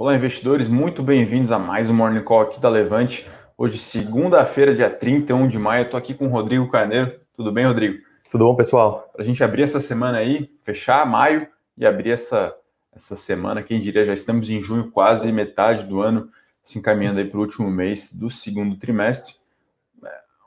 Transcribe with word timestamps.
Olá, 0.00 0.14
investidores, 0.14 0.66
muito 0.66 1.02
bem-vindos 1.02 1.52
a 1.52 1.58
mais 1.58 1.90
um 1.90 1.92
Morning 1.92 2.24
Call 2.24 2.40
aqui 2.40 2.58
da 2.58 2.70
Levante. 2.70 3.28
Hoje, 3.54 3.76
segunda-feira, 3.76 4.74
dia 4.74 4.88
31 4.88 5.46
de 5.46 5.58
maio, 5.58 5.84
estou 5.84 5.98
aqui 5.98 6.14
com 6.14 6.24
o 6.24 6.30
Rodrigo 6.30 6.70
Carneiro. 6.70 7.20
Tudo 7.36 7.52
bem, 7.52 7.66
Rodrigo? 7.66 7.98
Tudo 8.30 8.46
bom, 8.46 8.56
pessoal? 8.56 9.10
Para 9.12 9.20
a 9.20 9.24
gente 9.26 9.44
abrir 9.44 9.60
essa 9.60 9.78
semana 9.78 10.16
aí, 10.16 10.50
fechar 10.62 11.04
maio 11.04 11.46
e 11.76 11.84
abrir 11.84 12.12
essa, 12.12 12.56
essa 12.96 13.14
semana, 13.14 13.62
quem 13.62 13.78
diria, 13.78 14.02
já 14.02 14.14
estamos 14.14 14.48
em 14.48 14.58
junho, 14.62 14.90
quase 14.90 15.30
metade 15.30 15.84
do 15.84 16.00
ano, 16.00 16.30
se 16.62 16.78
encaminhando 16.78 17.18
aí 17.18 17.26
para 17.26 17.36
o 17.36 17.42
último 17.42 17.70
mês 17.70 18.10
do 18.10 18.30
segundo 18.30 18.78
trimestre. 18.78 19.34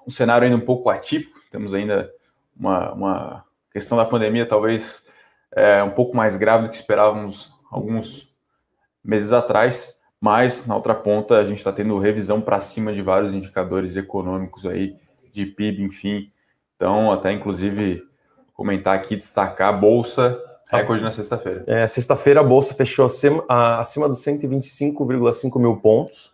Um 0.08 0.10
cenário 0.10 0.46
ainda 0.46 0.58
um 0.58 0.66
pouco 0.66 0.90
atípico, 0.90 1.40
temos 1.52 1.76
ainda 1.76 2.12
uma, 2.60 2.92
uma 2.92 3.46
questão 3.72 4.00
da 4.00 4.06
pandemia 4.06 4.48
talvez 4.48 5.06
é, 5.52 5.84
um 5.84 5.92
pouco 5.92 6.18
mais 6.18 6.38
grave 6.38 6.64
do 6.64 6.72
que 6.72 6.78
esperávamos 6.78 7.54
alguns 7.70 8.33
meses 9.04 9.32
atrás, 9.32 10.00
mas 10.20 10.66
na 10.66 10.76
outra 10.76 10.96
ponta 10.96 11.38
a 11.38 11.44
gente 11.44 11.58
está 11.58 11.72
tendo 11.72 11.98
revisão 11.98 12.40
para 12.40 12.62
cima 12.62 12.94
de 12.94 13.02
vários 13.02 13.34
indicadores 13.34 13.98
econômicos 13.98 14.66
aí, 14.66 14.96
de 15.32 15.46
PIB, 15.46 15.84
enfim. 15.84 16.32
Então, 16.76 17.12
até 17.12 17.32
inclusive 17.32 18.04
comentar 18.54 18.96
aqui, 18.96 19.16
destacar 19.16 19.70
a 19.70 19.78
Bolsa, 19.78 20.40
recorde 20.70 21.04
na 21.04 21.12
sexta-feira. 21.12 21.64
É, 21.68 21.88
sexta-feira 21.88 22.40
a 22.40 22.44
Bolsa 22.44 22.74
fechou 22.74 23.06
acima, 23.06 24.08
dos 24.08 24.24
125,5 24.24 25.60
mil 25.60 25.78
pontos, 25.78 26.32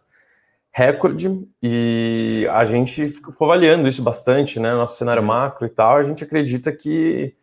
recorde, 0.72 1.48
e 1.64 2.48
a 2.52 2.66
gente 2.66 3.08
ficou 3.08 3.46
avaliando 3.46 3.88
isso 3.88 4.04
bastante, 4.04 4.60
né? 4.60 4.74
Nosso 4.74 4.98
cenário 4.98 5.24
macro 5.24 5.66
e 5.66 5.70
tal, 5.70 5.96
a 5.98 6.04
gente 6.04 6.24
acredita 6.24 6.72
que 6.72 7.36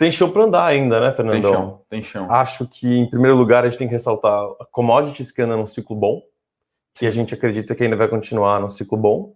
tem 0.00 0.10
chão 0.10 0.30
para 0.30 0.44
andar 0.44 0.64
ainda, 0.64 0.98
né, 0.98 1.12
Fernandão? 1.12 1.42
Tem 1.42 1.52
chão, 1.52 1.82
tem 1.90 2.02
chão. 2.02 2.30
Acho 2.30 2.66
que, 2.66 2.98
em 2.98 3.10
primeiro 3.10 3.36
lugar, 3.36 3.64
a 3.64 3.68
gente 3.68 3.76
tem 3.78 3.86
que 3.86 3.92
ressaltar 3.92 4.32
a 4.58 4.64
commodities 4.72 5.30
que 5.30 5.42
anda 5.42 5.58
num 5.58 5.66
ciclo 5.66 5.94
bom, 5.94 6.22
que 6.94 7.06
a 7.06 7.10
gente 7.10 7.34
acredita 7.34 7.74
que 7.74 7.84
ainda 7.84 7.98
vai 7.98 8.08
continuar 8.08 8.58
no 8.60 8.70
ciclo 8.70 8.96
bom. 8.96 9.34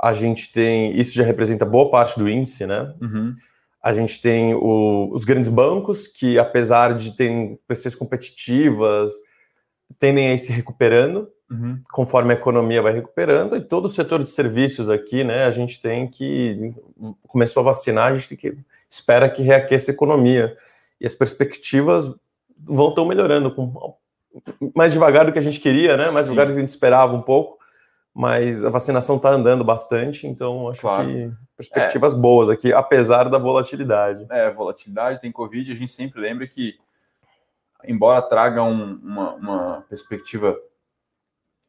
A 0.00 0.14
gente 0.14 0.50
tem, 0.50 0.98
isso 0.98 1.14
já 1.14 1.24
representa 1.24 1.66
boa 1.66 1.90
parte 1.90 2.18
do 2.18 2.26
índice, 2.26 2.64
né? 2.64 2.94
Uhum. 3.02 3.34
A 3.82 3.92
gente 3.92 4.18
tem 4.18 4.54
o, 4.54 5.10
os 5.12 5.26
grandes 5.26 5.50
bancos, 5.50 6.08
que 6.08 6.38
apesar 6.38 6.94
de 6.94 7.14
terem 7.14 7.60
pressões 7.66 7.94
competitivas, 7.94 9.12
tendem 9.98 10.28
a 10.28 10.32
ir 10.32 10.38
se 10.38 10.52
recuperando, 10.52 11.28
uhum. 11.50 11.80
conforme 11.90 12.32
a 12.32 12.36
economia 12.36 12.82
vai 12.82 12.92
recuperando, 12.92 13.56
e 13.56 13.60
todo 13.60 13.86
o 13.86 13.88
setor 13.88 14.22
de 14.22 14.30
serviços 14.30 14.90
aqui, 14.90 15.24
né, 15.24 15.44
a 15.44 15.50
gente 15.50 15.80
tem 15.80 16.08
que, 16.08 16.74
começou 17.26 17.60
a 17.62 17.64
vacinar, 17.64 18.12
a 18.12 18.14
gente 18.14 18.36
que 18.36 18.56
espera 18.88 19.28
que 19.28 19.42
reaqueça 19.42 19.90
a 19.90 19.94
economia. 19.94 20.56
E 21.00 21.06
as 21.06 21.14
perspectivas 21.14 22.12
vão 22.58 22.88
estão 22.88 23.04
melhorando 23.04 23.54
com 23.54 23.94
mais 24.74 24.92
devagar 24.92 25.26
do 25.26 25.32
que 25.32 25.38
a 25.38 25.42
gente 25.42 25.60
queria, 25.60 25.96
né? 25.96 26.10
Mais 26.10 26.26
Sim. 26.26 26.32
devagar 26.32 26.46
do 26.46 26.52
que 26.52 26.58
a 26.58 26.60
gente 26.60 26.68
esperava 26.68 27.14
um 27.14 27.22
pouco, 27.22 27.58
mas 28.14 28.64
a 28.64 28.70
vacinação 28.70 29.16
está 29.16 29.30
andando 29.30 29.64
bastante, 29.64 30.26
então 30.26 30.68
acho 30.68 30.80
claro. 30.80 31.06
que 31.06 31.30
perspectivas 31.56 32.14
é. 32.14 32.16
boas 32.16 32.48
aqui, 32.48 32.72
apesar 32.72 33.28
da 33.28 33.38
volatilidade. 33.38 34.26
É, 34.30 34.50
volatilidade, 34.50 35.20
tem 35.20 35.32
Covid, 35.32 35.70
a 35.70 35.74
gente 35.74 35.90
sempre 35.90 36.20
lembra 36.20 36.46
que, 36.46 36.74
embora 37.84 38.22
traga 38.22 38.62
um, 38.62 38.98
uma, 39.02 39.34
uma 39.34 39.84
perspectiva 39.88 40.56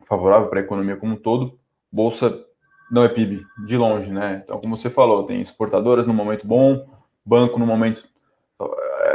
favorável 0.08 0.50
para 0.50 0.59
a 0.59 0.63
economia 0.63 0.95
como 0.95 1.13
um 1.13 1.17
todo, 1.17 1.59
bolsa 1.91 2.44
não 2.89 3.03
é 3.03 3.09
PIB, 3.09 3.45
de 3.66 3.77
longe, 3.77 4.09
né? 4.09 4.41
Então, 4.44 4.58
como 4.58 4.77
você 4.77 4.89
falou, 4.89 5.23
tem 5.23 5.41
exportadoras 5.41 6.08
no 6.08 6.14
momento 6.14 6.47
bom, 6.47 6.88
banco 7.25 7.59
no 7.59 7.66
momento 7.66 8.08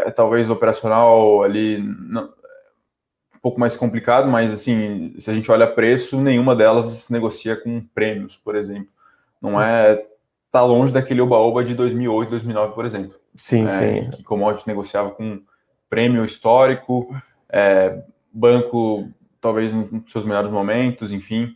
é, 0.04 0.10
talvez 0.10 0.50
operacional 0.50 1.42
ali 1.42 1.78
não, 1.78 2.24
um 3.34 3.38
pouco 3.40 3.58
mais 3.58 3.76
complicado, 3.76 4.28
mas 4.28 4.52
assim, 4.52 5.14
se 5.18 5.30
a 5.30 5.34
gente 5.34 5.50
olha 5.50 5.66
preço, 5.66 6.20
nenhuma 6.20 6.54
delas 6.54 6.86
se 6.86 7.12
negocia 7.12 7.56
com 7.56 7.80
prêmios, 7.94 8.36
por 8.36 8.54
exemplo. 8.54 8.88
Não 9.40 9.60
é 9.60 10.04
tá 10.52 10.62
longe 10.62 10.92
daquele 10.92 11.22
oba-oba 11.22 11.64
de 11.64 11.74
2008, 11.74 12.28
2009, 12.28 12.74
por 12.74 12.84
exemplo. 12.84 13.18
Sim, 13.34 13.64
é, 13.64 13.68
sim. 13.68 14.10
Que 14.10 14.22
commodity 14.22 14.68
negociava 14.68 15.10
com 15.10 15.40
prêmio 15.88 16.24
histórico, 16.26 17.08
é, 17.48 18.02
banco 18.30 19.08
talvez 19.42 19.74
nos 19.74 20.10
seus 20.10 20.24
melhores 20.24 20.50
momentos, 20.50 21.12
enfim. 21.12 21.54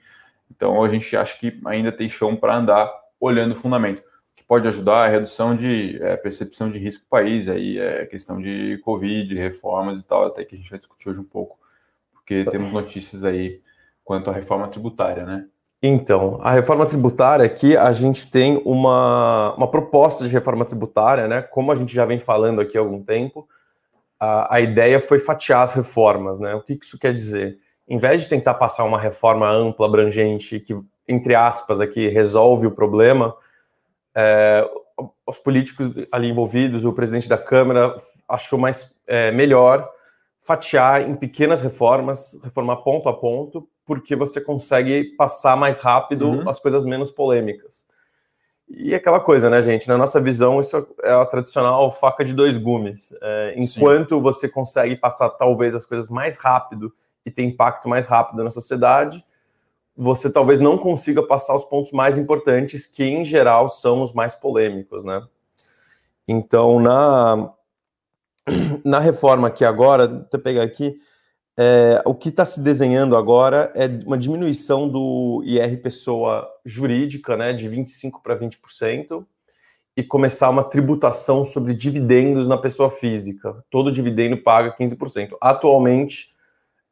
Então 0.54 0.84
a 0.84 0.88
gente 0.90 1.16
acha 1.16 1.38
que 1.38 1.58
ainda 1.64 1.90
tem 1.90 2.08
chão 2.08 2.36
para 2.36 2.56
andar 2.56 2.92
olhando 3.18 3.52
o 3.52 3.56
fundamento 3.56 4.02
pode 4.46 4.68
ajudar 4.68 5.04
a 5.04 5.08
redução 5.08 5.56
de 5.56 5.98
é, 6.00 6.16
percepção 6.16 6.70
de 6.70 6.78
risco 6.78 7.04
do 7.04 7.08
país, 7.08 7.48
aí 7.48 7.78
é 7.78 8.06
questão 8.06 8.40
de 8.40 8.78
Covid, 8.84 9.34
reformas 9.34 10.00
e 10.00 10.06
tal, 10.06 10.26
até 10.26 10.44
que 10.44 10.54
a 10.54 10.58
gente 10.58 10.70
vai 10.70 10.78
discutir 10.78 11.08
hoje 11.08 11.20
um 11.20 11.24
pouco, 11.24 11.58
porque 12.12 12.44
temos 12.44 12.72
notícias 12.72 13.24
aí 13.24 13.60
quanto 14.04 14.30
à 14.30 14.32
reforma 14.32 14.68
tributária, 14.68 15.24
né? 15.24 15.46
Então, 15.82 16.38
a 16.40 16.52
reforma 16.52 16.86
tributária 16.86 17.44
aqui, 17.44 17.76
a 17.76 17.92
gente 17.92 18.30
tem 18.30 18.62
uma, 18.64 19.52
uma 19.54 19.70
proposta 19.70 20.26
de 20.26 20.32
reforma 20.32 20.64
tributária, 20.64 21.28
né? 21.28 21.42
Como 21.42 21.70
a 21.70 21.74
gente 21.74 21.92
já 21.92 22.04
vem 22.04 22.18
falando 22.18 22.60
aqui 22.60 22.78
há 22.78 22.80
algum 22.80 23.02
tempo, 23.02 23.48
a, 24.18 24.56
a 24.56 24.60
ideia 24.60 25.00
foi 25.00 25.18
fatiar 25.18 25.64
as 25.64 25.74
reformas, 25.74 26.38
né? 26.38 26.54
O 26.54 26.62
que 26.62 26.78
isso 26.80 26.98
quer 26.98 27.12
dizer? 27.12 27.58
Em 27.88 27.98
vez 27.98 28.22
de 28.22 28.28
tentar 28.28 28.54
passar 28.54 28.84
uma 28.84 28.98
reforma 28.98 29.48
ampla, 29.48 29.86
abrangente, 29.86 30.58
que, 30.58 30.76
entre 31.06 31.34
aspas, 31.34 31.80
aqui 31.80 32.08
resolve 32.08 32.66
o 32.66 32.72
problema, 32.72 33.36
é, 34.14 34.68
os 35.26 35.38
políticos 35.38 35.90
ali 36.10 36.28
envolvidos, 36.28 36.84
o 36.84 36.92
presidente 36.92 37.28
da 37.28 37.38
Câmara 37.38 37.96
achou 38.28 38.58
mais 38.58 38.92
é, 39.06 39.30
melhor 39.30 39.88
fatiar 40.42 41.02
em 41.02 41.14
pequenas 41.14 41.60
reformas, 41.60 42.38
reformar 42.42 42.76
ponto 42.76 43.08
a 43.08 43.12
ponto, 43.12 43.68
porque 43.84 44.14
você 44.14 44.40
consegue 44.40 45.04
passar 45.16 45.56
mais 45.56 45.78
rápido 45.78 46.28
uhum. 46.28 46.48
as 46.48 46.60
coisas 46.60 46.84
menos 46.84 47.10
polêmicas. 47.10 47.86
E 48.68 48.94
aquela 48.94 49.20
coisa, 49.20 49.48
né, 49.48 49.62
gente? 49.62 49.86
Na 49.86 49.96
nossa 49.96 50.20
visão, 50.20 50.60
isso 50.60 50.86
é 51.02 51.12
a 51.12 51.24
tradicional 51.24 51.92
faca 51.92 52.24
de 52.24 52.34
dois 52.34 52.58
gumes. 52.58 53.12
É, 53.22 53.54
enquanto 53.56 54.16
Sim. 54.16 54.22
você 54.22 54.48
consegue 54.48 54.96
passar 54.96 55.30
talvez 55.30 55.74
as 55.74 55.86
coisas 55.86 56.08
mais 56.08 56.36
rápido 56.36 56.92
e 57.26 57.30
ter 57.30 57.42
impacto 57.42 57.88
mais 57.88 58.06
rápido 58.06 58.44
na 58.44 58.50
sociedade, 58.52 59.22
você 59.96 60.30
talvez 60.30 60.60
não 60.60 60.78
consiga 60.78 61.22
passar 61.26 61.56
os 61.56 61.64
pontos 61.64 61.90
mais 61.90 62.16
importantes, 62.16 62.86
que 62.86 63.02
em 63.02 63.24
geral 63.24 63.68
são 63.68 64.00
os 64.02 64.12
mais 64.12 64.34
polêmicos, 64.34 65.02
né? 65.02 65.26
Então, 66.28 66.78
na, 66.78 67.52
na 68.84 69.00
reforma 69.00 69.48
aqui 69.48 69.64
agora, 69.64 70.06
vou 70.06 70.40
pegar 70.40 70.62
aqui, 70.62 70.96
é, 71.58 72.02
o 72.04 72.14
que 72.14 72.28
está 72.28 72.44
se 72.44 72.60
desenhando 72.60 73.16
agora 73.16 73.72
é 73.74 73.86
uma 74.04 74.18
diminuição 74.18 74.88
do 74.88 75.42
IR 75.44 75.80
pessoa 75.80 76.46
jurídica, 76.64 77.34
né, 77.36 77.54
de 77.54 77.68
25% 77.68 78.20
para 78.22 78.38
20%, 78.38 79.24
e 79.96 80.02
começar 80.02 80.50
uma 80.50 80.62
tributação 80.62 81.42
sobre 81.42 81.72
dividendos 81.72 82.46
na 82.46 82.58
pessoa 82.58 82.90
física. 82.90 83.64
Todo 83.70 83.90
dividendo 83.90 84.36
paga 84.36 84.76
15%. 84.76 85.38
Atualmente, 85.40 86.35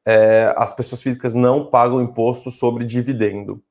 é, 0.07 0.53
as 0.57 0.75
pessoas 0.75 1.03
físicas 1.03 1.35
não 1.35 1.67
pagam 1.67 2.03
imposto 2.03 2.51
sobre 2.51 2.85
dividendo. 2.85 3.63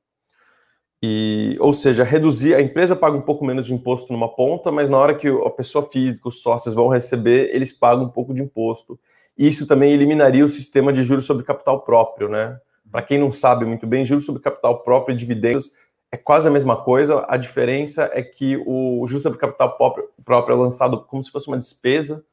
E, 1.02 1.56
ou 1.60 1.74
seja, 1.74 2.02
reduzir, 2.02 2.54
a 2.54 2.62
empresa 2.62 2.96
paga 2.96 3.16
um 3.16 3.20
pouco 3.20 3.44
menos 3.44 3.66
de 3.66 3.74
imposto 3.74 4.10
numa 4.10 4.34
ponta, 4.34 4.72
mas 4.72 4.88
na 4.88 4.96
hora 4.96 5.14
que 5.14 5.28
a 5.28 5.50
pessoa 5.50 5.86
física, 5.90 6.28
os 6.28 6.40
sócios 6.40 6.74
vão 6.74 6.88
receber, 6.88 7.54
eles 7.54 7.72
pagam 7.72 8.06
um 8.06 8.08
pouco 8.08 8.32
de 8.32 8.42
imposto. 8.42 8.98
Isso 9.36 9.66
também 9.66 9.92
eliminaria 9.92 10.44
o 10.44 10.48
sistema 10.48 10.92
de 10.92 11.04
juros 11.04 11.26
sobre 11.26 11.44
capital 11.44 11.82
próprio, 11.82 12.28
né? 12.28 12.58
Para 12.90 13.02
quem 13.02 13.18
não 13.18 13.30
sabe 13.30 13.66
muito 13.66 13.86
bem, 13.86 14.04
juros 14.04 14.24
sobre 14.24 14.40
capital 14.40 14.82
próprio 14.82 15.14
e 15.14 15.16
dividendos 15.16 15.72
é 16.10 16.16
quase 16.16 16.48
a 16.48 16.50
mesma 16.50 16.82
coisa. 16.82 17.24
A 17.28 17.36
diferença 17.36 18.08
é 18.12 18.22
que 18.22 18.56
o 18.64 19.04
juros 19.06 19.22
sobre 19.22 19.38
capital 19.38 19.76
próprio 19.76 20.54
é 20.54 20.58
lançado 20.58 21.04
como 21.04 21.22
se 21.22 21.30
fosse 21.30 21.48
uma 21.48 21.58
despesa 21.58 22.24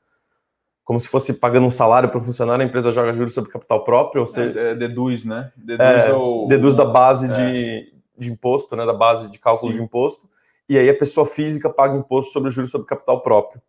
como 0.83 0.99
se 0.99 1.07
fosse 1.07 1.33
pagando 1.33 1.65
um 1.65 1.71
salário 1.71 2.09
para 2.09 2.19
um 2.19 2.23
funcionário, 2.23 2.63
a 2.63 2.67
empresa 2.67 2.91
joga 2.91 3.13
juros 3.13 3.33
sobre 3.33 3.51
capital 3.51 3.83
próprio, 3.83 4.21
ou 4.21 4.27
seja, 4.27 4.59
é, 4.59 4.71
é, 4.71 4.75
deduz, 4.75 5.23
né? 5.23 5.51
Deduz, 5.55 5.89
é, 5.89 6.13
ou, 6.13 6.47
deduz 6.47 6.75
da 6.75 6.85
base 6.85 7.27
é. 7.27 7.31
de, 7.31 7.93
de 8.17 8.31
imposto, 8.31 8.75
né? 8.75 8.85
Da 8.85 8.93
base 8.93 9.29
de 9.29 9.39
cálculo 9.39 9.71
Sim. 9.71 9.79
de 9.79 9.83
imposto, 9.85 10.29
e 10.67 10.77
aí 10.77 10.89
a 10.89 10.97
pessoa 10.97 11.25
física 11.25 11.69
paga 11.69 11.97
imposto 11.97 12.31
sobre 12.31 12.51
juros 12.51 12.71
sobre 12.71 12.87
capital 12.87 13.21
próprio. 13.21 13.61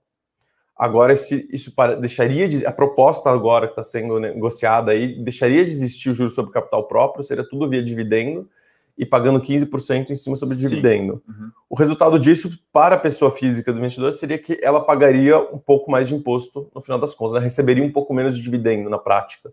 Agora, 0.76 1.12
esse, 1.12 1.48
isso 1.52 1.72
para, 1.74 1.94
deixaria 1.94 2.48
de, 2.48 2.66
a 2.66 2.72
proposta 2.72 3.30
agora 3.30 3.66
que 3.66 3.72
está 3.72 3.84
sendo 3.84 4.18
negociada 4.18 4.90
aí 4.90 5.22
deixaria 5.22 5.64
de 5.64 5.70
existir 5.70 6.10
o 6.10 6.14
juros 6.14 6.34
sobre 6.34 6.50
capital 6.50 6.88
próprio, 6.88 7.22
seria 7.22 7.48
tudo 7.48 7.68
via 7.68 7.82
dividendo, 7.82 8.48
e 8.96 9.06
pagando 9.06 9.40
15% 9.40 10.10
em 10.10 10.14
cima 10.14 10.36
sobre 10.36 10.54
o 10.54 10.58
dividendo. 10.58 11.22
Uhum. 11.28 11.50
O 11.68 11.76
resultado 11.76 12.18
disso, 12.18 12.50
para 12.72 12.94
a 12.94 12.98
pessoa 12.98 13.30
física 13.30 13.72
do 13.72 13.78
investidor, 13.78 14.12
seria 14.12 14.38
que 14.38 14.58
ela 14.62 14.80
pagaria 14.80 15.38
um 15.38 15.58
pouco 15.58 15.90
mais 15.90 16.08
de 16.08 16.14
imposto 16.14 16.70
no 16.74 16.80
final 16.80 16.98
das 16.98 17.14
contas, 17.14 17.36
ela 17.36 17.44
receberia 17.44 17.84
um 17.84 17.92
pouco 17.92 18.12
menos 18.12 18.36
de 18.36 18.42
dividendo 18.42 18.90
na 18.90 18.98
prática. 18.98 19.52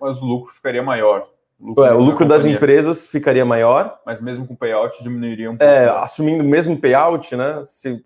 Mas 0.00 0.20
o 0.22 0.24
lucro 0.24 0.52
ficaria 0.52 0.82
maior. 0.82 1.28
O 1.58 1.68
lucro, 1.68 1.84
é, 1.84 1.94
o 1.94 2.00
lucro 2.00 2.24
das 2.24 2.46
empresas 2.46 3.06
ficaria 3.06 3.44
maior. 3.44 3.98
Mas 4.06 4.20
mesmo 4.20 4.46
com 4.46 4.56
payout 4.56 5.02
diminuiria 5.02 5.50
um 5.50 5.56
pouco. 5.58 5.72
É, 5.72 5.88
assumindo 5.90 6.42
o 6.42 6.46
mesmo 6.46 6.78
payout, 6.78 7.36
né? 7.36 7.62
Se, 7.66 8.02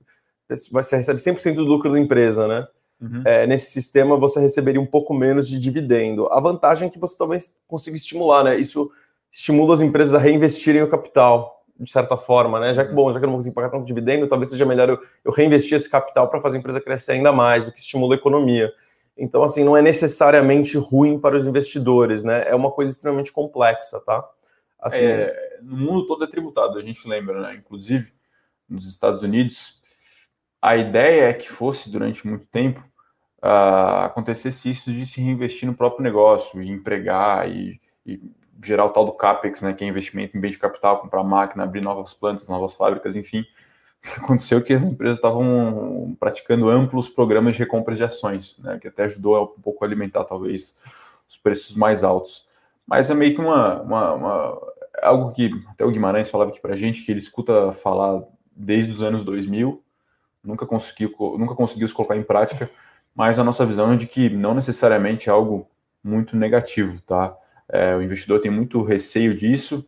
você 0.70 0.96
recebe 0.96 1.20
100% 1.20 1.54
do 1.54 1.62
lucro 1.62 1.90
da 1.90 1.98
empresa, 1.98 2.48
né? 2.48 2.66
uhum. 3.00 3.22
é, 3.24 3.46
nesse 3.46 3.70
sistema 3.70 4.16
você 4.16 4.40
receberia 4.40 4.80
um 4.80 4.86
pouco 4.86 5.12
menos 5.14 5.48
de 5.48 5.58
dividendo. 5.58 6.26
A 6.30 6.40
vantagem 6.40 6.88
é 6.88 6.90
que 6.90 6.98
você 6.98 7.16
talvez 7.16 7.54
consiga 7.66 7.96
estimular, 7.96 8.44
né? 8.44 8.56
Isso 8.56 8.90
estimula 9.34 9.74
as 9.74 9.80
empresas 9.80 10.14
a 10.14 10.18
reinvestirem 10.18 10.82
o 10.82 10.88
capital, 10.88 11.64
de 11.78 11.90
certa 11.90 12.16
forma, 12.16 12.60
né? 12.60 12.72
Já 12.72 12.84
que, 12.84 12.94
bom, 12.94 13.12
já 13.12 13.18
que 13.18 13.24
eu 13.24 13.28
não 13.28 13.36
consigo 13.36 13.54
pagar 13.54 13.68
tanto 13.68 13.84
dividendo, 13.84 14.28
talvez 14.28 14.48
seja 14.48 14.64
melhor 14.64 14.88
eu, 14.88 14.98
eu 15.24 15.32
reinvestir 15.32 15.76
esse 15.76 15.90
capital 15.90 16.30
para 16.30 16.40
fazer 16.40 16.56
a 16.56 16.60
empresa 16.60 16.80
crescer 16.80 17.12
ainda 17.12 17.32
mais, 17.32 17.64
do 17.64 17.72
que 17.72 17.80
estimula 17.80 18.14
a 18.14 18.16
economia. 18.16 18.72
Então, 19.18 19.42
assim, 19.42 19.64
não 19.64 19.76
é 19.76 19.82
necessariamente 19.82 20.78
ruim 20.78 21.18
para 21.18 21.36
os 21.36 21.46
investidores, 21.46 22.22
né? 22.22 22.44
É 22.46 22.54
uma 22.54 22.70
coisa 22.70 22.92
extremamente 22.92 23.32
complexa, 23.32 24.00
tá? 24.00 24.24
Assim, 24.78 25.04
é, 25.04 25.58
no 25.62 25.76
mundo 25.76 26.06
todo 26.06 26.22
é 26.22 26.28
tributado, 26.28 26.78
a 26.78 26.82
gente 26.82 27.06
lembra, 27.08 27.40
né? 27.40 27.56
Inclusive, 27.56 28.12
nos 28.68 28.88
Estados 28.88 29.20
Unidos, 29.20 29.82
a 30.62 30.76
ideia 30.76 31.24
é 31.30 31.32
que 31.32 31.48
fosse, 31.48 31.90
durante 31.90 32.24
muito 32.24 32.46
tempo, 32.46 32.80
uh, 33.42 34.04
acontecesse 34.04 34.70
isso 34.70 34.92
de 34.92 35.04
se 35.06 35.20
reinvestir 35.20 35.68
no 35.68 35.74
próprio 35.74 36.04
negócio, 36.04 36.62
e 36.62 36.70
empregar, 36.70 37.50
e, 37.50 37.80
e 38.06 38.20
gerar 38.62 38.84
o 38.86 38.90
tal 38.90 39.04
do 39.04 39.12
CAPEX, 39.12 39.62
né, 39.62 39.72
que 39.72 39.84
é 39.84 39.88
investimento 39.88 40.36
em 40.36 40.40
bem 40.40 40.50
de 40.50 40.58
capital, 40.58 41.00
comprar 41.00 41.22
máquina, 41.22 41.64
abrir 41.64 41.82
novas 41.82 42.14
plantas, 42.14 42.48
novas 42.48 42.74
fábricas, 42.74 43.16
enfim. 43.16 43.44
Aconteceu 44.16 44.62
que 44.62 44.74
as 44.74 44.84
empresas 44.84 45.18
estavam 45.18 46.16
praticando 46.20 46.68
amplos 46.68 47.08
programas 47.08 47.54
de 47.54 47.60
recompra 47.60 47.94
de 47.94 48.04
ações, 48.04 48.58
né, 48.58 48.78
que 48.78 48.88
até 48.88 49.04
ajudou 49.04 49.54
um 49.56 49.60
pouco 49.60 49.84
a 49.84 49.88
alimentar, 49.88 50.24
talvez, 50.24 50.76
os 51.28 51.36
preços 51.36 51.74
mais 51.74 52.04
altos. 52.04 52.46
Mas 52.86 53.10
é 53.10 53.14
meio 53.14 53.34
que 53.34 53.40
uma, 53.40 53.80
uma, 53.80 54.12
uma 54.12 54.62
algo 55.02 55.32
que 55.32 55.50
até 55.68 55.84
o 55.84 55.90
Guimarães 55.90 56.30
falava 56.30 56.50
aqui 56.50 56.60
para 56.60 56.76
gente, 56.76 57.02
que 57.02 57.10
ele 57.10 57.18
escuta 57.18 57.72
falar 57.72 58.22
desde 58.54 58.92
os 58.92 59.02
anos 59.02 59.24
2000, 59.24 59.82
nunca 60.42 60.66
conseguiu, 60.66 61.12
nunca 61.38 61.54
conseguiu 61.54 61.88
se 61.88 61.94
colocar 61.94 62.16
em 62.16 62.22
prática, 62.22 62.70
mas 63.14 63.38
a 63.38 63.44
nossa 63.44 63.64
visão 63.64 63.92
é 63.92 63.96
de 63.96 64.06
que 64.06 64.28
não 64.28 64.54
necessariamente 64.54 65.28
é 65.28 65.32
algo 65.32 65.68
muito 66.02 66.36
negativo, 66.36 67.00
tá? 67.02 67.34
É, 67.68 67.94
o 67.94 68.02
investidor 68.02 68.40
tem 68.40 68.50
muito 68.50 68.82
receio 68.82 69.34
disso, 69.34 69.86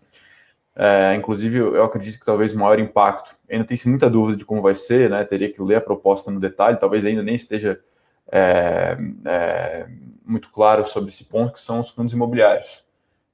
é, 0.79 1.15
inclusive 1.15 1.59
eu 1.59 1.83
acredito 1.83 2.21
que 2.21 2.27
talvez 2.27 2.53
o 2.53 2.59
maior 2.59 2.79
impacto, 2.79 3.35
ainda 3.51 3.65
tem-se 3.65 3.89
muita 3.89 4.11
dúvida 4.11 4.37
de 4.37 4.45
como 4.45 4.61
vai 4.61 4.75
ser, 4.75 5.09
né? 5.09 5.25
Teria 5.25 5.51
que 5.51 5.63
ler 5.63 5.77
a 5.77 5.81
proposta 5.81 6.31
no 6.31 6.39
detalhe, 6.39 6.79
talvez 6.79 7.07
ainda 7.07 7.23
nem 7.23 7.35
esteja 7.35 7.81
é, 8.31 8.99
é 9.25 9.87
muito 10.25 10.51
claro 10.51 10.85
sobre 10.85 11.09
esse 11.09 11.25
ponto, 11.25 11.55
que 11.55 11.61
são 11.61 11.81
os 11.81 11.91
fundos 11.91 12.13
imobiliários, 12.13 12.85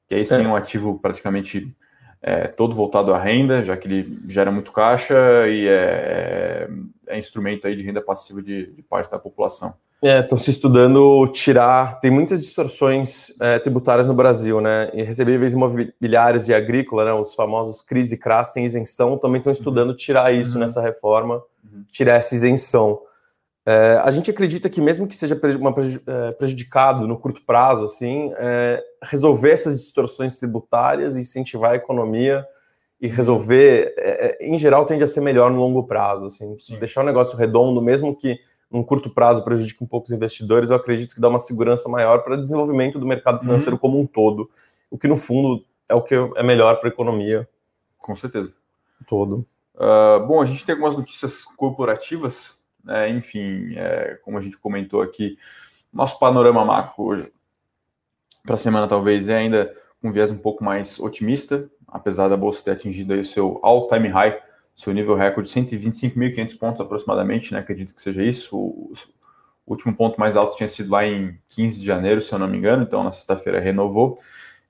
que 0.07 0.15
aí 0.15 0.25
sim 0.25 0.45
é 0.45 0.49
um 0.49 0.55
ativo 0.55 0.99
praticamente 1.01 1.75
é, 2.21 2.47
todo 2.47 2.75
voltado 2.77 3.13
à 3.13 3.19
renda, 3.19 3.65
já 3.65 3.77
que 3.77 3.89
ele 3.89 4.19
gera 4.29 4.53
muito 4.53 4.71
caixa 4.71 5.15
e 5.49 5.67
é, 5.67 5.73
é, 5.73 6.69
é 7.09 7.19
instrumento 7.19 7.67
aí 7.67 7.75
de 7.75 7.83
renda 7.83 8.01
passiva 8.01 8.41
de, 8.41 8.67
de 8.67 8.83
parte 8.83 9.11
da 9.11 9.19
população. 9.19 9.75
É, 10.03 10.19
estão 10.19 10.37
se 10.37 10.51
estudando 10.51 11.29
tirar. 11.29 12.01
Tem 12.01 12.11
muitas 12.11 12.41
distorções 12.41 13.33
é, 13.41 13.61
tributárias 13.61 14.05
no 14.05 14.15
Brasil, 14.15 14.61
né? 14.61 14.91
E 14.93 15.03
recebíveis 15.03 15.53
imobiliários 15.53 16.49
e 16.49 16.55
agrícola, 16.55 17.05
né? 17.05 17.13
Os 17.13 17.37
famosos 17.37 17.83
CRIS 17.83 18.11
e 18.11 18.19
CRAS 18.19 18.51
têm 18.51 18.65
isenção, 18.65 19.17
também 19.17 19.39
estão 19.39 19.53
estudando 19.53 19.95
tirar 19.95 20.35
isso 20.35 20.55
uhum. 20.55 20.59
nessa 20.59 20.81
reforma, 20.81 21.37
uhum. 21.65 21.85
tirar 21.93 22.17
essa 22.17 22.35
isenção. 22.35 23.01
É, 23.65 24.01
a 24.03 24.11
gente 24.11 24.29
acredita 24.29 24.69
que 24.69 24.81
mesmo 24.81 25.07
que 25.07 25.15
seja 25.15 25.41
uma, 25.57 25.73
é, 25.73 26.33
prejudicado 26.33 27.07
no 27.07 27.17
curto 27.17 27.41
prazo, 27.47 27.85
assim, 27.85 28.33
é, 28.37 28.83
resolver 29.05 29.53
essas 29.53 29.79
distorções 29.79 30.37
tributárias, 30.37 31.17
incentivar 31.17 31.73
a 31.73 31.77
economia 31.77 32.45
e 33.01 33.07
resolver, 33.07 33.95
é, 33.97 34.43
é, 34.43 34.47
em 34.47 34.59
geral, 34.59 34.85
tende 34.85 35.05
a 35.05 35.07
ser 35.07 35.21
melhor 35.21 35.49
no 35.49 35.61
longo 35.61 35.85
prazo. 35.85 36.27
Assim, 36.27 36.57
deixar 36.81 37.03
o 37.03 37.07
negócio 37.07 37.39
redondo, 37.39 37.81
mesmo 37.81 38.17
que 38.17 38.41
num 38.73 38.83
curto 38.83 39.11
prazo 39.11 39.45
prejudique 39.45 39.83
um 39.85 39.87
pouco 39.87 40.07
os 40.07 40.13
investidores, 40.13 40.71
eu 40.71 40.77
acredito 40.77 41.15
que 41.15 41.21
dá 41.21 41.29
uma 41.29 41.39
segurança 41.39 41.89
maior 41.89 42.25
para 42.25 42.35
o 42.35 42.41
desenvolvimento 42.41 42.99
do 42.99 43.07
mercado 43.07 43.41
financeiro 43.41 43.75
uhum. 43.75 43.81
como 43.81 44.01
um 44.01 44.07
todo, 44.07 44.51
o 44.91 44.97
que 44.97 45.07
no 45.07 45.17
fundo 45.17 45.65
é 45.89 45.95
o 45.95 46.03
que 46.03 46.15
é 46.15 46.43
melhor 46.43 46.77
para 46.81 46.89
a 46.89 46.93
economia. 46.93 47.49
Com 47.99 48.17
certeza. 48.17 48.53
Todo. 49.07 49.47
Uh, 49.75 50.27
bom, 50.27 50.41
a 50.41 50.45
gente 50.45 50.65
tem 50.65 50.73
algumas 50.75 50.97
notícias 50.97 51.45
corporativas 51.45 52.63
né? 52.85 53.09
Enfim, 53.11 53.75
é, 53.77 54.19
como 54.23 54.37
a 54.37 54.41
gente 54.41 54.59
comentou 54.59 55.03
aqui, 55.03 55.39
nosso 55.93 56.19
panorama 56.19 56.65
macro 56.65 57.05
hoje 57.05 57.33
para 58.45 58.55
a 58.55 58.59
semana 58.59 58.89
talvez 58.89 59.29
é 59.29 59.37
ainda 59.37 59.73
um 60.03 60.11
viés 60.11 60.31
um 60.31 60.39
pouco 60.39 60.65
mais 60.65 60.99
otimista, 60.99 61.71
apesar 61.87 62.29
da 62.29 62.37
bolsa 62.37 62.65
ter 62.65 62.73
atingido 62.73 63.13
aí 63.13 63.21
o 63.21 63.25
seu 63.25 63.61
all-time 63.63 64.09
high, 64.09 64.43
seu 64.75 64.93
nível 64.93 65.15
recorde 65.15 65.49
de 65.49 65.61
125.500 65.61 66.59
pontos 66.59 66.81
aproximadamente, 66.81 67.53
né? 67.53 67.61
Acredito 67.61 67.95
que 67.95 68.03
seja 68.03 68.23
isso. 68.23 68.57
O, 68.57 68.93
último 69.67 69.95
ponto 69.95 70.19
mais 70.19 70.37
alto 70.37 70.57
tinha 70.57 70.69
sido 70.69 70.91
lá 70.91 71.07
em 71.07 71.39
15 71.49 71.81
de 71.81 71.87
janeiro, 71.87 72.21
se 72.21 72.33
eu 72.33 72.39
não 72.39 72.49
me 72.49 72.59
engano, 72.59 72.83
então 72.83 73.03
na 73.03 73.11
sexta-feira 73.11 73.61
renovou. 73.61 74.19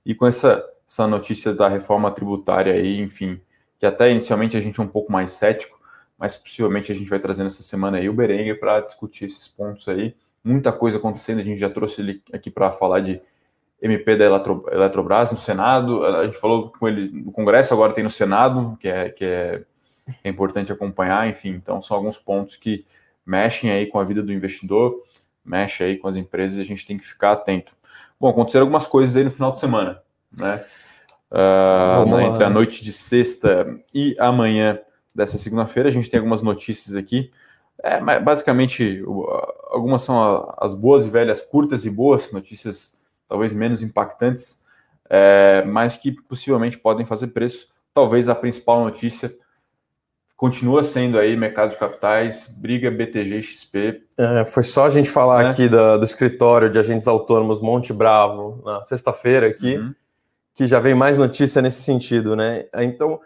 E 0.04 0.14
com 0.14 0.26
essa, 0.26 0.64
essa 0.88 1.06
notícia 1.06 1.52
da 1.54 1.69
reforma 1.69 2.10
tributária 2.10 2.72
aí, 2.75 3.00
enfim, 3.00 3.40
que 3.78 3.87
até 3.87 4.10
inicialmente 4.10 4.56
a 4.56 4.60
gente 4.60 4.78
é 4.78 4.82
um 4.82 4.88
pouco 4.88 5.10
mais 5.10 5.32
cético, 5.32 5.81
mas 6.19 6.37
possivelmente 6.37 6.93
a 6.93 6.94
gente 6.94 7.10
vai 7.10 7.19
trazer 7.19 7.43
nessa 7.43 7.62
semana 7.62 7.98
aí 7.98 8.08
o 8.08 8.12
Berenguer 8.12 8.60
para 8.60 8.81
discutir 8.81 9.25
esses 9.25 9.48
pontos 9.48 9.88
aí. 9.88 10.14
Muita 10.44 10.70
coisa 10.72 10.98
acontecendo, 10.98 11.40
a 11.40 11.43
gente 11.43 11.58
já 11.58 11.70
trouxe 11.70 12.00
ele 12.00 12.22
aqui 12.32 12.50
para 12.50 12.70
falar 12.70 13.00
de 13.00 13.20
MP 13.81 14.16
da 14.16 14.25
Eletro, 14.25 14.64
Eletrobras 14.70 15.32
no 15.32 15.37
Senado, 15.37 16.05
a 16.05 16.25
gente 16.25 16.37
falou 16.37 16.70
com 16.70 16.87
ele 16.87 17.10
no 17.10 17.32
Congresso, 17.32 17.75
agora 17.75 17.93
tem 17.93 18.05
no 18.05 18.10
Senado, 18.10 18.76
que 18.78 18.87
é, 18.87 19.08
que 19.10 19.25
é, 19.25 19.64
é 20.23 20.29
importante 20.29 20.73
acompanhar, 20.73 21.29
enfim, 21.29 21.50
então 21.50 21.81
são 21.81 21.97
alguns 21.97 22.19
pontos 22.19 22.56
que 22.56 22.85
mexem 23.25 23.70
aí 23.70 23.87
com 23.87 23.99
a 23.99 24.05
vida 24.05 24.23
do 24.23 24.32
investidor, 24.32 25.03
mexe 25.44 25.82
aí 25.82 25.97
com 25.97 26.09
as 26.09 26.17
empresas 26.17 26.59
e 26.59 26.61
a 26.61 26.64
gente 26.64 26.87
tem 26.87 26.99
que 26.99 27.05
ficar 27.05 27.32
atento. 27.32 27.73
Bom, 28.20 28.29
aconteceram 28.29 28.64
algumas 28.64 28.87
coisas 28.87 29.17
aí 29.17 29.25
no 29.25 29.31
final 29.31 29.53
de 29.53 29.59
semana, 29.59 30.00
né? 30.38 30.64
Uh, 31.31 32.20
entre 32.20 32.44
a 32.44 32.50
noite 32.50 32.85
de 32.85 32.93
sexta 32.93 33.67
e 33.94 34.14
amanhã 34.19 34.79
dessa 35.14 35.38
segunda-feira. 35.38 35.88
A 35.88 35.93
gente 35.93 36.09
tem 36.09 36.19
algumas 36.19 36.43
notícias 36.43 36.94
aqui. 36.94 37.31
É, 37.82 38.00
basicamente, 38.20 39.03
algumas 39.70 40.03
são 40.03 40.53
as 40.58 40.75
boas 40.75 41.06
e 41.06 41.11
velhas, 41.11 41.43
curtas 41.43 41.85
e 41.85 41.91
boas, 41.91 42.32
notícias 42.32 43.00
talvez 43.29 43.53
menos 43.53 43.82
impactantes, 43.82 44.62
é, 45.08 45.65
mas 45.65 45.97
que 45.97 46.12
possivelmente 46.12 46.79
podem 46.79 47.05
fazer 47.05 47.29
preço. 47.29 47.69
Talvez 47.94 48.29
a 48.29 48.35
principal 48.35 48.85
notícia 48.85 49.35
continua 50.43 50.83
sendo 50.83 51.21
aí 51.21 51.37
mercado 51.37 51.71
de 51.71 51.79
capitais, 51.79 52.53
briga 52.59 52.91
BTG 52.91 53.43
XP. 53.43 54.03
É, 54.19 54.44
foi 54.44 54.65
só 54.65 54.87
a 54.87 54.91
gente 54.91 55.09
falar 55.09 55.44
né? 55.44 55.50
aqui 55.50 55.69
do, 55.69 55.99
do, 55.99 56.05
escritório 56.05 56.69
de 56.69 56.81
agentes 56.81 57.06
autônomos 57.06 57.61
Monte 57.61 57.93
Bravo 57.93 58.61
na 58.65 58.83
sexta-feira 58.83 59.47
aqui, 59.47 59.77
uhum. 59.77 59.94
que 60.53 60.67
já 60.67 60.81
vem 60.81 60.97
mais 60.97 61.17
notícia 61.17 61.63
nesse 61.63 61.84
sentido, 61.84 62.34
né? 62.34 62.65
Então, 62.75 63.20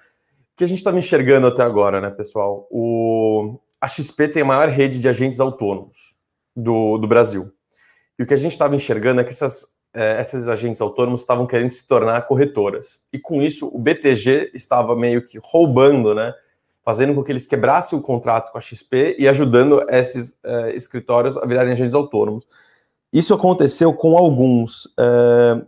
que 0.54 0.62
a 0.62 0.66
gente 0.66 0.76
estava 0.76 0.98
enxergando 0.98 1.46
até 1.46 1.62
agora, 1.62 2.02
né, 2.02 2.10
pessoal? 2.10 2.68
O, 2.70 3.58
a 3.80 3.88
XP 3.88 4.28
tem 4.28 4.42
a 4.42 4.44
maior 4.44 4.68
rede 4.68 5.00
de 5.00 5.08
agentes 5.08 5.40
autônomos 5.40 6.14
do, 6.54 6.98
do 6.98 7.08
Brasil. 7.08 7.50
E 8.18 8.24
o 8.24 8.26
que 8.26 8.34
a 8.34 8.38
gente 8.38 8.52
estava 8.52 8.76
enxergando 8.76 9.22
é 9.22 9.24
que 9.24 9.30
essas, 9.30 9.66
é, 9.94 10.20
esses 10.20 10.48
agentes 10.48 10.82
autônomos 10.82 11.20
estavam 11.20 11.46
querendo 11.46 11.72
se 11.72 11.86
tornar 11.86 12.26
corretoras. 12.26 13.00
E 13.10 13.18
com 13.18 13.40
isso, 13.40 13.74
o 13.74 13.78
BTG 13.78 14.50
estava 14.52 14.94
meio 14.94 15.24
que 15.24 15.40
roubando, 15.42 16.14
né? 16.14 16.34
Fazendo 16.86 17.14
com 17.14 17.22
que 17.22 17.32
eles 17.32 17.46
quebrassem 17.46 17.98
o 17.98 18.02
contrato 18.02 18.50
com 18.50 18.56
a 18.56 18.60
XP 18.62 19.16
e 19.18 19.28
ajudando 19.28 19.84
esses 19.90 20.38
é, 20.42 20.74
escritórios 20.74 21.36
a 21.36 21.44
virarem 21.44 21.72
agentes 21.72 21.94
autônomos. 21.94 22.46
Isso 23.12 23.34
aconteceu 23.34 23.92
com 23.92 24.16
alguns. 24.16 24.88
É, 24.98 25.62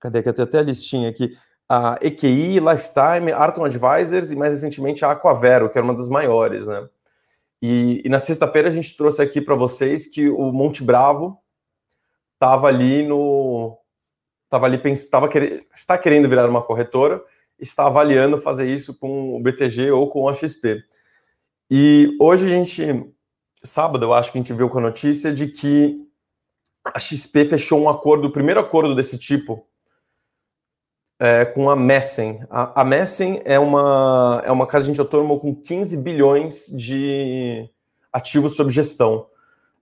cadê 0.00 0.22
que 0.22 0.28
eu 0.30 0.34
tenho 0.34 0.48
até 0.48 0.58
a 0.58 0.62
listinha 0.62 1.10
aqui? 1.10 1.36
a 1.68 1.98
EQI, 2.00 2.60
Lifetime, 2.60 3.30
Arton 3.30 3.64
Advisors 3.64 4.32
e 4.32 4.36
mais 4.36 4.52
recentemente 4.52 5.04
a 5.04 5.10
Aquavero, 5.10 5.68
que 5.68 5.76
era 5.76 5.84
uma 5.84 5.94
das 5.94 6.08
maiores, 6.08 6.66
né? 6.66 6.88
E, 7.60 8.00
e 8.04 8.08
na 8.08 8.18
sexta-feira 8.18 8.68
a 8.68 8.72
gente 8.72 8.96
trouxe 8.96 9.20
aqui 9.20 9.40
para 9.40 9.54
vocês 9.54 10.06
que 10.06 10.30
o 10.30 10.50
Monte 10.52 10.82
Bravo 10.82 11.38
estava 12.34 12.68
ali 12.68 13.02
no 13.02 13.76
estava 14.44 14.64
ali 14.64 14.80
estava 14.92 15.28
querendo, 15.28 15.62
está 15.74 15.98
querendo 15.98 16.28
virar 16.28 16.48
uma 16.48 16.62
corretora, 16.62 17.22
está 17.58 17.86
avaliando 17.86 18.38
fazer 18.38 18.66
isso 18.66 18.94
com 18.94 19.36
o 19.36 19.40
BTG 19.40 19.90
ou 19.90 20.08
com 20.08 20.28
a 20.28 20.34
XP. 20.34 20.82
E 21.70 22.16
hoje 22.20 22.46
a 22.46 22.48
gente 22.48 23.12
sábado 23.62 24.04
eu 24.04 24.14
acho 24.14 24.30
que 24.32 24.38
a 24.38 24.40
gente 24.40 24.52
viu 24.52 24.68
com 24.68 24.78
a 24.78 24.82
notícia 24.82 25.32
de 25.32 25.48
que 25.48 26.06
a 26.84 26.98
XP 26.98 27.46
fechou 27.46 27.80
um 27.80 27.88
acordo, 27.88 28.28
o 28.28 28.32
primeiro 28.32 28.60
acordo 28.60 28.94
desse 28.94 29.18
tipo 29.18 29.66
é, 31.20 31.44
com 31.44 31.68
a 31.68 31.76
Messen. 31.76 32.40
A, 32.48 32.80
a 32.80 32.84
Messen 32.84 33.42
é 33.44 33.58
uma, 33.58 34.42
é 34.44 34.52
uma 34.52 34.66
casa 34.66 34.90
de 34.90 35.00
autônomo 35.00 35.38
com 35.40 35.54
15 35.54 35.96
bilhões 35.96 36.66
de 36.68 37.68
ativos 38.12 38.54
sob 38.56 38.70
gestão. 38.70 39.26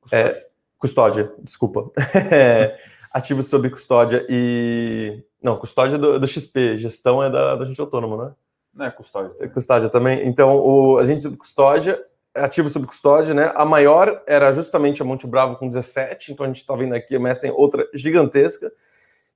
Custódia, 0.00 0.16
é, 0.16 0.46
custódia 0.78 1.34
desculpa. 1.42 1.90
É, 2.32 2.78
ativos 3.12 3.48
sob 3.48 3.68
custódia 3.70 4.26
e. 4.28 5.22
Não, 5.46 5.56
custódia 5.56 5.96
do, 5.96 6.18
do 6.18 6.26
XP, 6.26 6.76
gestão 6.78 7.22
é 7.22 7.30
da, 7.30 7.54
da 7.54 7.64
gente 7.64 7.80
autônomo, 7.80 8.16
né? 8.16 8.32
Não 8.74 8.86
é 8.86 8.90
custódia. 8.90 9.32
É 9.38 9.46
custódia 9.46 9.88
também. 9.88 10.26
Então, 10.26 10.56
o 10.56 10.98
agente 10.98 11.22
sob 11.22 11.36
custódia 11.36 12.04
ativos 12.34 12.72
sob 12.72 12.84
custódia, 12.84 13.32
né? 13.32 13.52
A 13.54 13.64
maior 13.64 14.24
era 14.26 14.52
justamente 14.52 15.00
a 15.00 15.04
Monte 15.04 15.24
Bravo 15.24 15.54
com 15.54 15.68
17, 15.68 16.32
então 16.32 16.44
a 16.44 16.48
gente 16.48 16.56
está 16.56 16.74
vendo 16.74 16.96
aqui 16.96 17.14
a 17.14 17.20
Messen 17.20 17.52
outra 17.52 17.88
gigantesca. 17.94 18.72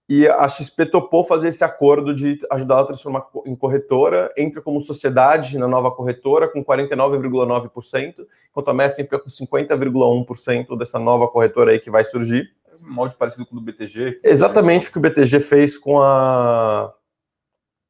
E 0.09 0.27
a 0.27 0.49
XP 0.49 0.87
topou 0.87 1.23
fazer 1.23 1.47
esse 1.47 1.63
acordo 1.63 2.13
de 2.13 2.41
ajudar 2.51 2.81
a 2.81 2.85
transformar 2.85 3.29
em 3.47 3.55
corretora, 3.55 4.35
entra 4.37 4.61
como 4.61 4.81
sociedade 4.81 5.57
na 5.57 5.69
nova 5.69 5.93
corretora 5.93 6.49
com 6.49 6.65
49,9%, 6.65 8.27
enquanto 8.51 8.69
a 8.69 8.75
Messen 8.75 9.05
fica 9.05 9.21
com 9.21 9.31
50,1% 9.31 10.77
dessa 10.77 10.99
nova 10.99 11.29
corretora 11.29 11.71
aí 11.71 11.79
que 11.79 11.93
vai 11.93 12.03
surgir. 12.03 12.51
É 12.85 12.89
molde 12.89 13.17
parecido 13.17 13.47
com 13.47 13.57
o 13.57 13.61
do 13.61 13.65
BTG. 13.65 14.21
Exatamente 14.23 14.89
o 14.89 14.93
que 14.93 14.99
o 14.99 15.01
BTG 15.01 15.41
fez 15.41 15.79
com 15.79 16.01
a 16.01 16.93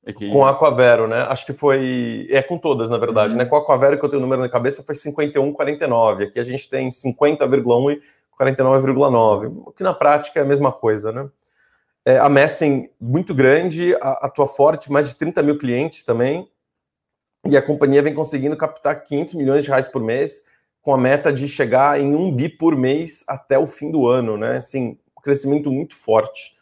é 0.04 0.12
que... 0.12 0.30
Com 0.30 0.44
a 0.44 0.50
Aquavero, 0.50 1.06
né? 1.06 1.22
Acho 1.28 1.44
que 1.44 1.52
foi. 1.52 2.26
É 2.30 2.42
com 2.42 2.58
todas, 2.58 2.88
na 2.88 2.96
verdade, 2.96 3.32
uhum. 3.32 3.38
né? 3.38 3.44
Com 3.44 3.56
a 3.56 3.58
Aquavero, 3.58 3.98
que 3.98 4.04
eu 4.04 4.08
tenho 4.08 4.20
o 4.20 4.22
número 4.22 4.40
na 4.40 4.48
cabeça, 4.48 4.82
foi 4.82 4.94
51,49. 4.94 6.28
Aqui 6.28 6.40
a 6.40 6.44
gente 6.44 6.68
tem 6.68 6.88
50,1 6.88 7.92
e 7.92 8.02
49,9. 8.38 9.62
O 9.66 9.72
que 9.72 9.82
na 9.82 9.92
prática 9.92 10.40
é 10.40 10.42
a 10.42 10.46
mesma 10.46 10.72
coisa, 10.72 11.12
né? 11.12 11.28
É, 12.04 12.18
a 12.18 12.30
Messen, 12.30 12.90
muito 12.98 13.34
grande, 13.34 13.94
atua 14.00 14.46
forte, 14.46 14.90
mais 14.90 15.10
de 15.10 15.16
30 15.16 15.42
mil 15.42 15.58
clientes 15.58 16.02
também. 16.02 16.48
E 17.46 17.56
a 17.56 17.62
companhia 17.62 18.02
vem 18.02 18.14
conseguindo 18.14 18.56
captar 18.56 19.04
500 19.04 19.34
milhões 19.34 19.64
de 19.64 19.68
reais 19.68 19.86
por 19.86 20.02
mês, 20.02 20.42
com 20.82 20.94
a 20.94 20.98
meta 20.98 21.32
de 21.32 21.46
chegar 21.46 22.00
em 22.00 22.14
um 22.14 22.34
bi 22.34 22.48
por 22.48 22.76
mês 22.76 23.24
até 23.28 23.58
o 23.58 23.66
fim 23.66 23.90
do 23.90 24.08
ano, 24.08 24.36
né? 24.36 24.56
Assim, 24.56 24.98
um 25.16 25.20
crescimento 25.20 25.70
muito 25.70 25.94
forte. 25.94 26.54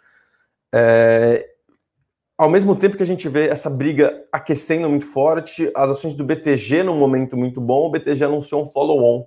É, 0.74 1.48
ao 2.36 2.50
mesmo 2.50 2.74
tempo 2.76 2.96
que 2.96 3.02
a 3.02 3.06
gente 3.06 3.28
vê 3.28 3.48
essa 3.48 3.70
briga 3.70 4.24
aquecendo 4.32 4.88
muito 4.88 5.06
forte, 5.06 5.70
as 5.74 5.90
ações 5.90 6.14
do 6.14 6.24
BTG 6.24 6.82
num 6.82 6.96
momento 6.96 7.36
muito 7.36 7.60
bom, 7.60 7.86
o 7.86 7.90
BTG 7.90 8.24
anunciou 8.24 8.62
um 8.62 8.66
follow-on. 8.66 9.26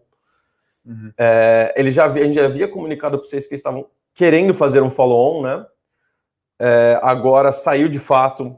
Uhum. 0.86 1.12
É, 1.17 1.74
ele 1.77 1.91
já, 1.91 2.05
a 2.05 2.17
gente 2.17 2.36
já 2.36 2.45
havia 2.45 2.67
comunicado 2.67 3.17
para 3.17 3.27
vocês 3.27 3.48
que 3.48 3.53
eles 3.53 3.60
estavam 3.60 3.88
querendo 4.13 4.53
fazer 4.53 4.81
um 4.81 4.89
follow-on, 4.89 5.41
né? 5.41 5.65
É, 6.60 7.00
agora 7.01 7.51
saiu 7.51 7.89
de 7.89 8.00
fato 8.00 8.57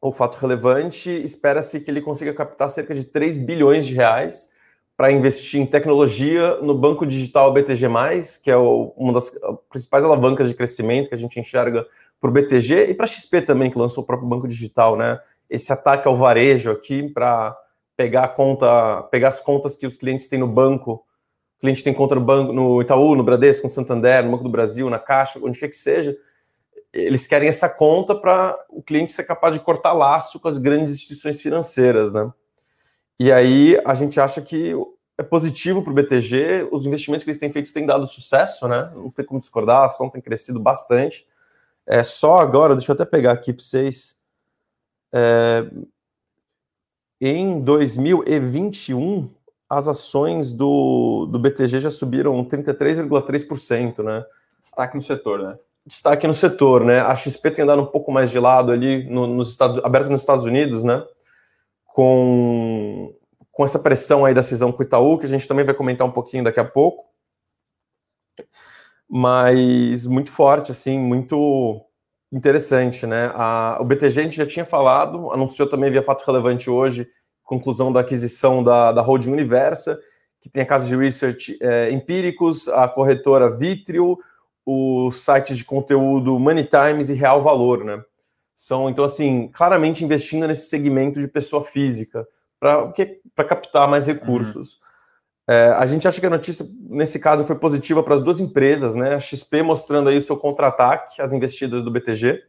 o 0.00 0.12
fato 0.12 0.36
relevante. 0.36 1.10
Espera-se 1.10 1.80
que 1.80 1.90
ele 1.90 2.00
consiga 2.00 2.32
captar 2.32 2.70
cerca 2.70 2.94
de 2.94 3.04
3 3.04 3.36
bilhões 3.36 3.86
de 3.86 3.94
reais 3.94 4.48
para 4.98 5.12
investir 5.12 5.60
em 5.60 5.64
tecnologia 5.64 6.56
no 6.56 6.74
banco 6.74 7.06
digital 7.06 7.52
BTG, 7.52 7.86
que 8.42 8.50
é 8.50 8.56
o, 8.56 8.92
uma 8.96 9.12
das 9.12 9.30
principais 9.70 10.04
alavancas 10.04 10.48
de 10.48 10.56
crescimento 10.56 11.08
que 11.08 11.14
a 11.14 11.18
gente 11.18 11.38
enxerga 11.38 11.86
para 12.20 12.28
o 12.28 12.32
BTG 12.32 12.90
e 12.90 12.94
para 12.94 13.04
a 13.04 13.06
XP 13.06 13.42
também, 13.42 13.70
que 13.70 13.78
lançou 13.78 14.02
o 14.02 14.06
próprio 14.06 14.28
banco 14.28 14.48
digital, 14.48 14.96
né? 14.96 15.20
Esse 15.48 15.72
ataque 15.72 16.08
ao 16.08 16.16
varejo 16.16 16.72
aqui 16.72 17.08
para 17.08 17.56
pegar 17.96 18.26
conta, 18.30 19.02
pegar 19.04 19.28
as 19.28 19.38
contas 19.38 19.76
que 19.76 19.86
os 19.86 19.96
clientes 19.96 20.28
têm 20.28 20.40
no 20.40 20.48
banco. 20.48 21.04
O 21.58 21.60
cliente 21.60 21.84
tem 21.84 21.94
conta 21.94 22.16
no 22.16 22.20
banco, 22.20 22.52
no 22.52 22.82
Itaú, 22.82 23.14
no 23.14 23.22
Bradesco, 23.22 23.68
no 23.68 23.72
Santander, 23.72 24.24
no 24.24 24.32
Banco 24.32 24.42
do 24.42 24.50
Brasil, 24.50 24.90
na 24.90 24.98
Caixa, 24.98 25.38
onde 25.40 25.60
quer 25.60 25.68
que 25.68 25.76
seja. 25.76 26.16
Eles 26.92 27.24
querem 27.24 27.48
essa 27.48 27.68
conta 27.68 28.16
para 28.16 28.58
o 28.68 28.82
cliente 28.82 29.12
ser 29.12 29.22
capaz 29.22 29.54
de 29.54 29.60
cortar 29.60 29.92
laço 29.92 30.40
com 30.40 30.48
as 30.48 30.58
grandes 30.58 30.92
instituições 30.92 31.40
financeiras, 31.40 32.12
né? 32.12 32.32
E 33.18 33.32
aí 33.32 33.76
a 33.84 33.94
gente 33.94 34.20
acha 34.20 34.40
que 34.40 34.74
é 35.18 35.22
positivo 35.22 35.82
para 35.82 35.90
o 35.90 35.94
BTG, 35.94 36.68
os 36.70 36.86
investimentos 36.86 37.24
que 37.24 37.30
eles 37.30 37.40
têm 37.40 37.50
feito 37.50 37.72
têm 37.72 37.84
dado 37.84 38.06
sucesso, 38.06 38.68
né? 38.68 38.90
Não 38.94 39.10
tem 39.10 39.24
como 39.24 39.40
discordar, 39.40 39.82
a 39.82 39.86
ação 39.86 40.08
tem 40.08 40.20
crescido 40.20 40.60
bastante. 40.60 41.26
É 41.84 42.04
só 42.04 42.38
agora, 42.38 42.76
deixa 42.76 42.92
eu 42.92 42.94
até 42.94 43.04
pegar 43.04 43.32
aqui 43.32 43.52
para 43.52 43.64
vocês. 43.64 44.16
É, 45.12 45.68
em 47.20 47.60
2021, 47.60 49.28
as 49.68 49.88
ações 49.88 50.52
do, 50.52 51.26
do 51.26 51.38
BTG 51.38 51.80
já 51.80 51.90
subiram 51.90 52.44
33,3%, 52.44 54.04
né? 54.04 54.24
Destaque 54.60 54.94
no 54.94 55.02
setor, 55.02 55.42
né? 55.42 55.58
Destaque 55.84 56.26
no 56.28 56.34
setor, 56.34 56.84
né? 56.84 57.00
A 57.00 57.16
XP 57.16 57.50
tem 57.50 57.64
andado 57.64 57.82
um 57.82 57.86
pouco 57.86 58.12
mais 58.12 58.30
de 58.30 58.38
lado 58.38 58.70
ali 58.70 59.08
no, 59.10 59.26
nos 59.26 59.50
Estados, 59.50 59.82
aberto 59.84 60.10
nos 60.10 60.20
Estados 60.20 60.44
Unidos, 60.44 60.84
né? 60.84 61.04
Com, 61.88 63.12
com 63.50 63.64
essa 63.64 63.78
pressão 63.78 64.24
aí 64.24 64.32
da 64.32 64.42
cisão 64.42 64.70
com 64.70 64.82
o 64.82 64.86
Itaú, 64.86 65.18
que 65.18 65.26
a 65.26 65.28
gente 65.28 65.48
também 65.48 65.64
vai 65.64 65.74
comentar 65.74 66.06
um 66.06 66.12
pouquinho 66.12 66.44
daqui 66.44 66.60
a 66.60 66.64
pouco 66.64 67.08
mas 69.08 70.06
muito 70.06 70.30
forte, 70.30 70.70
assim, 70.70 70.98
muito 70.98 71.80
interessante, 72.30 73.06
né? 73.06 73.30
A, 73.34 73.78
o 73.80 73.84
BTG 73.84 74.20
a 74.20 74.24
gente 74.24 74.36
já 74.36 74.46
tinha 74.46 74.64
falado, 74.66 75.32
anunciou 75.32 75.68
também 75.68 75.90
via 75.90 76.02
fato 76.02 76.26
relevante 76.26 76.68
hoje, 76.68 77.08
conclusão 77.42 77.90
da 77.90 78.00
aquisição 78.00 78.62
da, 78.62 78.92
da 78.92 79.00
holding 79.00 79.32
Universa, 79.32 79.98
que 80.40 80.50
tem 80.50 80.62
a 80.62 80.66
casa 80.66 80.86
de 80.86 80.94
research 80.94 81.58
é, 81.62 81.90
empíricos, 81.90 82.68
a 82.68 82.86
corretora 82.86 83.56
Vitrio, 83.56 84.18
os 84.66 85.24
sites 85.24 85.56
de 85.56 85.64
conteúdo 85.64 86.38
Money 86.38 86.68
Times 86.68 87.08
e 87.08 87.14
Real 87.14 87.42
Valor, 87.42 87.84
né? 87.84 88.02
São, 88.58 88.90
então, 88.90 89.04
assim, 89.04 89.46
claramente 89.52 90.04
investindo 90.04 90.44
nesse 90.44 90.68
segmento 90.68 91.20
de 91.20 91.28
pessoa 91.28 91.62
física, 91.62 92.26
para 92.58 93.44
captar 93.44 93.86
mais 93.86 94.04
recursos. 94.04 94.74
Uhum. 94.74 95.54
É, 95.54 95.68
a 95.76 95.86
gente 95.86 96.08
acha 96.08 96.20
que 96.20 96.26
a 96.26 96.30
notícia, 96.30 96.66
nesse 96.80 97.20
caso, 97.20 97.44
foi 97.44 97.54
positiva 97.54 98.02
para 98.02 98.16
as 98.16 98.20
duas 98.20 98.40
empresas, 98.40 98.96
né? 98.96 99.14
A 99.14 99.20
XP 99.20 99.62
mostrando 99.62 100.08
aí 100.08 100.18
o 100.18 100.22
seu 100.22 100.36
contra-ataque 100.36 101.22
às 101.22 101.32
investidas 101.32 101.84
do 101.84 101.90
BTG. 101.92 102.42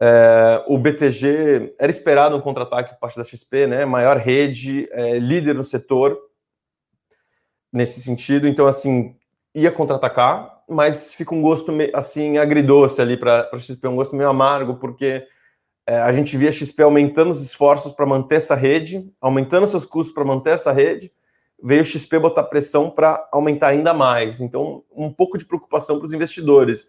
É, 0.00 0.64
o 0.68 0.78
BTG 0.78 1.74
era 1.78 1.90
esperado 1.90 2.34
um 2.34 2.40
contra-ataque 2.40 2.94
por 2.94 3.00
parte 3.00 3.18
da 3.18 3.24
XP, 3.24 3.66
né? 3.66 3.84
Maior 3.84 4.16
rede, 4.16 4.88
é, 4.90 5.18
líder 5.18 5.54
no 5.54 5.62
setor 5.62 6.18
nesse 7.70 8.00
sentido. 8.00 8.48
Então, 8.48 8.66
assim, 8.66 9.14
ia 9.54 9.70
contra-atacar, 9.70 10.53
mas 10.68 11.12
fica 11.12 11.34
um 11.34 11.42
gosto 11.42 11.72
assim 11.92 12.38
agridoce 12.38 13.00
ali 13.00 13.16
para 13.16 13.48
a 13.52 13.58
XP, 13.58 13.86
um 13.88 13.96
gosto 13.96 14.16
meio 14.16 14.28
amargo, 14.28 14.76
porque 14.76 15.26
é, 15.86 15.98
a 15.98 16.12
gente 16.12 16.36
via 16.36 16.48
a 16.48 16.52
XP 16.52 16.82
aumentando 16.82 17.30
os 17.30 17.42
esforços 17.42 17.92
para 17.92 18.06
manter 18.06 18.36
essa 18.36 18.54
rede, 18.54 19.10
aumentando 19.20 19.66
seus 19.66 19.84
custos 19.84 20.14
para 20.14 20.24
manter 20.24 20.50
essa 20.50 20.72
rede 20.72 21.12
veio 21.64 21.80
o 21.80 21.84
XP 21.84 22.18
botar 22.18 22.44
pressão 22.44 22.90
para 22.90 23.26
aumentar 23.32 23.68
ainda 23.68 23.94
mais. 23.94 24.38
Então, 24.38 24.84
um 24.94 25.10
pouco 25.10 25.38
de 25.38 25.46
preocupação 25.46 25.98
para 25.98 26.06
os 26.06 26.12
investidores. 26.12 26.86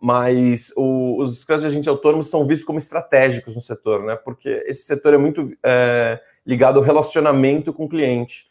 Mas 0.00 0.72
o, 0.76 1.22
os 1.22 1.44
créditos 1.44 1.70
de 1.70 1.76
agente 1.76 1.88
autônomos 1.90 2.28
são 2.28 2.46
vistos 2.46 2.64
como 2.64 2.78
estratégicos 2.78 3.54
no 3.54 3.60
setor, 3.60 4.02
né? 4.02 4.16
Porque 4.16 4.62
esse 4.66 4.84
setor 4.84 5.12
é 5.12 5.18
muito 5.18 5.52
é, 5.62 6.20
ligado 6.46 6.78
ao 6.78 6.84
relacionamento 6.84 7.72
com 7.72 7.84
o 7.84 7.88
cliente. 7.88 8.46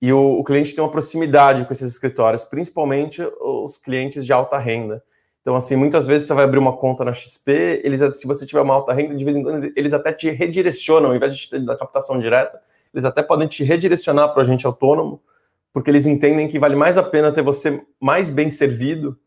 E 0.00 0.12
o, 0.12 0.38
o, 0.38 0.44
cliente 0.44 0.74
tem 0.74 0.82
uma 0.82 0.90
proximidade 0.90 1.64
com 1.64 1.72
esses 1.72 1.92
escritórios, 1.92 2.44
principalmente 2.44 3.20
os 3.40 3.76
clientes 3.76 4.24
de 4.24 4.32
alta 4.32 4.56
renda. 4.56 5.02
Então, 5.40 5.56
assim, 5.56 5.76
muitas 5.76 6.06
vezes 6.06 6.26
você 6.26 6.34
vai 6.34 6.44
abrir 6.44 6.58
uma 6.58 6.76
conta 6.76 7.04
na 7.04 7.12
XP, 7.12 7.80
eles, 7.82 8.16
se 8.16 8.26
você 8.26 8.46
tiver 8.46 8.60
uma 8.60 8.74
alta 8.74 8.92
renda, 8.92 9.14
de 9.14 9.24
vez 9.24 9.36
em 9.36 9.42
quando 9.42 9.72
eles 9.74 9.92
até 9.92 10.12
te 10.12 10.30
redirecionam, 10.30 11.10
ao 11.10 11.16
invés 11.16 11.36
de 11.36 11.48
te 11.48 11.58
dar 11.60 11.76
captação 11.76 12.18
direta, 12.20 12.60
eles 12.92 13.04
até 13.04 13.22
podem 13.22 13.48
te 13.48 13.64
redirecionar 13.64 14.30
para 14.30 14.38
o 14.38 14.42
agente 14.42 14.66
autônomo, 14.66 15.20
porque 15.72 15.90
eles 15.90 16.06
entendem 16.06 16.48
que 16.48 16.58
vale 16.58 16.76
mais 16.76 16.96
a 16.96 17.02
pena 17.02 17.32
ter 17.32 17.42
você 17.42 17.82
mais 18.00 18.30
bem 18.30 18.50
servido 18.50 19.18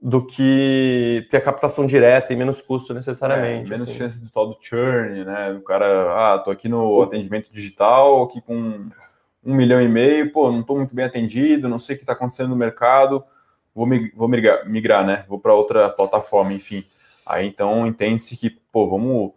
do 0.00 0.26
que 0.26 1.26
ter 1.30 1.36
a 1.36 1.40
captação 1.40 1.86
direta 1.86 2.32
e 2.32 2.36
menos 2.36 2.60
custo 2.60 2.92
necessariamente. 2.92 3.72
É, 3.72 3.76
menos 3.76 3.88
assim. 3.88 3.98
chance 3.98 4.20
do 4.20 4.28
tal 4.30 4.48
do 4.48 4.56
churn, 4.60 5.24
né? 5.24 5.52
O 5.52 5.62
cara, 5.62 6.34
ah, 6.34 6.38
tô 6.40 6.50
aqui 6.50 6.68
no 6.68 7.00
atendimento 7.02 7.52
digital, 7.52 8.24
aqui 8.24 8.40
com 8.40 8.90
um 9.44 9.54
milhão 9.54 9.80
e 9.80 9.88
meio, 9.88 10.30
pô, 10.30 10.50
não 10.50 10.60
estou 10.60 10.76
muito 10.76 10.94
bem 10.94 11.04
atendido, 11.04 11.68
não 11.68 11.78
sei 11.78 11.94
o 11.94 11.98
que 11.98 12.04
está 12.04 12.12
acontecendo 12.12 12.50
no 12.50 12.56
mercado, 12.56 13.24
vou, 13.74 13.88
vou 14.14 14.28
migrar, 14.28 14.68
migrar 14.68 15.04
né? 15.04 15.24
Vou 15.28 15.38
para 15.38 15.54
outra 15.54 15.88
plataforma, 15.90 16.52
enfim. 16.52 16.84
Aí 17.26 17.46
então 17.46 17.86
entende-se 17.86 18.36
que, 18.36 18.50
pô, 18.70 18.88
vamos 18.88 19.32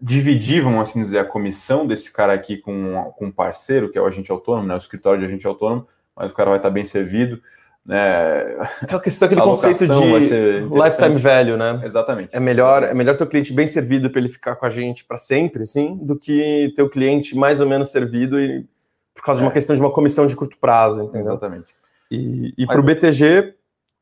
dividir, 0.00 0.62
vamos 0.62 0.80
assim 0.82 1.00
dizer, 1.00 1.18
a 1.18 1.24
comissão 1.24 1.86
desse 1.86 2.12
cara 2.12 2.34
aqui 2.34 2.56
com, 2.56 3.12
com 3.16 3.26
um 3.26 3.32
parceiro, 3.32 3.90
que 3.90 3.98
é 3.98 4.00
o 4.00 4.06
agente 4.06 4.30
autônomo, 4.30 4.68
né, 4.68 4.74
o 4.74 4.78
escritório 4.78 5.20
de 5.20 5.26
agente 5.26 5.46
autônomo, 5.46 5.88
mas 6.14 6.30
o 6.30 6.34
cara 6.34 6.50
vai 6.50 6.58
estar 6.58 6.70
bem 6.70 6.84
servido. 6.84 7.40
Né? 7.84 8.56
Aquela 8.80 9.00
questão, 9.00 9.26
aquele 9.26 9.40
conceito 9.40 9.78
de 9.78 10.60
lifetime 10.60 11.16
value, 11.16 11.56
né? 11.56 11.80
Exatamente. 11.84 12.34
É 12.34 12.40
melhor, 12.40 12.82
é 12.82 12.94
melhor 12.94 13.16
ter 13.16 13.24
o 13.24 13.26
cliente 13.26 13.52
bem 13.52 13.66
servido 13.66 14.10
para 14.10 14.20
ele 14.20 14.28
ficar 14.28 14.56
com 14.56 14.64
a 14.66 14.70
gente 14.70 15.04
para 15.04 15.18
sempre, 15.18 15.66
sim, 15.66 15.98
do 16.00 16.18
que 16.18 16.72
ter 16.74 16.82
o 16.82 16.88
cliente 16.88 17.36
mais 17.36 17.60
ou 17.60 17.68
menos 17.68 17.90
servido 17.90 18.40
e 18.40 18.66
por 19.14 19.22
causa 19.22 19.40
de 19.40 19.44
uma 19.44 19.50
é. 19.50 19.54
questão 19.54 19.76
de 19.76 19.80
uma 19.80 19.92
comissão 19.92 20.26
de 20.26 20.34
curto 20.34 20.58
prazo, 20.58 21.02
entendeu? 21.02 21.32
Exatamente. 21.32 21.68
E, 22.10 22.52
e 22.58 22.66
para 22.66 22.80
o 22.80 22.82
BTG, 22.82 23.54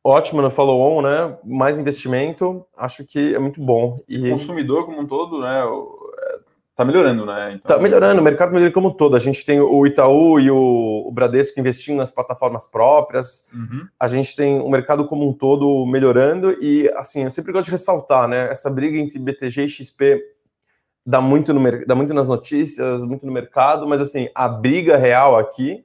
ótimo 0.02 0.42
no 0.42 0.50
follow-on, 0.50 1.02
né? 1.02 1.36
Mais 1.44 1.78
investimento, 1.78 2.64
acho 2.76 3.04
que 3.04 3.34
é 3.34 3.38
muito 3.38 3.60
bom. 3.60 4.02
E 4.08 4.28
o 4.28 4.30
consumidor 4.30 4.86
como 4.86 5.00
um 5.00 5.06
todo, 5.06 5.40
né? 5.40 5.62
É, 5.62 6.38
tá 6.74 6.84
melhorando, 6.84 7.24
né? 7.24 7.54
Então... 7.54 7.76
Tá 7.76 7.82
melhorando, 7.82 8.20
o 8.20 8.24
mercado 8.24 8.52
melhora 8.52 8.72
como 8.72 8.88
um 8.88 8.92
todo. 8.92 9.16
A 9.16 9.20
gente 9.20 9.44
tem 9.44 9.60
o 9.60 9.86
Itaú 9.86 10.40
e 10.40 10.50
o, 10.50 11.04
o 11.06 11.12
Bradesco 11.12 11.60
investindo 11.60 11.98
nas 11.98 12.10
plataformas 12.10 12.66
próprias. 12.66 13.44
Uhum. 13.52 13.86
A 14.00 14.08
gente 14.08 14.34
tem 14.34 14.60
o 14.60 14.68
mercado 14.68 15.06
como 15.06 15.28
um 15.28 15.32
todo 15.32 15.86
melhorando 15.86 16.56
e, 16.60 16.90
assim, 16.94 17.22
eu 17.22 17.30
sempre 17.30 17.52
gosto 17.52 17.66
de 17.66 17.72
ressaltar, 17.72 18.26
né? 18.26 18.50
Essa 18.50 18.70
briga 18.70 18.98
entre 18.98 19.18
BTG 19.18 19.64
e 19.64 19.68
XP 19.68 20.32
dá 21.04 21.20
muito, 21.20 21.52
no, 21.52 21.86
dá 21.86 21.94
muito 21.94 22.14
nas 22.14 22.28
notícias, 22.28 23.04
muito 23.04 23.26
no 23.26 23.32
mercado, 23.32 23.86
mas 23.86 24.00
assim, 24.00 24.28
a 24.34 24.48
briga 24.48 24.96
real 24.96 25.38
aqui 25.38 25.84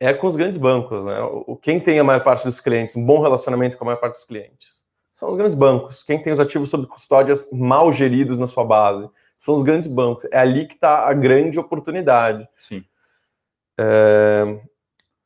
é 0.00 0.12
com 0.12 0.26
os 0.26 0.36
grandes 0.36 0.58
bancos, 0.58 1.04
né? 1.04 1.20
O, 1.20 1.56
quem 1.56 1.80
tem 1.80 1.98
a 1.98 2.04
maior 2.04 2.22
parte 2.22 2.44
dos 2.44 2.60
clientes, 2.60 2.94
um 2.94 3.04
bom 3.04 3.20
relacionamento 3.20 3.76
com 3.76 3.84
a 3.84 3.86
maior 3.86 3.98
parte 3.98 4.14
dos 4.14 4.24
clientes, 4.24 4.84
são 5.10 5.30
os 5.30 5.36
grandes 5.36 5.56
bancos. 5.56 6.02
Quem 6.04 6.22
tem 6.22 6.32
os 6.32 6.38
ativos 6.38 6.68
sob 6.68 6.86
custódias 6.86 7.48
mal 7.52 7.90
geridos 7.90 8.38
na 8.38 8.46
sua 8.46 8.64
base, 8.64 9.10
são 9.36 9.54
os 9.54 9.62
grandes 9.62 9.88
bancos. 9.88 10.26
É 10.30 10.38
ali 10.38 10.66
que 10.66 10.74
está 10.74 11.08
a 11.08 11.12
grande 11.12 11.58
oportunidade. 11.58 12.48
Sim. 12.56 12.84
É, 13.80 14.60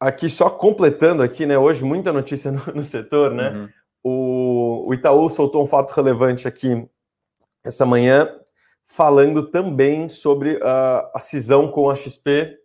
aqui, 0.01 0.31
só 0.31 0.49
completando 0.49 1.23
aqui, 1.23 1.45
né? 1.45 1.59
Hoje, 1.59 1.85
muita 1.85 2.13
notícia 2.13 2.51
no, 2.51 2.63
no 2.75 2.83
setor, 2.83 3.33
né? 3.33 3.51
Uhum. 3.51 3.69
O, 4.05 4.89
o 4.89 4.95
Itaú 4.95 5.29
soltou 5.29 5.63
um 5.63 5.67
fato 5.67 5.91
relevante 5.93 6.49
aqui 6.49 6.89
essa 7.63 7.87
manhã, 7.87 8.35
falando 8.95 9.45
também 9.45 10.07
sobre 10.07 10.57
uh, 10.57 11.09
a 11.15 11.19
cisão 11.19 11.67
com 11.67 11.89
a 11.89 11.97
XP, 11.97 12.59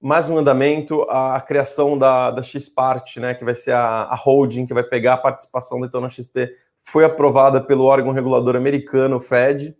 mais 0.00 0.30
um 0.30 0.38
andamento, 0.38 1.02
a, 1.10 1.40
criação 1.40 1.98
da, 1.98 2.30
da 2.30 2.44
Xpart, 2.44 3.16
né, 3.16 3.34
que 3.34 3.44
vai 3.44 3.56
ser 3.56 3.72
a, 3.72 4.04
a, 4.04 4.14
holding 4.14 4.66
que 4.66 4.74
vai 4.74 4.84
pegar 4.84 5.14
a 5.14 5.18
participação 5.18 5.80
da 5.80 5.88
Itaú 5.88 6.00
na 6.00 6.08
XP, 6.08 6.54
foi 6.80 7.04
aprovada 7.04 7.60
pelo 7.60 7.84
órgão 7.84 8.12
regulador 8.12 8.54
americano, 8.54 9.16
o 9.16 9.20
Fed, 9.20 9.76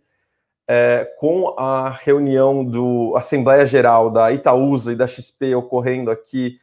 é, 0.67 1.05
com 1.17 1.55
a 1.57 1.91
reunião 1.91 2.65
do 2.65 3.13
Assembleia 3.15 3.65
Geral 3.65 4.11
da 4.11 4.33
Itaúsa 4.33 4.91
e 4.91 4.97
da 4.97 5.07
XP 5.07 5.55
ocorrendo 5.55 6.11
aqui, 6.11 6.57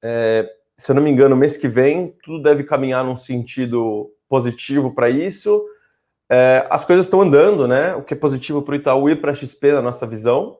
é, 0.00 0.48
se 0.76 0.92
eu 0.92 0.94
não 0.94 1.02
me 1.02 1.10
engano, 1.10 1.34
mês 1.34 1.56
que 1.56 1.66
vem, 1.66 2.14
tudo 2.22 2.44
deve 2.44 2.62
caminhar 2.62 3.04
num 3.04 3.16
sentido 3.16 4.08
positivo 4.28 4.94
para 4.94 5.10
isso. 5.10 5.64
É, 6.30 6.66
as 6.68 6.84
coisas 6.84 7.06
estão 7.06 7.22
andando, 7.22 7.66
né? 7.66 7.94
O 7.94 8.02
que 8.02 8.14
é 8.14 8.16
positivo 8.16 8.62
para 8.62 8.72
o 8.72 8.76
Itaú 8.76 9.08
e 9.08 9.16
para 9.16 9.32
a 9.32 9.34
XP, 9.34 9.72
na 9.72 9.82
nossa 9.82 10.06
visão. 10.06 10.58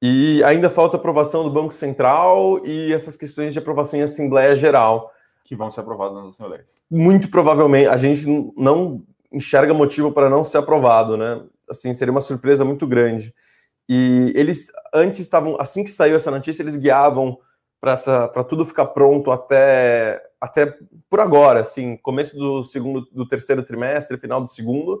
E 0.00 0.42
ainda 0.44 0.68
falta 0.68 0.96
aprovação 0.96 1.44
do 1.44 1.50
Banco 1.50 1.72
Central 1.72 2.60
e 2.64 2.92
essas 2.92 3.16
questões 3.16 3.52
de 3.52 3.58
aprovação 3.58 3.98
em 3.98 4.02
Assembleia 4.02 4.56
Geral. 4.56 5.12
Que 5.44 5.56
vão 5.56 5.70
ser 5.70 5.80
aprovadas 5.80 6.16
nas 6.16 6.34
assembleias. 6.34 6.66
Muito 6.90 7.30
provavelmente. 7.30 7.88
A 7.88 7.96
gente 7.96 8.26
não 8.56 9.04
enxerga 9.32 9.72
motivo 9.74 10.12
para 10.12 10.28
não 10.28 10.44
ser 10.44 10.58
aprovado, 10.58 11.16
né? 11.16 11.42
Assim, 11.68 11.92
seria 11.92 12.12
uma 12.12 12.20
surpresa 12.20 12.64
muito 12.64 12.86
grande. 12.86 13.34
E 13.88 14.32
eles, 14.36 14.68
antes 14.92 15.20
estavam, 15.20 15.56
assim 15.60 15.84
que 15.84 15.90
saiu 15.90 16.16
essa 16.16 16.30
notícia, 16.30 16.62
eles 16.62 16.76
guiavam 16.76 17.38
para 17.82 18.44
tudo 18.44 18.64
ficar 18.64 18.86
pronto 18.86 19.32
até, 19.32 20.22
até 20.40 20.72
por 21.10 21.18
agora, 21.18 21.62
assim, 21.62 21.96
começo 21.96 22.36
do 22.36 22.62
segundo, 22.62 23.08
do 23.10 23.26
terceiro 23.26 23.60
trimestre, 23.64 24.16
final 24.16 24.40
do 24.40 24.46
segundo. 24.46 25.00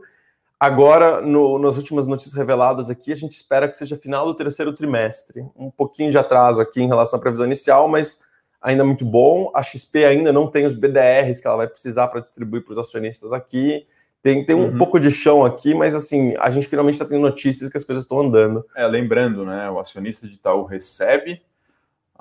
Agora, 0.58 1.20
no, 1.20 1.60
nas 1.60 1.76
últimas 1.76 2.08
notícias 2.08 2.34
reveladas 2.34 2.90
aqui, 2.90 3.12
a 3.12 3.16
gente 3.16 3.32
espera 3.32 3.68
que 3.68 3.76
seja 3.76 3.96
final 3.96 4.26
do 4.26 4.34
terceiro 4.34 4.72
trimestre. 4.74 5.46
Um 5.56 5.70
pouquinho 5.70 6.10
de 6.10 6.18
atraso 6.18 6.60
aqui 6.60 6.82
em 6.82 6.88
relação 6.88 7.20
à 7.20 7.22
previsão 7.22 7.46
inicial, 7.46 7.86
mas 7.86 8.18
ainda 8.60 8.82
muito 8.82 9.04
bom. 9.04 9.52
A 9.54 9.62
XP 9.62 10.04
ainda 10.04 10.32
não 10.32 10.48
tem 10.48 10.66
os 10.66 10.74
BDRs 10.74 11.40
que 11.40 11.46
ela 11.46 11.58
vai 11.58 11.68
precisar 11.68 12.08
para 12.08 12.20
distribuir 12.20 12.64
para 12.64 12.72
os 12.72 12.78
acionistas 12.78 13.32
aqui. 13.32 13.86
Tem, 14.20 14.44
tem 14.44 14.56
um 14.56 14.72
uhum. 14.72 14.78
pouco 14.78 14.98
de 14.98 15.10
chão 15.12 15.44
aqui, 15.44 15.72
mas 15.72 15.94
assim, 15.94 16.34
a 16.36 16.50
gente 16.50 16.66
finalmente 16.66 16.94
está 16.94 17.04
tendo 17.04 17.20
notícias 17.20 17.70
que 17.70 17.76
as 17.76 17.84
coisas 17.84 18.02
estão 18.02 18.18
andando. 18.18 18.64
É, 18.74 18.84
lembrando, 18.88 19.44
né? 19.46 19.70
O 19.70 19.78
acionista 19.78 20.26
de 20.26 20.34
Itaú 20.34 20.64
recebe 20.64 21.42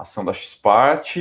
ação 0.02 0.26
da 0.26 0.34
Xpart, 0.34 1.16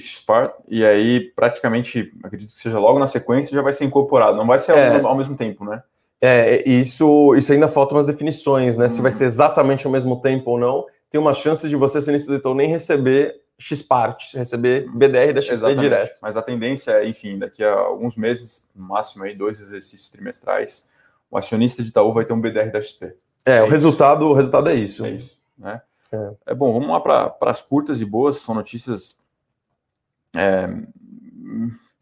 Xpart, 0.00 0.54
e 0.68 0.84
aí 0.84 1.20
praticamente, 1.36 2.12
acredito 2.22 2.54
que 2.54 2.60
seja 2.60 2.78
logo 2.78 2.98
na 2.98 3.06
sequência, 3.06 3.54
já 3.54 3.62
vai 3.62 3.72
ser 3.72 3.84
incorporado, 3.84 4.36
não 4.36 4.46
vai 4.46 4.58
ser 4.58 4.72
é, 4.72 4.96
ao, 4.96 5.06
ao, 5.06 5.16
mesmo 5.16 5.36
tempo, 5.36 5.64
né? 5.64 5.82
É, 6.20 6.68
isso, 6.68 7.34
isso 7.36 7.52
ainda 7.52 7.68
falta 7.68 7.94
umas 7.94 8.06
definições, 8.06 8.76
né? 8.76 8.88
Se 8.88 9.02
vai 9.02 9.10
uhum. 9.10 9.18
ser 9.18 9.24
exatamente 9.24 9.86
ao 9.86 9.92
mesmo 9.92 10.20
tempo 10.20 10.52
ou 10.52 10.58
não, 10.58 10.86
tem 11.10 11.20
uma 11.20 11.34
chance 11.34 11.68
de 11.68 11.76
você, 11.76 12.00
do 12.00 12.34
Itaú, 12.34 12.54
nem 12.54 12.68
receber 12.68 13.42
Xpart, 13.60 14.34
receber 14.34 14.88
BDR 14.90 15.32
da 15.34 15.40
XP 15.42 15.54
Exatamente. 15.54 15.80
direto. 15.80 16.18
Mas 16.22 16.36
a 16.36 16.42
tendência 16.42 16.92
é, 16.92 17.08
enfim, 17.08 17.38
daqui 17.38 17.62
a 17.62 17.72
alguns 17.72 18.16
meses, 18.16 18.68
no 18.74 18.86
máximo 18.88 19.24
aí, 19.24 19.36
dois 19.36 19.60
exercícios 19.60 20.08
trimestrais, 20.10 20.88
o 21.30 21.36
acionista 21.36 21.82
de 21.82 21.90
Itaú 21.90 22.12
vai 22.12 22.24
ter 22.24 22.32
um 22.32 22.40
BDR 22.40 22.70
da 22.72 22.80
XP. 22.80 23.14
É, 23.44 23.56
é 23.56 23.62
o, 23.62 23.68
resultado, 23.68 24.26
o 24.26 24.32
resultado 24.32 24.70
é 24.70 24.74
isso. 24.74 25.04
É 25.04 25.10
isso, 25.10 25.38
né? 25.58 25.82
É. 26.12 26.52
é 26.52 26.54
bom, 26.54 26.72
vamos 26.72 26.88
lá 26.88 27.00
para 27.00 27.50
as 27.50 27.62
curtas 27.62 28.02
e 28.02 28.04
boas, 28.04 28.38
são 28.38 28.54
notícias 28.54 29.16
é, 30.34 30.68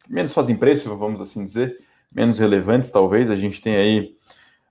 menos 0.08 0.32
fazem 0.32 0.56
preço, 0.56 0.94
vamos 0.96 1.20
assim 1.20 1.44
dizer, 1.44 1.78
menos 2.10 2.38
relevantes 2.38 2.90
talvez. 2.90 3.30
A 3.30 3.36
gente 3.36 3.62
tem 3.62 3.76
aí 3.76 4.16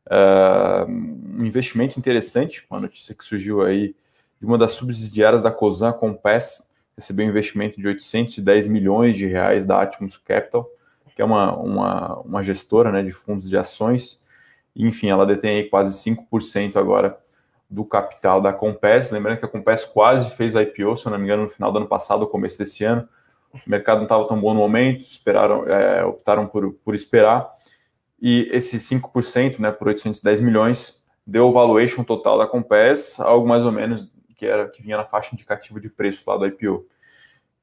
uh, 0.07 0.85
um 0.89 1.45
investimento 1.45 1.97
interessante, 1.97 2.65
uma 2.69 2.79
notícia 2.79 3.15
que 3.15 3.23
surgiu 3.23 3.61
aí 3.61 3.95
de 4.39 4.45
uma 4.45 4.57
das 4.57 4.73
subsidiárias 4.73 5.43
da 5.43 5.51
Cosan, 5.51 5.93
Compass, 5.93 6.67
recebeu 6.95 7.25
um 7.25 7.29
investimento 7.29 7.79
de 7.79 7.87
810 7.87 8.67
milhões 8.67 9.15
de 9.15 9.25
reais 9.25 9.65
da 9.65 9.81
Atmos 9.81 10.17
Capital, 10.17 10.69
que 11.15 11.21
é 11.21 11.25
uma, 11.25 11.55
uma, 11.55 12.19
uma 12.19 12.43
gestora 12.43 12.91
né, 12.91 13.01
de 13.01 13.11
fundos 13.11 13.49
de 13.49 13.57
ações. 13.57 14.21
Enfim, 14.75 15.09
ela 15.09 15.25
detém 15.25 15.57
aí 15.57 15.69
quase 15.69 15.97
5% 16.09 16.77
agora 16.77 17.17
do 17.69 17.85
capital 17.85 18.41
da 18.41 18.51
Compass. 18.51 19.11
Lembrando 19.11 19.39
que 19.39 19.45
a 19.45 19.49
Compass 19.49 19.85
quase 19.85 20.31
fez 20.31 20.55
a 20.55 20.63
IPO, 20.63 20.97
se 20.97 21.05
eu 21.05 21.11
não 21.11 21.19
me 21.19 21.25
engano, 21.25 21.43
no 21.43 21.49
final 21.49 21.71
do 21.71 21.77
ano 21.77 21.87
passado, 21.87 22.25
começo 22.27 22.57
desse 22.57 22.83
ano. 22.83 23.07
O 23.53 23.69
mercado 23.69 23.97
não 23.97 24.03
estava 24.03 24.27
tão 24.27 24.39
bom 24.39 24.53
no 24.53 24.59
momento, 24.59 25.01
esperaram, 25.01 25.67
é, 25.67 26.03
optaram 26.03 26.47
por, 26.47 26.73
por 26.73 26.95
esperar. 26.95 27.49
E 28.21 28.49
esses 28.51 28.87
5%, 28.89 29.59
né, 29.59 29.71
por 29.71 29.87
810 29.87 30.41
milhões, 30.41 31.07
deu 31.25 31.47
o 31.47 31.51
valuation 31.51 32.03
total 32.03 32.37
da 32.37 32.47
Compass, 32.47 33.19
algo 33.19 33.47
mais 33.47 33.65
ou 33.65 33.71
menos 33.71 34.11
que 34.35 34.45
era 34.45 34.67
que 34.69 34.81
vinha 34.81 34.97
na 34.97 35.05
faixa 35.05 35.33
indicativa 35.33 35.79
de 35.79 35.89
preço 35.89 36.23
lá 36.27 36.37
do 36.37 36.45
IPO. 36.45 36.87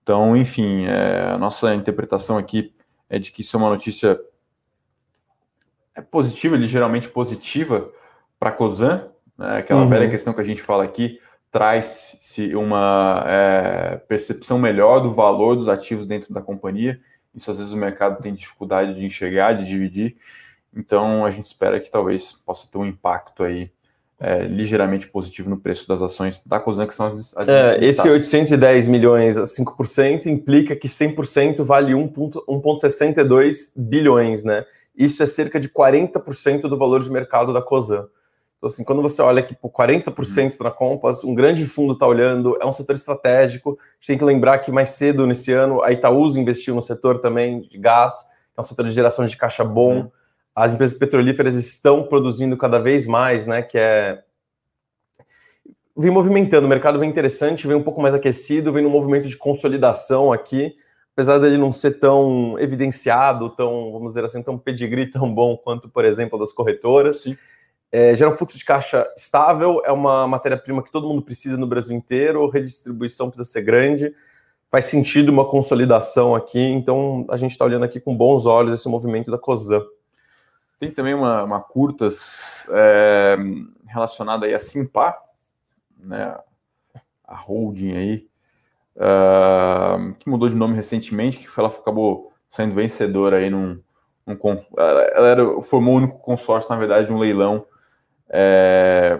Então, 0.02 0.36
enfim, 0.36 0.84
é, 0.84 1.30
a 1.32 1.38
nossa 1.38 1.74
interpretação 1.74 2.36
aqui 2.36 2.72
é 3.08 3.18
de 3.18 3.32
que 3.32 3.40
isso 3.40 3.56
é 3.56 3.58
uma 3.58 3.70
notícia 3.70 4.20
é 5.94 6.02
positiva, 6.02 6.56
ligeiramente 6.56 7.08
positiva 7.08 7.90
para 8.38 8.50
a 8.50 8.52
COSAN, 8.52 9.10
né? 9.38 9.58
Aquela 9.58 9.82
uhum. 9.82 9.88
velha 9.88 10.08
questão 10.08 10.32
que 10.32 10.40
a 10.40 10.44
gente 10.44 10.62
fala 10.62 10.84
aqui, 10.84 11.20
traz-se 11.50 12.54
uma 12.54 13.24
é, 13.26 13.96
percepção 14.08 14.58
melhor 14.58 15.00
do 15.00 15.10
valor 15.10 15.56
dos 15.56 15.68
ativos 15.68 16.06
dentro 16.06 16.32
da 16.32 16.40
companhia. 16.40 17.00
Isso 17.34 17.50
às 17.50 17.58
vezes 17.58 17.72
o 17.72 17.76
mercado 17.76 18.22
tem 18.22 18.34
dificuldade 18.34 18.94
de 18.94 19.04
enxergar, 19.04 19.52
de 19.52 19.66
dividir. 19.66 20.16
Então 20.74 21.24
a 21.24 21.30
gente 21.30 21.46
espera 21.46 21.80
que 21.80 21.90
talvez 21.90 22.32
possa 22.32 22.68
ter 22.70 22.78
um 22.78 22.86
impacto 22.86 23.42
aí 23.42 23.70
é, 24.18 24.44
ligeiramente 24.44 25.08
positivo 25.08 25.50
no 25.50 25.58
preço 25.58 25.86
das 25.86 26.00
ações 26.00 26.42
da 26.44 26.58
Cosan, 26.58 26.86
que 26.86 26.94
são 26.94 27.06
as, 27.06 27.34
é, 27.36 27.78
Esse 27.82 28.08
810 28.08 28.88
milhões 28.88 29.36
a 29.36 29.42
5% 29.42 30.26
implica 30.26 30.74
que 30.74 30.88
100% 30.88 31.62
vale 31.62 31.92
1,62 31.92 33.70
bilhões, 33.76 34.42
né? 34.42 34.64
Isso 34.96 35.22
é 35.22 35.26
cerca 35.26 35.60
de 35.60 35.68
40% 35.68 36.62
do 36.62 36.78
valor 36.78 37.02
de 37.02 37.10
mercado 37.10 37.52
da 37.52 37.60
Cosan. 37.60 38.08
Então, 38.58 38.68
assim, 38.68 38.84
quando 38.84 39.02
você 39.02 39.20
olha 39.20 39.40
aqui 39.40 39.54
por 39.54 39.70
40% 39.70 40.58
na 40.60 40.70
Compass, 40.70 41.22
um 41.24 41.34
grande 41.34 41.66
fundo 41.66 41.92
está 41.92 42.06
olhando, 42.06 42.56
é 42.60 42.64
um 42.64 42.72
setor 42.72 42.96
estratégico. 42.96 43.78
A 43.78 43.94
gente 43.96 44.06
tem 44.06 44.18
que 44.18 44.24
lembrar 44.24 44.58
que 44.58 44.72
mais 44.72 44.90
cedo 44.90 45.26
nesse 45.26 45.52
ano 45.52 45.82
a 45.82 45.92
Itaúsa 45.92 46.40
investiu 46.40 46.74
no 46.74 46.80
setor 46.80 47.18
também 47.18 47.60
de 47.60 47.78
gás, 47.78 48.22
que 48.54 48.58
é 48.58 48.60
um 48.60 48.64
setor 48.64 48.86
de 48.86 48.92
geração 48.92 49.26
de 49.26 49.36
caixa 49.36 49.62
bom. 49.62 49.96
Uhum. 49.96 50.10
As 50.54 50.72
empresas 50.72 50.96
petrolíferas 50.98 51.54
estão 51.54 52.04
produzindo 52.04 52.56
cada 52.56 52.78
vez 52.78 53.06
mais, 53.06 53.46
né? 53.46 53.60
Que 53.60 53.78
é 53.78 54.22
vem 55.98 56.10
movimentando, 56.10 56.66
o 56.66 56.68
mercado 56.68 56.98
vem 56.98 57.08
interessante, 57.08 57.66
vem 57.66 57.76
um 57.76 57.82
pouco 57.82 58.02
mais 58.02 58.14
aquecido, 58.14 58.70
vem 58.70 58.82
num 58.82 58.90
movimento 58.90 59.26
de 59.28 59.36
consolidação 59.36 60.30
aqui, 60.30 60.74
apesar 61.14 61.38
dele 61.38 61.56
não 61.56 61.72
ser 61.72 61.92
tão 61.92 62.58
evidenciado, 62.58 63.48
tão, 63.48 63.92
vamos 63.92 64.08
dizer 64.08 64.22
assim, 64.22 64.42
tão 64.42 64.58
pedigree 64.58 65.10
tão 65.10 65.32
bom 65.32 65.56
quanto, 65.56 65.88
por 65.88 66.04
exemplo, 66.04 66.38
das 66.38 66.52
corretoras. 66.52 67.22
Sim 67.22 67.36
é, 67.96 68.14
gera 68.14 68.30
um 68.30 68.36
fluxo 68.36 68.58
de 68.58 68.64
caixa 68.64 69.10
estável, 69.16 69.80
é 69.82 69.90
uma 69.90 70.28
matéria-prima 70.28 70.82
que 70.82 70.92
todo 70.92 71.08
mundo 71.08 71.22
precisa 71.22 71.56
no 71.56 71.66
Brasil 71.66 71.96
inteiro, 71.96 72.46
redistribuição 72.50 73.30
precisa 73.30 73.50
ser 73.50 73.62
grande, 73.62 74.14
faz 74.70 74.84
sentido 74.84 75.30
uma 75.30 75.48
consolidação 75.48 76.34
aqui, 76.34 76.60
então 76.60 77.24
a 77.30 77.38
gente 77.38 77.52
está 77.52 77.64
olhando 77.64 77.86
aqui 77.86 77.98
com 77.98 78.14
bons 78.14 78.44
olhos 78.44 78.74
esse 78.74 78.86
movimento 78.86 79.30
da 79.30 79.38
COSAN. 79.38 79.82
Tem 80.78 80.90
também 80.90 81.14
uma, 81.14 81.42
uma 81.44 81.58
curtas 81.58 82.66
é, 82.68 83.38
relacionada 83.86 84.44
aí 84.44 84.52
a 84.52 84.58
Simpar, 84.58 85.16
né, 85.98 86.36
a 87.26 87.34
holding 87.34 87.96
aí, 87.96 88.28
uh, 88.96 90.12
que 90.18 90.28
mudou 90.28 90.50
de 90.50 90.54
nome 90.54 90.76
recentemente, 90.76 91.38
que 91.38 91.48
ela 91.58 91.70
acabou 91.70 92.30
saindo 92.50 92.74
vencedora 92.74 93.38
aí 93.38 93.48
num, 93.48 93.80
num 94.26 94.36
ela 94.76 95.28
era, 95.28 95.62
formou 95.62 95.94
o 95.94 95.96
único 95.96 96.18
consórcio, 96.18 96.68
na 96.68 96.76
verdade, 96.76 97.06
de 97.06 97.14
um 97.14 97.18
leilão 97.18 97.64
é, 98.28 99.18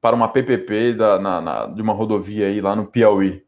para 0.00 0.14
uma 0.14 0.28
PPP 0.28 0.94
da, 0.94 1.18
na, 1.18 1.40
na, 1.40 1.66
de 1.66 1.82
uma 1.82 1.92
rodovia 1.92 2.46
aí 2.46 2.60
lá 2.60 2.74
no 2.74 2.86
Piauí. 2.86 3.44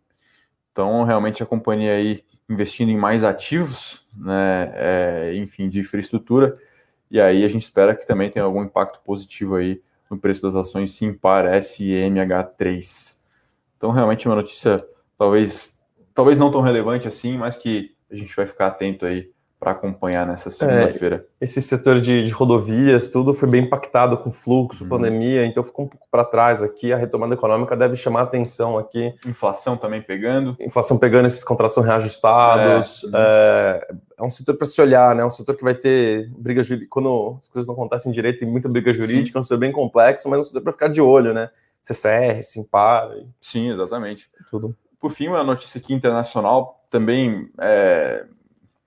Então, 0.73 1.03
realmente 1.05 1.43
a 1.43 1.47
companhia 1.47 1.93
aí 1.93 2.25
investindo 2.49 2.91
em 2.91 2.97
mais 2.97 3.23
ativos, 3.23 4.05
né, 4.17 4.73
é, 4.75 5.35
enfim, 5.37 5.69
de 5.69 5.81
infraestrutura, 5.81 6.59
e 7.11 7.21
aí 7.21 7.45
a 7.45 7.49
gente 7.49 7.63
espera 7.63 7.95
que 7.95 8.07
também 8.07 8.29
tenha 8.31 8.45
algum 8.45 8.63
impacto 8.63 9.01
positivo 9.05 9.57
aí 9.57 9.81
no 10.11 10.19
preço 10.19 10.43
das 10.43 10.57
ações 10.57 10.93
Simpar 10.93 11.45
SMH3. 11.47 13.19
Então, 13.77 13.91
realmente 13.91 14.27
uma 14.27 14.37
notícia 14.37 14.85
talvez, 15.17 15.83
talvez 16.13 16.39
não 16.39 16.51
tão 16.51 16.61
relevante 16.61 17.07
assim, 17.07 17.39
mas 17.39 17.57
que 17.57 17.95
a 18.11 18.17
gente 18.17 18.35
vai 18.35 18.47
ficar 18.47 18.67
atento 18.69 19.07
aí 19.07 19.31
para 19.61 19.73
acompanhar 19.73 20.27
nessa 20.27 20.51
segunda-feira. 20.51 21.27
É, 21.39 21.45
esse 21.45 21.61
setor 21.61 22.01
de, 22.01 22.25
de, 22.25 22.31
rodovias, 22.31 23.11
tudo 23.11 23.35
foi 23.35 23.47
bem 23.47 23.65
impactado 23.65 24.17
com 24.17 24.31
fluxo, 24.31 24.85
uhum. 24.85 24.89
pandemia, 24.89 25.45
então 25.45 25.63
ficou 25.63 25.85
um 25.85 25.89
pouco 25.89 26.09
para 26.11 26.25
trás 26.25 26.63
aqui. 26.63 26.95
A 26.95 26.97
retomada 26.97 27.35
econômica 27.35 27.77
deve 27.77 27.95
chamar 27.95 28.23
atenção 28.23 28.79
aqui. 28.79 29.15
Inflação 29.27 29.77
também 29.77 30.01
pegando. 30.01 30.57
Inflação 30.59 30.97
pegando, 30.97 31.27
esses 31.27 31.45
contratos 31.45 31.75
são 31.75 31.85
reajustados. 31.85 33.05
É, 33.13 33.87
é, 33.91 33.95
é 34.21 34.25
um 34.25 34.31
setor 34.31 34.57
para 34.57 34.67
se 34.67 34.81
olhar, 34.81 35.15
né? 35.15 35.23
É 35.23 35.27
um 35.27 35.31
setor 35.31 35.55
que 35.55 35.63
vai 35.63 35.75
ter 35.75 36.31
briga 36.39 36.63
jurídica. 36.63 36.91
Quando 36.91 37.37
as 37.39 37.49
coisas 37.51 37.67
não 37.67 37.75
acontecem 37.75 38.11
direito, 38.11 38.39
tem 38.39 38.49
muita 38.49 38.69
briga 38.69 38.95
jurídica, 38.95 39.33
Sim. 39.33 39.39
é 39.39 39.41
um 39.41 39.45
setor 39.45 39.59
bem 39.59 39.73
complexo, 39.73 40.27
mas 40.31 40.39
é 40.39 40.41
um 40.41 40.45
setor 40.47 40.63
para 40.63 40.73
ficar 40.73 40.89
de 40.89 41.03
olho, 41.03 41.35
né? 41.35 41.51
CCR, 41.83 42.43
Simpar. 42.43 43.11
Sim, 43.39 43.73
exatamente. 43.73 44.31
Tudo. 44.51 44.75
Por 44.99 45.11
fim, 45.11 45.29
uma 45.29 45.45
notícia 45.45 45.79
aqui 45.79 45.93
internacional 45.93 46.83
também. 46.89 47.51
É, 47.59 48.25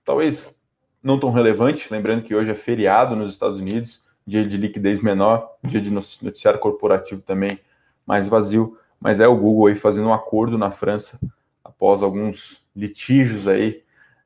talvez 0.04 0.63
não 1.04 1.20
tão 1.20 1.30
relevante, 1.30 1.92
lembrando 1.92 2.22
que 2.22 2.34
hoje 2.34 2.50
é 2.50 2.54
feriado 2.54 3.14
nos 3.14 3.30
Estados 3.30 3.58
Unidos, 3.58 4.02
dia 4.26 4.44
de 4.44 4.56
liquidez 4.56 5.00
menor, 5.00 5.56
dia 5.62 5.80
de 5.80 5.92
noticiário 5.92 6.58
corporativo 6.58 7.20
também 7.20 7.60
mais 8.06 8.26
vazio, 8.26 8.78
mas 8.98 9.20
é 9.20 9.28
o 9.28 9.36
Google 9.36 9.66
aí 9.66 9.74
fazendo 9.74 10.08
um 10.08 10.14
acordo 10.14 10.56
na 10.56 10.70
França 10.70 11.20
após 11.62 12.02
alguns 12.02 12.64
litígios 12.74 13.46
aí, 13.46 13.82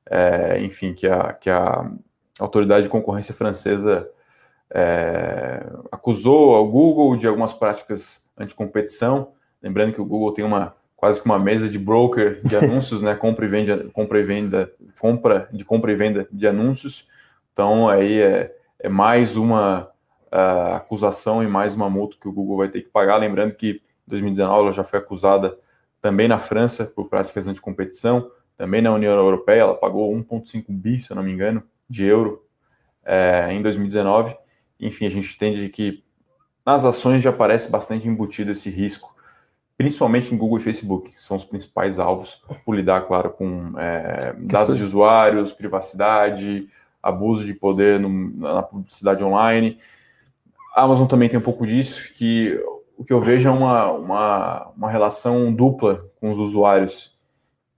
é, 0.06 0.60
enfim, 0.60 0.94
que 0.94 1.08
a, 1.08 1.32
que 1.32 1.50
a 1.50 1.90
autoridade 2.38 2.84
de 2.84 2.88
concorrência 2.88 3.34
francesa 3.34 4.08
é, 4.70 5.66
acusou 5.90 6.54
ao 6.54 6.70
Google 6.70 7.16
de 7.16 7.26
algumas 7.26 7.52
práticas 7.52 8.30
anticompetição, 8.38 9.32
lembrando 9.60 9.92
que 9.92 10.00
o 10.00 10.04
Google 10.04 10.32
tem 10.32 10.44
uma 10.44 10.76
quase 10.98 11.20
que 11.20 11.26
uma 11.26 11.38
mesa 11.38 11.68
de 11.68 11.78
broker 11.78 12.40
de 12.44 12.56
anúncios, 12.58 13.00
né? 13.00 13.14
Compra 13.14 13.46
e 13.46 13.48
venda, 13.48 13.88
compra 13.92 14.18
e 14.18 14.22
venda, 14.24 14.70
compra 15.00 15.48
de 15.52 15.64
compra 15.64 15.92
e 15.92 15.94
venda 15.94 16.28
de 16.30 16.46
anúncios. 16.46 17.08
Então 17.52 17.88
aí 17.88 18.20
é, 18.20 18.54
é 18.80 18.88
mais 18.88 19.36
uma 19.36 19.88
uh, 20.32 20.74
acusação 20.74 21.42
e 21.42 21.46
mais 21.46 21.72
uma 21.72 21.88
multa 21.88 22.16
que 22.20 22.28
o 22.28 22.32
Google 22.32 22.58
vai 22.58 22.68
ter 22.68 22.82
que 22.82 22.88
pagar. 22.88 23.16
Lembrando 23.16 23.54
que 23.54 23.80
em 24.06 24.10
2019 24.10 24.60
ela 24.60 24.72
já 24.72 24.82
foi 24.82 24.98
acusada 24.98 25.56
também 26.02 26.26
na 26.26 26.40
França 26.40 26.84
por 26.84 27.08
práticas 27.08 27.46
anticompetição, 27.46 28.30
também 28.56 28.82
na 28.82 28.92
União 28.92 29.12
Europeia 29.12 29.60
ela 29.60 29.74
pagou 29.74 30.12
1,5 30.12 30.64
bi, 30.68 31.00
se 31.00 31.12
eu 31.12 31.16
não 31.16 31.22
me 31.22 31.32
engano, 31.32 31.62
de 31.88 32.04
euro 32.04 32.44
é, 33.04 33.52
em 33.52 33.62
2019. 33.62 34.36
Enfim, 34.80 35.06
a 35.06 35.08
gente 35.08 35.32
entende 35.32 35.68
que 35.68 36.02
nas 36.66 36.84
ações 36.84 37.22
já 37.22 37.30
aparece 37.30 37.70
bastante 37.70 38.08
embutido 38.08 38.50
esse 38.50 38.68
risco 38.68 39.14
principalmente 39.78 40.34
em 40.34 40.36
Google 40.36 40.58
e 40.58 40.60
Facebook, 40.60 41.12
que 41.12 41.22
são 41.22 41.36
os 41.36 41.44
principais 41.44 42.00
alvos 42.00 42.42
por 42.64 42.74
lidar, 42.74 43.02
claro, 43.02 43.30
com 43.30 43.78
é, 43.78 44.34
dados 44.36 44.76
de 44.76 44.82
usuários, 44.82 45.52
privacidade, 45.52 46.68
abuso 47.00 47.44
de 47.44 47.54
poder 47.54 48.00
no, 48.00 48.08
na 48.36 48.60
publicidade 48.60 49.22
online. 49.22 49.78
A 50.74 50.82
Amazon 50.82 51.06
também 51.06 51.28
tem 51.28 51.38
um 51.38 51.42
pouco 51.42 51.64
disso, 51.64 52.12
que 52.14 52.60
o 52.96 53.04
que 53.04 53.12
eu 53.12 53.20
vejo 53.20 53.48
é 53.48 53.52
uma, 53.52 53.92
uma, 53.92 54.66
uma 54.76 54.90
relação 54.90 55.54
dupla 55.54 56.04
com 56.20 56.28
os 56.28 56.38
usuários, 56.38 57.16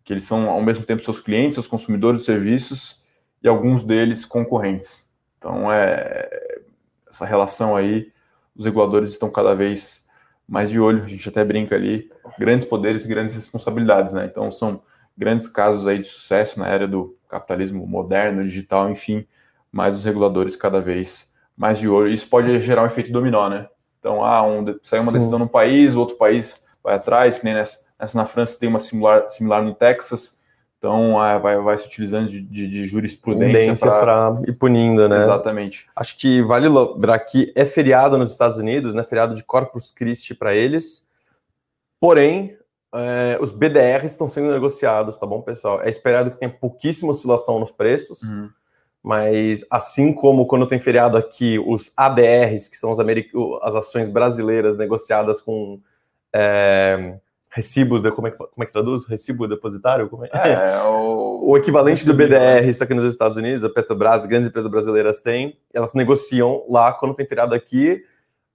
que 0.03 0.15
eles 0.15 0.25
são 0.25 0.49
ao 0.49 0.63
mesmo 0.63 0.85
tempo 0.85 1.03
seus 1.03 1.21
clientes, 1.21 1.53
seus 1.53 1.67
consumidores 1.67 2.21
de 2.21 2.27
serviços 2.27 3.05
e 3.43 3.49
alguns 3.49 3.85
deles 3.85 4.25
concorrentes. 4.25 5.13
Então, 5.37 5.71
é, 5.71 6.63
essa 7.07 7.27
relação 7.27 7.77
aí, 7.77 8.11
os 8.57 8.65
reguladores 8.65 9.11
estão 9.11 9.31
cada 9.31 9.55
vez 9.55 10.09
mais 10.51 10.69
de 10.69 10.81
olho. 10.81 11.05
A 11.05 11.07
gente 11.07 11.29
até 11.29 11.45
brinca 11.45 11.77
ali, 11.77 12.11
grandes 12.37 12.65
poderes 12.65 13.07
e 13.07 13.09
grandes 13.09 13.35
responsabilidades, 13.35 14.13
né? 14.13 14.27
Então 14.27 14.51
são 14.51 14.83
grandes 15.17 15.47
casos 15.47 15.87
aí 15.87 15.99
de 15.99 16.07
sucesso 16.09 16.59
na 16.59 16.67
era 16.67 16.89
do 16.89 17.17
capitalismo 17.29 17.87
moderno, 17.87 18.43
digital, 18.43 18.91
enfim, 18.91 19.25
mas 19.71 19.95
os 19.95 20.03
reguladores 20.03 20.57
cada 20.57 20.81
vez 20.81 21.33
mais 21.57 21.79
de 21.79 21.89
olho. 21.89 22.09
Isso 22.09 22.29
pode 22.29 22.61
gerar 22.61 22.83
um 22.83 22.87
efeito 22.87 23.13
dominó, 23.13 23.49
né? 23.49 23.69
Então, 24.01 24.25
ah, 24.25 24.43
um, 24.43 24.65
sai 24.83 24.99
uma 24.99 25.13
Sim. 25.13 25.19
decisão 25.19 25.39
no 25.39 25.49
país, 25.49 25.95
o 25.95 26.01
outro 26.01 26.17
país 26.17 26.65
vai 26.83 26.97
atrás, 26.97 27.39
que 27.39 27.45
nem 27.45 27.55
nessa, 27.55 27.87
nessa 27.99 28.19
na 28.19 28.25
França 28.25 28.59
tem 28.59 28.69
uma 28.69 28.79
similar, 28.79 29.29
similar 29.29 29.63
no 29.63 29.75
Texas, 29.75 30.40
então, 30.81 31.23
é, 31.23 31.39
vai, 31.39 31.59
vai 31.59 31.77
se 31.77 31.87
utilizando 31.87 32.31
de, 32.31 32.41
de, 32.41 32.67
de 32.67 32.87
jurisprudência 32.87 33.77
para 33.77 34.41
ir 34.49 34.55
punindo, 34.55 35.07
né? 35.11 35.19
Exatamente. 35.19 35.87
Acho 35.95 36.17
que 36.17 36.41
vale 36.41 36.71
lembrar 36.71 37.19
que 37.19 37.53
é 37.55 37.67
feriado 37.67 38.17
nos 38.17 38.33
Estados 38.33 38.57
Unidos, 38.57 38.95
né? 38.95 39.05
Feriado 39.05 39.35
de 39.35 39.45
Corpus 39.45 39.91
Christi 39.91 40.35
para 40.35 40.55
eles. 40.55 41.07
Porém, 42.01 42.57
é, 42.95 43.37
os 43.43 43.53
BDRs 43.53 44.11
estão 44.11 44.27
sendo 44.27 44.51
negociados, 44.51 45.19
tá 45.19 45.27
bom, 45.27 45.43
pessoal? 45.43 45.83
É 45.83 45.91
esperado 45.91 46.31
que 46.31 46.39
tenha 46.39 46.51
pouquíssima 46.51 47.13
oscilação 47.13 47.61
nos 47.61 47.71
preços, 47.71 48.23
uhum. 48.23 48.49
mas 49.03 49.63
assim 49.71 50.15
como 50.15 50.47
quando 50.47 50.67
tem 50.67 50.79
feriado 50.79 51.19
aqui, 51.19 51.59
os 51.59 51.93
ADRs, 51.95 52.69
que 52.69 52.77
são 52.79 52.95
as 53.63 53.75
ações 53.75 54.09
brasileiras 54.09 54.79
negociadas 54.79 55.43
com. 55.43 55.79
É, 56.35 57.19
recibo, 57.51 57.99
de, 57.99 58.11
como, 58.13 58.29
é 58.29 58.31
que, 58.31 58.37
como 58.37 58.63
é 58.63 58.67
que 58.67 58.73
traduz? 58.73 59.05
Recibo 59.07 59.49
depositário? 59.49 60.09
Como 60.09 60.25
é? 60.25 60.31
é, 60.33 60.53
é 60.53 60.83
o... 60.87 61.51
o 61.51 61.57
equivalente 61.57 62.07
do 62.07 62.15
BDR, 62.15 62.69
isso 62.69 62.83
aqui 62.83 62.95
nos 62.95 63.05
Estados 63.05 63.37
Unidos, 63.37 63.65
a 63.65 63.69
Petrobras, 63.69 64.25
grandes 64.25 64.49
empresas 64.49 64.71
brasileiras 64.71 65.21
têm, 65.21 65.59
elas 65.75 65.93
negociam 65.93 66.65
lá 66.69 66.93
quando 66.93 67.15
tem 67.15 67.27
feriado 67.27 67.55
aqui, 67.55 68.05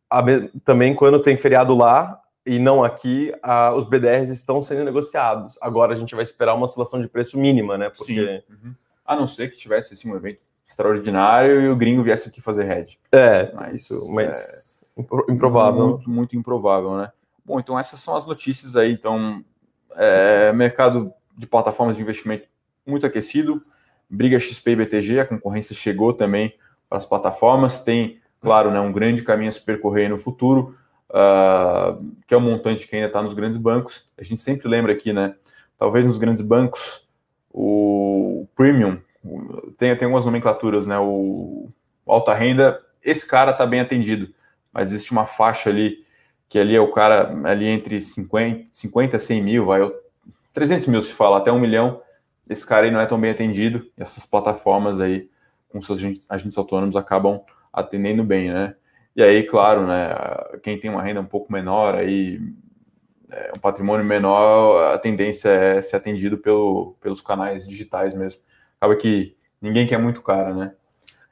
a, 0.10 0.24
também 0.64 0.96
quando 0.96 1.20
tem 1.20 1.36
feriado 1.36 1.76
lá 1.76 2.22
e 2.46 2.58
não 2.58 2.84
aqui, 2.84 3.34
a, 3.44 3.74
os 3.74 3.86
BDRs 3.86 4.30
estão 4.30 4.62
sendo 4.62 4.84
negociados. 4.86 5.58
Agora 5.62 5.94
a 5.94 5.96
gente 5.96 6.16
vai 6.16 6.24
esperar 6.24 6.54
uma 6.54 6.66
oscilação 6.66 7.00
de 7.00 7.10
preço 7.10 7.38
mínima, 7.38 7.78
né? 7.78 7.90
Porque... 7.90 8.44
Sim. 8.48 8.54
Uhum. 8.54 8.76
A 9.06 9.16
não 9.16 9.28
ser 9.28 9.52
que 9.52 9.58
tivesse 9.58 9.94
assim, 9.94 10.12
um 10.12 10.16
evento 10.16 10.40
extraordinário 10.66 11.62
e 11.62 11.70
o 11.70 11.76
gringo 11.76 12.02
viesse 12.02 12.28
aqui 12.28 12.42
fazer 12.42 12.64
head. 12.64 13.00
É, 13.12 13.52
mas, 13.54 13.82
isso, 13.82 14.12
mas 14.12 14.86
é... 14.98 15.32
improvável. 15.32 15.90
Muito, 15.90 16.10
muito 16.10 16.36
improvável, 16.36 16.98
né? 16.98 17.12
Bom, 17.46 17.60
então 17.60 17.78
essas 17.78 18.00
são 18.00 18.16
as 18.16 18.26
notícias 18.26 18.76
aí. 18.76 18.92
Então, 18.92 19.44
é, 19.96 20.52
mercado 20.52 21.14
de 21.38 21.46
plataformas 21.46 21.96
de 21.96 22.02
investimento 22.02 22.48
muito 22.86 23.06
aquecido. 23.06 23.64
Briga 24.10 24.40
XP 24.40 24.72
e 24.72 24.76
BTG, 24.76 25.20
a 25.20 25.26
concorrência 25.26 25.76
chegou 25.76 26.14
também 26.14 26.54
para 26.90 26.98
as 26.98 27.06
plataformas. 27.06 27.80
Tem, 27.80 28.20
claro, 28.40 28.72
né, 28.72 28.80
um 28.80 28.92
grande 28.92 29.24
caminho 29.24 29.50
a 29.50 29.52
se 29.52 29.62
percorrer 29.62 30.10
no 30.10 30.18
futuro, 30.18 30.76
uh, 31.10 32.04
que 32.28 32.34
é 32.34 32.38
o 32.38 32.42
montante 32.42 32.88
que 32.88 32.96
ainda 32.96 33.08
está 33.08 33.22
nos 33.22 33.34
grandes 33.34 33.58
bancos. 33.58 34.06
A 34.18 34.24
gente 34.24 34.40
sempre 34.40 34.68
lembra 34.68 34.94
aqui, 34.94 35.12
né? 35.12 35.36
Talvez 35.78 36.06
nos 36.06 36.18
grandes 36.18 36.42
bancos, 36.42 37.06
o 37.52 38.48
premium, 38.56 39.00
tem, 39.78 39.96
tem 39.96 40.06
algumas 40.06 40.26
nomenclaturas, 40.26 40.86
né? 40.86 40.98
O 41.00 41.70
alta 42.06 42.34
renda, 42.34 42.80
esse 43.04 43.28
cara 43.28 43.52
está 43.52 43.66
bem 43.66 43.80
atendido, 43.80 44.34
mas 44.72 44.92
existe 44.92 45.12
uma 45.12 45.26
faixa 45.26 45.70
ali 45.70 46.05
que 46.48 46.60
ali 46.60 46.76
é 46.76 46.82
o 46.82 46.92
cara 46.92 47.34
ali 47.44 47.68
entre 47.68 48.00
50, 48.00 48.68
50 48.72 49.20
100 49.20 49.42
mil, 49.42 49.66
vai, 49.66 49.82
300 50.54 50.88
mil 50.88 51.02
se 51.02 51.14
fala, 51.14 51.38
até 51.38 51.52
um 51.52 51.60
milhão, 51.60 52.02
esse 52.50 52.66
cara 52.66 52.86
aí 52.86 52.92
não 52.92 53.00
é 53.00 53.06
tão 53.06 53.20
bem 53.20 53.32
atendido, 53.32 53.86
e 53.98 54.02
essas 54.02 54.26
plataformas 54.26 55.00
aí, 55.02 55.30
com 55.70 55.82
seus 55.82 56.02
agentes 56.30 56.58
autônomos, 56.58 56.96
acabam 56.96 57.42
atendendo 57.74 58.24
bem, 58.24 58.52
né? 58.52 58.76
E 59.16 59.24
aí, 59.24 59.44
claro, 59.44 59.88
né, 59.88 60.10
quem 60.62 60.80
tem 60.80 60.90
uma 60.90 61.02
renda 61.02 61.22
um 61.22 61.26
pouco 61.26 61.52
menor, 61.52 61.96
aí, 61.96 62.40
é, 63.32 63.52
um 63.56 63.60
patrimônio 63.60 64.06
menor, 64.06 64.94
a 64.94 64.98
tendência 64.98 65.50
é 65.50 65.82
ser 65.82 65.96
atendido 65.98 66.38
pelo, 66.38 66.96
pelos 67.02 67.22
canais 67.22 67.68
digitais 67.68 68.14
mesmo. 68.14 68.40
Acaba 68.80 68.96
que 68.96 69.36
ninguém 69.62 69.88
quer 69.88 69.98
muito 69.98 70.22
caro, 70.22 70.56
né? 70.56 70.74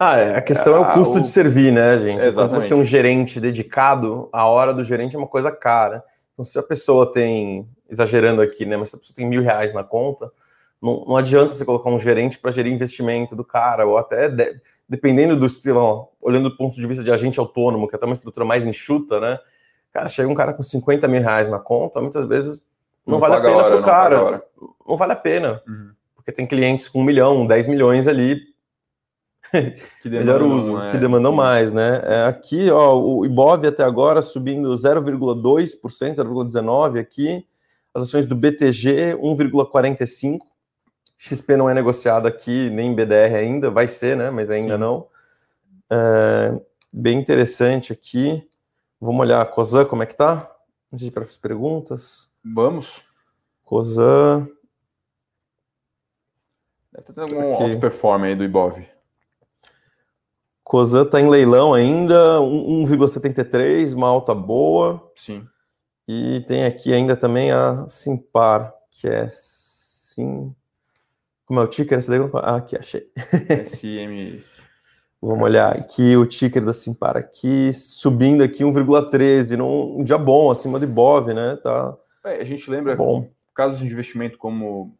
Ah, 0.05 0.17
é, 0.17 0.35
a 0.35 0.41
questão 0.41 0.75
é 0.75 0.79
o 0.79 0.83
ah, 0.83 0.93
custo 0.93 1.17
o... 1.17 1.21
de 1.21 1.29
servir, 1.29 1.71
né, 1.71 1.97
gente? 1.99 2.25
Exatamente. 2.25 2.35
Quando 2.35 2.61
você 2.61 2.67
tem 2.67 2.77
um 2.77 2.83
gerente 2.83 3.39
dedicado, 3.39 4.27
a 4.33 4.47
hora 4.47 4.73
do 4.73 4.83
gerente 4.83 5.15
é 5.15 5.19
uma 5.19 5.27
coisa 5.27 5.51
cara. 5.51 6.03
Então, 6.33 6.43
se 6.43 6.57
a 6.59 6.63
pessoa 6.63 7.09
tem, 7.11 7.67
exagerando 7.89 8.41
aqui, 8.41 8.65
né, 8.65 8.75
mas 8.75 8.89
se 8.89 8.95
a 8.95 8.99
pessoa 8.99 9.15
tem 9.15 9.25
mil 9.25 9.41
reais 9.41 9.73
na 9.73 9.83
conta, 9.83 10.31
não, 10.81 11.05
não 11.07 11.15
adianta 11.15 11.53
você 11.53 11.63
colocar 11.63 11.89
um 11.89 11.99
gerente 11.99 12.37
para 12.37 12.51
gerir 12.51 12.73
investimento 12.73 13.35
do 13.35 13.45
cara, 13.45 13.85
ou 13.85 13.97
até, 13.97 14.27
de, 14.27 14.59
dependendo 14.89 15.37
do 15.37 15.45
estilo, 15.45 16.09
olhando 16.21 16.49
do 16.49 16.57
ponto 16.57 16.75
de 16.75 16.85
vista 16.85 17.03
de 17.03 17.11
agente 17.11 17.39
autônomo, 17.39 17.87
que 17.87 17.95
é 17.95 17.97
até 17.97 18.05
uma 18.05 18.15
estrutura 18.15 18.45
mais 18.45 18.65
enxuta, 18.65 19.19
né? 19.21 19.39
Cara, 19.93 20.09
chega 20.09 20.27
um 20.27 20.35
cara 20.35 20.53
com 20.53 20.61
50 20.61 21.07
mil 21.07 21.21
reais 21.21 21.49
na 21.49 21.59
conta, 21.59 22.01
muitas 22.01 22.27
vezes 22.27 22.65
não, 23.05 23.13
não 23.13 23.19
vale 23.19 23.35
a 23.35 23.41
pena 23.41 23.55
hora, 23.55 23.75
pro 23.75 23.85
cara. 23.85 24.17
Não, 24.17 24.41
não, 24.87 24.97
vale 24.97 25.13
a 25.13 25.15
pena. 25.15 25.61
Uhum. 25.67 25.91
Porque 26.15 26.31
tem 26.31 26.47
clientes 26.47 26.89
com 26.89 26.99
um 26.99 27.03
milhão, 27.03 27.45
10 27.45 27.67
milhões 27.67 28.07
ali 28.07 28.52
melhor 30.05 30.41
uso, 30.41 30.79
é, 30.79 30.91
que 30.91 30.97
demandam 30.97 31.31
sim. 31.31 31.37
mais, 31.37 31.73
né? 31.73 32.01
É, 32.03 32.25
aqui, 32.25 32.69
ó, 32.69 32.97
o 32.97 33.25
Ibov 33.25 33.65
até 33.65 33.83
agora 33.83 34.21
subindo 34.21 34.69
0,2%, 34.69 36.15
0,19% 36.15 36.99
aqui, 36.99 37.45
as 37.93 38.03
ações 38.03 38.25
do 38.25 38.35
BTG 38.35 39.15
1,45%, 39.15 40.39
XP 41.17 41.55
não 41.55 41.69
é 41.69 41.73
negociado 41.73 42.27
aqui, 42.27 42.69
nem 42.69 42.93
BDR 42.93 43.35
ainda, 43.35 43.69
vai 43.69 43.87
ser, 43.87 44.17
né? 44.17 44.29
Mas 44.29 44.51
ainda 44.51 44.73
sim. 44.73 44.79
não. 44.79 45.07
É, 45.89 46.59
bem 46.91 47.19
interessante 47.19 47.93
aqui, 47.93 48.45
Vamos 49.03 49.19
olhar 49.19 49.41
a 49.41 49.45
Cosan, 49.45 49.83
como 49.83 50.01
é 50.01 50.05
que 50.05 50.15
tá? 50.15 50.49
Antes 50.87 51.01
de 51.01 51.07
ir 51.07 51.11
para 51.11 51.25
as 51.25 51.35
perguntas. 51.35 52.33
Vamos. 52.41 53.03
Cosan. 53.65 54.47
Deve 56.89 57.11
ter 57.11 57.19
algum 57.19 57.53
alto 57.53 57.79
performance 57.81 58.29
aí 58.29 58.35
do 58.37 58.45
Ibov. 58.45 58.81
Cosan 60.73 61.03
está 61.03 61.21
em 61.21 61.29
leilão 61.29 61.71
ainda, 61.71 62.39
1,73, 62.39 63.93
uma 63.93 64.07
alta 64.07 64.33
boa. 64.33 65.07
Sim. 65.13 65.47
E 66.07 66.43
tem 66.47 66.65
aqui 66.65 66.91
ainda 66.91 67.15
também 67.15 67.51
a 67.51 67.87
Simpar, 67.87 68.73
que 68.89 69.07
é 69.07 69.27
sim. 69.29 70.51
Como 71.45 71.59
é 71.59 71.63
o 71.63 71.67
ticker? 71.67 71.99
Essa 71.99 72.17
daí? 72.17 72.27
Ah, 72.41 72.55
aqui, 72.55 72.75
achei. 72.75 73.07
SM. 73.63 74.41
Vamos 75.21 75.43
olhar 75.43 75.73
aqui 75.73 76.17
o 76.17 76.25
ticker 76.25 76.65
da 76.65 76.73
Simpar 76.73 77.17
aqui, 77.17 77.71
subindo 77.71 78.41
aqui 78.41 78.63
1,13, 78.63 79.55
num 79.55 80.03
dia 80.03 80.17
bom, 80.17 80.49
acima 80.49 80.79
do 80.79 80.85
Ibov, 80.85 81.35
né? 81.35 81.55
Tá. 81.57 81.95
É, 82.25 82.41
a 82.41 82.43
gente 82.43 82.67
lembra 82.71 82.95
bom. 82.95 83.29
casos 83.53 83.77
de 83.77 83.85
investimento 83.85 84.39
como 84.39 84.97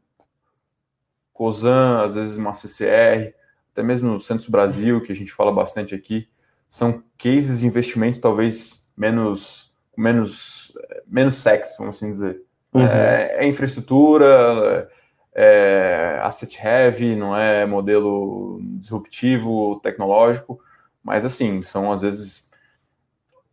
COSAN, 1.33 2.03
às 2.05 2.13
vezes 2.13 2.37
uma 2.37 2.53
CCR, 2.53 3.33
até 3.73 3.81
mesmo 3.81 4.15
o 4.15 4.21
Santos 4.21 4.47
Brasil, 4.47 5.01
que 5.01 5.11
a 5.11 5.15
gente 5.15 5.33
fala 5.33 5.51
bastante 5.51 5.95
aqui, 5.95 6.27
são 6.69 7.03
cases 7.17 7.59
de 7.59 7.65
investimento 7.65 8.21
talvez 8.21 8.87
menos 8.95 9.73
menos 9.97 10.71
menos 11.07 11.35
sexy, 11.35 11.75
vamos 11.77 11.97
assim 11.97 12.11
dizer. 12.11 12.41
Uhum. 12.73 12.85
É, 12.85 13.37
é, 13.39 13.47
infraestrutura, 13.47 14.89
é 15.33 16.19
asset 16.23 16.59
heavy, 16.63 17.15
não 17.15 17.35
é 17.35 17.65
modelo 17.65 18.59
disruptivo, 18.79 19.79
tecnológico, 19.81 20.59
mas 21.03 21.25
assim, 21.25 21.61
são 21.63 21.91
às 21.91 22.01
vezes 22.01 22.51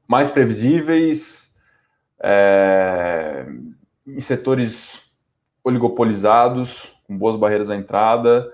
mais 0.06 0.30
previsíveis, 0.30 1.54
é, 2.22 3.46
em 4.06 4.20
setores 4.20 5.00
oligopolizados, 5.64 6.94
com 7.06 7.16
boas 7.16 7.36
barreiras 7.36 7.70
à 7.70 7.76
entrada 7.76 8.50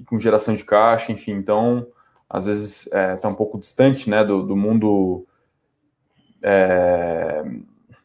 e 0.00 0.04
com 0.04 0.18
geração 0.18 0.54
de 0.54 0.64
caixa, 0.64 1.12
enfim, 1.12 1.32
então 1.32 1.86
às 2.28 2.46
vezes 2.46 2.86
está 2.86 2.98
é, 2.98 3.16
tá 3.16 3.28
um 3.28 3.34
pouco 3.34 3.58
distante 3.58 4.08
né, 4.08 4.24
do, 4.24 4.42
do 4.42 4.56
mundo 4.56 5.26
é, 6.42 7.44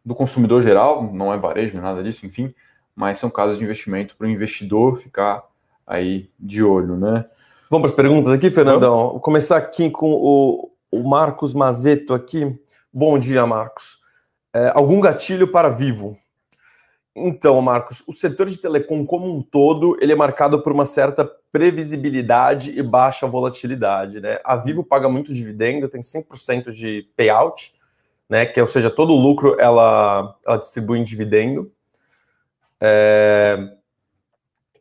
do 0.03 0.13
consumidor 0.13 0.62
geral, 0.62 1.12
não 1.13 1.34
é 1.34 1.38
varejo, 1.38 1.79
nada 1.79 2.03
disso, 2.03 2.25
enfim, 2.25 2.53
mas 2.95 3.17
são 3.17 3.29
casos 3.29 3.58
de 3.58 3.63
investimento 3.63 4.15
para 4.15 4.27
o 4.27 4.29
investidor 4.29 4.97
ficar 4.97 5.43
aí 5.88 6.29
de 6.39 6.63
olho, 6.63 6.97
né? 6.97 7.25
Vamos 7.69 7.91
para 7.91 8.03
as 8.03 8.10
perguntas 8.10 8.31
aqui, 8.31 8.51
Fernandão. 8.51 9.12
Vou 9.12 9.19
começar 9.19 9.58
aqui 9.58 9.89
com 9.89 10.12
o, 10.12 10.71
o 10.91 11.03
Marcos 11.08 11.53
Mazeto 11.53 12.13
aqui. 12.13 12.58
Bom 12.93 13.17
dia, 13.17 13.45
Marcos. 13.45 13.99
É, 14.53 14.71
algum 14.73 15.01
gatilho 15.01 15.51
para 15.51 15.69
Vivo? 15.69 16.17
Então, 17.15 17.60
Marcos, 17.62 18.03
o 18.08 18.13
setor 18.13 18.47
de 18.47 18.58
telecom 18.58 19.05
como 19.05 19.34
um 19.34 19.41
todo, 19.41 19.97
ele 20.01 20.12
é 20.12 20.15
marcado 20.15 20.62
por 20.62 20.71
uma 20.71 20.86
certa 20.86 21.29
previsibilidade 21.55 22.77
e 22.77 22.83
baixa 22.83 23.25
volatilidade, 23.25 24.19
né? 24.19 24.41
A 24.43 24.57
Vivo 24.57 24.83
paga 24.83 25.07
muito 25.07 25.33
dividendo, 25.33 25.87
tem 25.87 26.01
100% 26.01 26.69
de 26.73 27.09
payout, 27.15 27.73
né? 28.29 28.45
Que, 28.45 28.59
ou 28.59 28.67
seja, 28.67 28.89
todo 28.89 29.13
o 29.13 29.15
lucro 29.15 29.55
ela, 29.57 30.37
ela 30.45 30.57
distribui 30.57 30.99
em 30.99 31.03
dividendo. 31.05 31.71
É, 32.81 33.69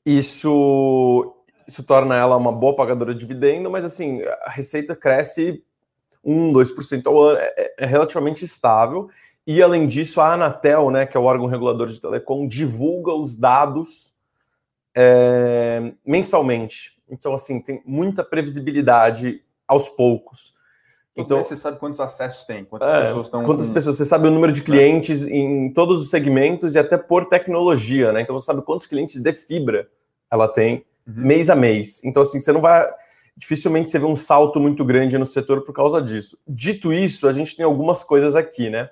isso, 0.04 1.37
isso 1.64 1.84
torna 1.84 2.16
ela 2.16 2.37
uma 2.37 2.50
boa 2.50 2.74
pagadora 2.74 3.14
de 3.14 3.20
dividendo, 3.20 3.70
mas 3.70 3.84
assim, 3.84 4.20
a 4.42 4.50
receita 4.50 4.96
cresce 4.96 5.62
1, 6.24 6.52
2% 6.52 7.06
ao 7.06 7.22
ano, 7.22 7.38
é, 7.40 7.74
é, 7.78 7.87
relativamente 7.87 8.44
estável. 8.44 9.08
E 9.46 9.62
além 9.62 9.87
disso, 9.87 10.20
a 10.20 10.32
Anatel, 10.32 10.90
né, 10.90 11.06
que 11.06 11.16
é 11.16 11.20
o 11.20 11.24
órgão 11.24 11.46
regulador 11.46 11.87
de 11.87 12.00
telecom, 12.00 12.48
divulga 12.48 13.12
os 13.14 13.37
dados 13.37 14.12
é, 14.94 15.92
mensalmente. 16.07 16.98
Então, 17.09 17.35
assim, 17.35 17.61
tem 17.61 17.83
muita 17.85 18.24
previsibilidade 18.24 19.42
aos 19.66 19.88
poucos. 19.88 20.54
Então 21.16 21.42
você 21.42 21.54
sabe 21.54 21.78
quantos 21.78 22.00
acessos 22.00 22.44
tem, 22.44 22.64
quantas 22.64 22.88
é, 22.88 23.07
pessoas 23.07 23.26
estão. 23.26 23.42
Quantas 23.44 23.68
com... 23.68 23.74
pessoas, 23.74 23.96
você 23.96 24.04
sabe 24.04 24.26
o 24.26 24.30
número 24.33 24.52
de 24.52 24.62
clientes 24.62 25.24
é. 25.24 25.30
em 25.30 25.72
todos 25.72 26.00
os 26.00 26.11
segmentos 26.11 26.74
e 26.74 26.78
até 26.78 26.96
por 26.98 27.26
tecnologia, 27.26 28.12
né? 28.12 28.20
Então 28.20 28.35
você 28.35 28.46
sabe 28.46 28.62
quantos 28.62 28.87
clientes 28.87 29.20
de 29.20 29.33
fibra 29.33 29.88
ela 30.30 30.48
tem 30.48 30.85
uhum. 31.07 31.14
mês 31.24 31.48
a 31.48 31.54
mês. 31.54 32.02
Então, 32.04 32.22
assim, 32.22 32.40
você 32.40 32.52
não 32.52 32.61
vai. 32.61 32.85
Dificilmente 33.37 33.90
você 33.90 33.98
vê 33.98 34.07
um 34.07 34.16
salto 34.16 34.59
muito 34.61 34.85
grande 34.85 35.16
no 35.16 35.26
setor 35.26 35.62
por 35.62 35.72
causa 35.72 36.02
disso. 36.02 36.37
Dito 36.46 36.92
isso, 36.92 37.28
a 37.28 37.33
gente 37.33 37.57
tem 37.57 37.64
algumas 37.64 38.02
coisas 38.02 38.35
aqui, 38.35 38.68
né? 38.68 38.90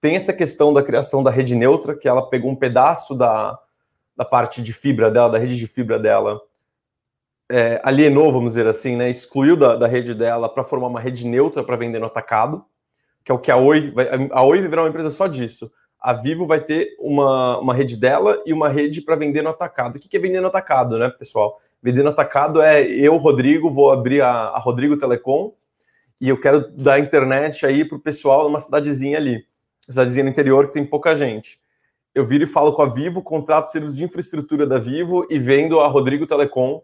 Tem 0.00 0.14
essa 0.14 0.32
questão 0.32 0.72
da 0.72 0.82
criação 0.82 1.22
da 1.22 1.30
rede 1.30 1.56
neutra, 1.56 1.96
que 1.96 2.06
ela 2.06 2.28
pegou 2.28 2.50
um 2.50 2.56
pedaço 2.56 3.14
da, 3.14 3.58
da 4.16 4.24
parte 4.24 4.62
de 4.62 4.72
fibra 4.72 5.10
dela, 5.10 5.30
da 5.30 5.38
rede 5.38 5.56
de 5.56 5.66
fibra 5.66 5.98
dela, 5.98 6.40
é, 7.50 7.80
alienou, 7.84 8.32
vamos 8.32 8.52
dizer 8.52 8.66
assim, 8.66 8.96
né, 8.96 9.10
excluiu 9.10 9.56
da, 9.56 9.76
da 9.76 9.86
rede 9.86 10.14
dela 10.14 10.48
para 10.48 10.64
formar 10.64 10.88
uma 10.88 11.00
rede 11.00 11.26
neutra 11.26 11.62
para 11.62 11.76
vender 11.76 11.98
no 11.98 12.06
atacado, 12.06 12.64
que 13.24 13.30
é 13.30 13.34
o 13.34 13.38
que 13.38 13.50
a 13.50 13.56
Oi 13.56 13.90
vai, 13.90 14.08
a 14.30 14.42
Oi 14.42 14.60
vai 14.60 14.68
virar 14.68 14.82
uma 14.82 14.88
empresa 14.88 15.10
só 15.10 15.26
disso. 15.26 15.70
A 15.98 16.12
Vivo 16.12 16.46
vai 16.46 16.60
ter 16.60 16.94
uma, 16.98 17.58
uma 17.58 17.72
rede 17.72 17.96
dela 17.96 18.42
e 18.44 18.52
uma 18.52 18.68
rede 18.68 19.00
para 19.00 19.16
vender 19.16 19.40
no 19.40 19.48
atacado. 19.48 19.96
O 19.96 19.98
que, 19.98 20.06
que 20.06 20.16
é 20.18 20.20
vender 20.20 20.40
no 20.40 20.48
atacado, 20.48 20.98
né, 20.98 21.08
pessoal? 21.08 21.58
Vender 21.82 22.02
no 22.02 22.10
atacado 22.10 22.60
é 22.60 22.82
eu, 22.82 23.16
Rodrigo, 23.16 23.70
vou 23.70 23.90
abrir 23.90 24.20
a, 24.20 24.28
a 24.28 24.58
Rodrigo 24.58 24.98
Telecom 24.98 25.54
e 26.20 26.28
eu 26.28 26.38
quero 26.38 26.70
dar 26.72 26.98
internet 26.98 27.64
aí 27.64 27.84
para 27.86 27.96
o 27.96 28.00
pessoal 28.00 28.44
numa 28.44 28.60
cidadezinha 28.60 29.16
ali, 29.16 29.46
cidadezinha 29.88 30.24
no 30.24 30.30
interior 30.30 30.66
que 30.66 30.74
tem 30.74 30.84
pouca 30.84 31.16
gente. 31.16 31.58
Eu 32.14 32.24
viro 32.24 32.44
e 32.44 32.46
falo 32.46 32.72
com 32.72 32.82
a 32.82 32.88
Vivo, 32.88 33.22
contrato 33.22 33.70
serviços 33.70 33.96
de 33.96 34.04
infraestrutura 34.04 34.66
da 34.66 34.78
Vivo 34.78 35.26
e 35.28 35.38
vendo 35.38 35.80
a 35.80 35.88
Rodrigo 35.88 36.26
Telecom 36.26 36.82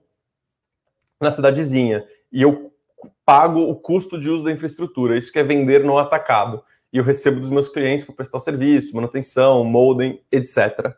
na 1.20 1.30
cidadezinha. 1.30 2.04
E 2.32 2.42
eu 2.42 2.72
pago 3.24 3.60
o 3.60 3.76
custo 3.76 4.18
de 4.18 4.28
uso 4.28 4.44
da 4.44 4.50
infraestrutura. 4.50 5.16
Isso 5.16 5.32
que 5.32 5.38
é 5.38 5.44
vender 5.44 5.84
no 5.84 5.98
atacado. 5.98 6.62
E 6.92 6.98
eu 6.98 7.04
recebo 7.04 7.38
dos 7.38 7.50
meus 7.50 7.68
clientes 7.68 8.04
para 8.04 8.14
prestar 8.14 8.40
serviço, 8.40 8.96
manutenção, 8.96 9.62
modem, 9.62 10.20
etc. 10.32 10.94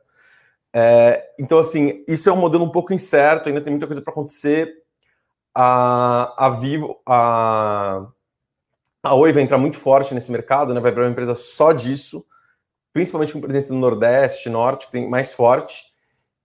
É, 0.75 1.31
então, 1.39 1.59
assim, 1.59 2.03
isso 2.09 2.31
é 2.31 2.33
um 2.33 2.37
modelo 2.37 2.65
um 2.65 2.71
pouco 2.71 2.95
incerto, 2.95 3.49
ainda 3.49 3.61
tem 3.61 3.71
muita 3.71 3.87
coisa 3.87 4.01
para 4.01 4.13
acontecer. 4.13 4.83
A, 5.55 6.47
a 6.47 6.49
Vivo, 6.49 6.99
a, 7.05 8.07
a 9.03 9.15
Oi 9.15 9.33
vai 9.33 9.43
entrar 9.43 9.59
muito 9.59 9.77
forte 9.77 10.15
nesse 10.15 10.33
mercado, 10.33 10.73
né? 10.73 10.81
vai 10.81 10.91
virar 10.91 11.05
uma 11.05 11.11
empresa 11.11 11.35
só 11.35 11.73
disso, 11.73 12.25
principalmente 12.93 13.33
com 13.33 13.41
presença 13.41 13.73
no 13.73 13.81
Nordeste, 13.81 14.49
Norte, 14.49 14.87
que 14.87 14.93
tem 14.93 15.09
mais 15.09 15.33
forte. 15.33 15.93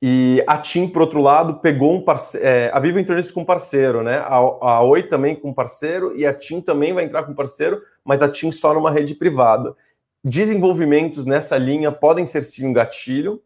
E 0.02 0.44
a 0.46 0.58
TIM, 0.58 0.88
por 0.88 1.02
outro 1.02 1.20
lado, 1.20 1.56
pegou 1.56 1.96
um 1.96 2.02
parceiro. 2.02 2.46
É, 2.46 2.70
a 2.72 2.80
Vivo 2.80 3.00
entrou 3.00 3.18
nisso 3.18 3.34
com 3.34 3.44
parceiro, 3.44 4.04
né? 4.04 4.18
A, 4.18 4.36
a 4.36 4.82
Oi 4.84 5.04
também 5.04 5.36
com 5.36 5.52
parceiro 5.52 6.16
e 6.16 6.26
a 6.26 6.34
TIM 6.34 6.62
também 6.62 6.94
vai 6.94 7.04
entrar 7.04 7.24
com 7.24 7.34
parceiro, 7.34 7.82
mas 8.06 8.22
a 8.22 8.30
TIM 8.30 8.52
só 8.52 8.74
numa 8.74 8.92
rede 8.92 9.16
privada. 9.16 9.76
Desenvolvimentos 10.24 11.26
nessa 11.26 11.58
linha 11.58 11.92
podem 11.92 12.26
ser 12.26 12.44
sim 12.44 12.68
um 12.68 12.74
gatilho. 12.74 13.42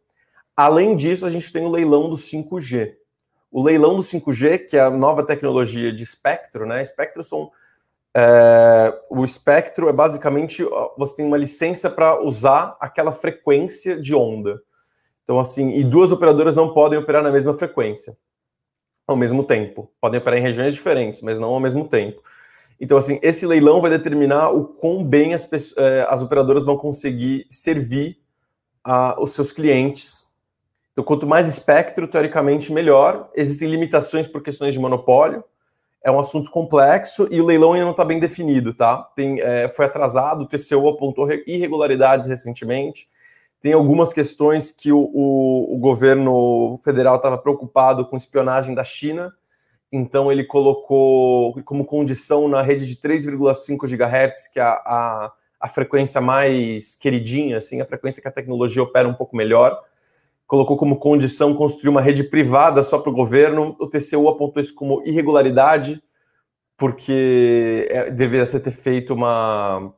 Além 0.56 0.96
disso, 0.96 1.26
a 1.26 1.30
gente 1.30 1.52
tem 1.54 1.66
o 1.66 1.70
leilão 1.70 2.10
do 2.10 2.16
5G. 2.18 2.96
O 3.50 3.64
leilão 3.64 3.96
do 3.96 4.02
5G, 4.02 4.66
que 4.68 4.78
é 4.78 4.82
a 4.82 4.90
nova 4.90 5.26
tecnologia 5.26 5.92
de 5.94 6.04
espectro, 6.04 6.66
né? 6.66 6.82
Espectro 6.82 7.24
são. 7.24 7.52
É, 8.15 8.93
o 9.10 9.24
espectro 9.24 9.88
é 9.88 9.93
basicamente 9.93 10.65
você 10.97 11.15
tem 11.15 11.26
uma 11.26 11.38
licença 11.38 11.89
para 11.89 12.21
usar 12.21 12.76
aquela 12.80 13.12
frequência 13.12 14.00
de 14.00 14.13
onda. 14.13 14.62
Então, 15.24 15.39
assim, 15.39 15.69
e 15.69 15.84
duas 15.84 16.12
operadoras 16.12 16.56
não 16.56 16.74
podem 16.74 17.00
operar 17.00 17.24
na 17.24 17.32
mesma 17.32 17.54
frequência 17.54 18.17
ao 19.08 19.15
mesmo 19.15 19.43
tempo. 19.43 19.91
Podem 20.00 20.19
operar 20.19 20.39
em 20.39 20.43
regiões 20.43 20.74
diferentes, 20.74 21.21
mas 21.21 21.39
não 21.39 21.50
ao 21.50 21.60
mesmo 21.60 21.88
tempo. 21.88 22.21
Então, 22.80 22.97
assim, 22.97 23.19
esse 23.21 23.45
leilão 23.45 23.80
vai 23.80 23.91
determinar 23.91 24.50
o 24.50 24.65
quão 24.65 25.04
bem 25.04 25.34
as, 25.34 25.47
eh, 25.78 26.06
as 26.10 26.24
operadoras 26.24 26.63
vão 26.63 26.76
conseguir 26.76 27.45
servir 27.47 28.17
a, 28.84 29.21
os 29.21 29.34
seus 29.34 29.52
clientes. 29.52 30.26
Então, 30.91 31.04
quanto 31.04 31.28
mais 31.28 31.47
espectro, 31.47 32.08
teoricamente, 32.08 32.74
melhor. 32.74 33.30
Existem 33.36 33.69
limitações 33.69 34.28
por 34.28 34.41
questões 34.41 34.74
de 34.74 34.80
monopólio. 34.80 35.43
É 36.04 36.10
um 36.10 36.20
assunto 36.20 36.50
complexo 36.50 37.28
e 37.30 37.40
o 37.40 37.46
leilão 37.46 37.74
ainda 37.74 37.86
não 37.86 37.92
está 37.92 38.04
bem 38.04 38.20
definido, 38.20 38.74
tá? 38.74 38.98
Tem, 39.16 39.40
é, 39.40 39.70
foi 39.70 39.86
atrasado, 39.86 40.42
o 40.42 40.48
TCU 40.48 40.90
apontou 40.90 41.30
irregularidades 41.46 42.28
recentemente. 42.28 43.08
Tem 43.62 43.74
algumas 43.74 44.12
questões 44.12 44.72
que 44.72 44.92
o, 44.92 45.00
o, 45.00 45.76
o 45.76 45.78
governo 45.78 46.80
federal 46.84 47.18
estava 47.18 47.38
preocupado 47.38 48.04
com 48.08 48.18
espionagem 48.18 48.74
da 48.74 48.84
China, 48.84 49.32
então 49.92 50.32
ele 50.32 50.44
colocou 50.44 51.62
como 51.64 51.86
condição 51.86 52.48
na 52.48 52.64
rede 52.64 52.88
de 52.88 52.96
3,5 52.96 53.88
GHz, 53.88 54.48
que 54.48 54.60
é 54.60 54.64
a, 54.64 54.72
a, 54.72 55.32
a, 55.60 55.68
frequência 55.68 56.20
mais 56.20 56.96
queridinha, 56.96 57.58
assim, 57.58 57.82
a 57.82 57.86
frequência 57.86 58.22
que 58.22 58.28
a 58.28 58.32
tecnologia 58.32 58.82
opera 58.82 59.08
um 59.08 59.14
pouco 59.14 59.36
melhor, 59.36 59.80
colocou 60.52 60.76
como 60.76 61.00
condição 61.00 61.56
construir 61.56 61.88
uma 61.88 62.02
rede 62.02 62.26
privada 62.26 62.84
só 62.84 63.00
para 63.00 63.10
o 63.10 63.16
governo. 63.16 63.74
O 63.80 63.88
TCU 63.88 64.28
apontou 64.28 64.62
isso 64.62 64.76
como 64.76 65.02
irregularidade, 65.06 66.04
porque 66.76 67.88
é, 67.90 68.12
deveria 68.12 68.46
ser 68.46 68.60
ter 68.60 68.72
feito 68.72 69.14
uma 69.14 69.94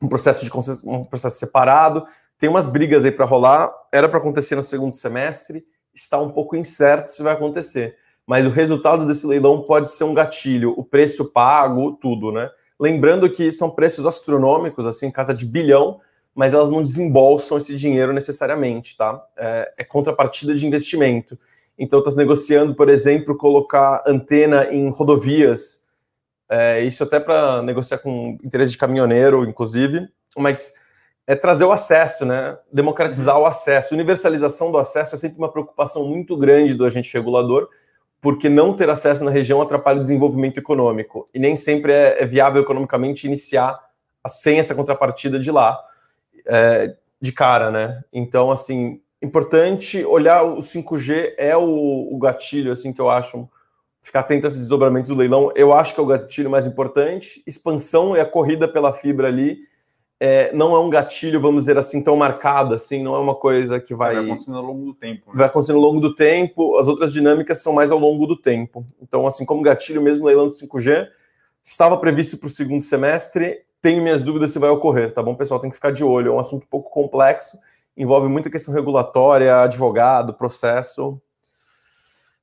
um 0.00 0.08
processo 0.08 0.42
de 0.42 0.50
um 0.86 1.04
processo 1.04 1.38
separado. 1.38 2.06
Tem 2.38 2.48
umas 2.48 2.66
brigas 2.66 3.04
aí 3.04 3.12
para 3.12 3.26
rolar. 3.26 3.70
Era 3.92 4.08
para 4.08 4.18
acontecer 4.18 4.56
no 4.56 4.64
segundo 4.64 4.96
semestre. 4.96 5.62
Está 5.94 6.18
um 6.18 6.30
pouco 6.30 6.56
incerto 6.56 7.10
se 7.10 7.22
vai 7.22 7.34
acontecer. 7.34 7.94
Mas 8.26 8.46
o 8.46 8.50
resultado 8.50 9.04
desse 9.04 9.26
leilão 9.26 9.64
pode 9.66 9.90
ser 9.90 10.04
um 10.04 10.14
gatilho, 10.14 10.72
o 10.78 10.82
preço 10.82 11.26
pago, 11.26 11.92
tudo, 12.00 12.32
né? 12.32 12.48
Lembrando 12.80 13.30
que 13.30 13.52
são 13.52 13.68
preços 13.68 14.06
astronômicos, 14.06 14.86
assim, 14.86 15.10
casa 15.10 15.34
de 15.34 15.44
bilhão, 15.44 16.00
mas 16.34 16.52
elas 16.52 16.70
não 16.70 16.82
desembolsam 16.82 17.56
esse 17.56 17.76
dinheiro 17.76 18.12
necessariamente, 18.12 18.96
tá? 18.96 19.24
É, 19.36 19.72
é 19.78 19.84
contrapartida 19.84 20.54
de 20.54 20.66
investimento. 20.66 21.38
Então, 21.78 22.00
está 22.00 22.10
negociando, 22.12 22.74
por 22.74 22.88
exemplo, 22.88 23.36
colocar 23.36 24.02
antena 24.06 24.68
em 24.72 24.90
rodovias, 24.90 25.80
é, 26.48 26.82
isso 26.82 27.02
até 27.02 27.18
para 27.18 27.62
negociar 27.62 27.98
com 27.98 28.38
interesse 28.44 28.72
de 28.72 28.78
caminhoneiro, 28.78 29.44
inclusive, 29.44 30.08
mas 30.36 30.72
é 31.26 31.34
trazer 31.34 31.64
o 31.64 31.72
acesso, 31.72 32.24
né? 32.24 32.58
Democratizar 32.72 33.38
o 33.38 33.46
acesso. 33.46 33.94
Universalização 33.94 34.70
do 34.70 34.78
acesso 34.78 35.14
é 35.14 35.18
sempre 35.18 35.38
uma 35.38 35.50
preocupação 35.50 36.06
muito 36.06 36.36
grande 36.36 36.74
do 36.74 36.84
agente 36.84 37.12
regulador, 37.14 37.68
porque 38.20 38.48
não 38.48 38.74
ter 38.74 38.90
acesso 38.90 39.24
na 39.24 39.30
região 39.30 39.60
atrapalha 39.60 40.00
o 40.00 40.02
desenvolvimento 40.02 40.58
econômico. 40.58 41.28
E 41.32 41.38
nem 41.38 41.56
sempre 41.56 41.92
é, 41.92 42.22
é 42.22 42.26
viável 42.26 42.62
economicamente 42.62 43.26
iniciar 43.26 43.78
sem 44.28 44.58
essa 44.58 44.74
contrapartida 44.74 45.38
de 45.38 45.50
lá, 45.50 45.78
é, 46.46 46.94
de 47.20 47.32
cara, 47.32 47.70
né? 47.70 48.02
Então, 48.12 48.50
assim, 48.50 49.00
importante 49.22 50.04
olhar 50.04 50.42
o 50.42 50.58
5G 50.58 51.34
é 51.38 51.56
o, 51.56 52.08
o 52.12 52.18
gatilho, 52.18 52.72
assim, 52.72 52.92
que 52.92 53.00
eu 53.00 53.10
acho 53.10 53.48
ficar 54.04 54.20
atento 54.20 54.46
a 54.46 54.48
esses 54.48 54.60
desdobramentos 54.60 55.08
do 55.08 55.16
leilão, 55.16 55.50
eu 55.56 55.72
acho 55.72 55.94
que 55.94 56.00
é 56.00 56.02
o 56.02 56.06
gatilho 56.06 56.50
mais 56.50 56.66
importante. 56.66 57.42
Expansão 57.46 58.14
e 58.14 58.20
a 58.20 58.26
corrida 58.26 58.68
pela 58.68 58.92
fibra 58.92 59.28
ali 59.28 59.60
é, 60.20 60.52
não 60.54 60.74
é 60.74 60.78
um 60.78 60.90
gatilho, 60.90 61.40
vamos 61.40 61.62
dizer 61.62 61.78
assim, 61.78 62.02
tão 62.02 62.14
marcado, 62.14 62.74
assim, 62.74 63.02
não 63.02 63.14
é 63.14 63.18
uma 63.18 63.34
coisa 63.34 63.80
que 63.80 63.94
vai... 63.94 64.14
Vai 64.14 64.24
acontecendo 64.24 64.58
ao 64.58 64.64
longo 64.64 64.84
do 64.84 64.94
tempo. 64.94 65.30
Né? 65.30 65.38
Vai 65.38 65.46
acontecendo 65.46 65.76
ao 65.76 65.82
longo 65.82 66.00
do 66.00 66.14
tempo, 66.14 66.76
as 66.76 66.86
outras 66.86 67.14
dinâmicas 67.14 67.62
são 67.62 67.72
mais 67.72 67.90
ao 67.90 67.98
longo 67.98 68.26
do 68.26 68.36
tempo. 68.36 68.86
Então, 69.00 69.26
assim, 69.26 69.46
como 69.46 69.62
gatilho 69.62 70.02
mesmo, 70.02 70.24
o 70.24 70.26
leilão 70.26 70.48
do 70.48 70.54
5G 70.54 71.08
estava 71.64 71.96
previsto 71.96 72.36
para 72.36 72.46
o 72.46 72.50
segundo 72.50 72.82
semestre, 72.82 73.62
tenho 73.84 74.02
minhas 74.02 74.24
dúvidas 74.24 74.50
se 74.50 74.58
vai 74.58 74.70
ocorrer, 74.70 75.12
tá 75.12 75.22
bom, 75.22 75.34
pessoal? 75.34 75.60
Tem 75.60 75.68
que 75.68 75.76
ficar 75.76 75.90
de 75.90 76.02
olho, 76.02 76.32
é 76.32 76.34
um 76.34 76.38
assunto 76.38 76.64
um 76.64 76.68
pouco 76.68 76.90
complexo, 76.90 77.58
envolve 77.94 78.30
muita 78.30 78.48
questão 78.48 78.72
regulatória, 78.72 79.60
advogado, 79.60 80.32
processo. 80.32 81.20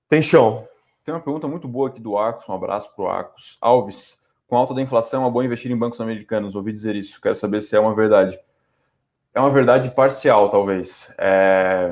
Tem 0.07 0.21
chão. 0.21 0.67
Tem 1.03 1.11
uma 1.11 1.19
pergunta 1.19 1.47
muito 1.47 1.67
boa 1.67 1.89
aqui 1.89 1.99
do 1.99 2.15
Arcos, 2.15 2.47
um 2.47 2.53
abraço 2.53 2.95
para 2.95 3.03
o 3.03 3.07
Arcos. 3.07 3.57
Alves, 3.59 4.21
com 4.47 4.55
alta 4.55 4.75
da 4.75 4.83
inflação, 4.83 5.25
é 5.25 5.31
bom 5.31 5.41
investir 5.41 5.71
em 5.71 5.75
bancos 5.75 5.99
americanos. 5.99 6.53
Ouvi 6.53 6.71
dizer 6.71 6.95
isso, 6.95 7.19
quero 7.19 7.35
saber 7.35 7.59
se 7.61 7.75
é 7.75 7.79
uma 7.79 7.95
verdade. 7.95 8.39
É 9.33 9.39
uma 9.39 9.49
verdade 9.49 9.89
parcial, 9.89 10.47
talvez. 10.47 11.11
É... 11.17 11.91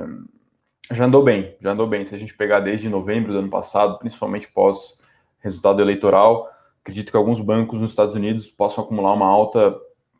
Já 0.92 1.06
andou 1.06 1.24
bem, 1.24 1.58
já 1.60 1.72
andou 1.72 1.88
bem. 1.88 2.06
Se 2.06 2.14
a 2.14 2.20
gente 2.20 2.38
pegar 2.38 2.60
desde 2.60 2.88
novembro 2.88 3.34
do 3.34 3.40
ano 3.40 3.50
passado, 3.50 3.98
principalmente 3.98 4.48
pós 4.48 5.02
resultado 5.40 5.82
eleitoral, 5.82 6.48
acredito 6.82 7.12
que 7.12 7.18
alguns 7.18 7.40
bancos 7.40 7.80
nos 7.80 7.92
Estados 7.92 8.16
Unidos 8.16 8.48
possam 8.48 8.84
acumular 8.84 9.14
uma 9.14 9.28
alta 9.28 9.76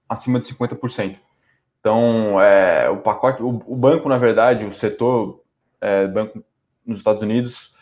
acima 0.08 0.40
de 0.40 0.46
50%. 0.46 1.18
Então, 1.80 2.42
é, 2.42 2.90
o 2.90 2.98
pacote, 2.98 3.42
o, 3.42 3.62
o, 3.66 3.76
banco, 3.76 4.10
na 4.10 4.18
verdade, 4.18 4.66
o 4.66 4.74
setor 4.74 5.42
é, 5.80 6.08
banco 6.08 6.44
nos 6.86 6.98
Estados 6.98 7.22
Unidos, 7.22 7.74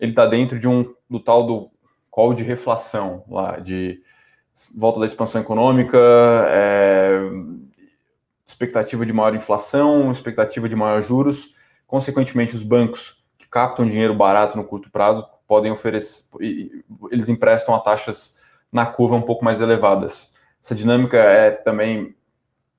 ele 0.00 0.12
está 0.12 0.26
dentro 0.26 0.58
de 0.58 0.66
um 0.66 0.94
do 1.08 1.20
tal 1.20 1.46
do 1.46 1.70
call 2.10 2.34
de 2.34 2.42
reflação 2.42 3.24
lá, 3.28 3.58
de 3.60 4.02
volta 4.76 4.98
da 4.98 5.06
expansão 5.06 5.40
econômica, 5.40 5.98
é, 6.48 7.20
expectativa 8.44 9.06
de 9.06 9.12
maior 9.12 9.34
inflação, 9.34 10.10
expectativa 10.10 10.68
de 10.68 10.74
maior 10.74 11.00
juros. 11.00 11.54
Consequentemente, 11.86 12.56
os 12.56 12.62
bancos 12.62 13.22
que 13.38 13.46
captam 13.48 13.86
dinheiro 13.86 14.14
barato 14.14 14.56
no 14.56 14.64
curto 14.64 14.90
prazo 14.90 15.24
podem 15.48 15.72
oferecer, 15.72 16.24
eles 17.10 17.28
emprestam 17.28 17.74
a 17.74 17.80
taxas 17.80 18.38
na 18.70 18.84
curva 18.84 19.16
um 19.16 19.22
pouco 19.22 19.44
mais 19.44 19.60
elevadas. 19.62 20.36
Essa 20.62 20.74
dinâmica 20.74 21.16
é 21.16 21.50
também 21.50 22.14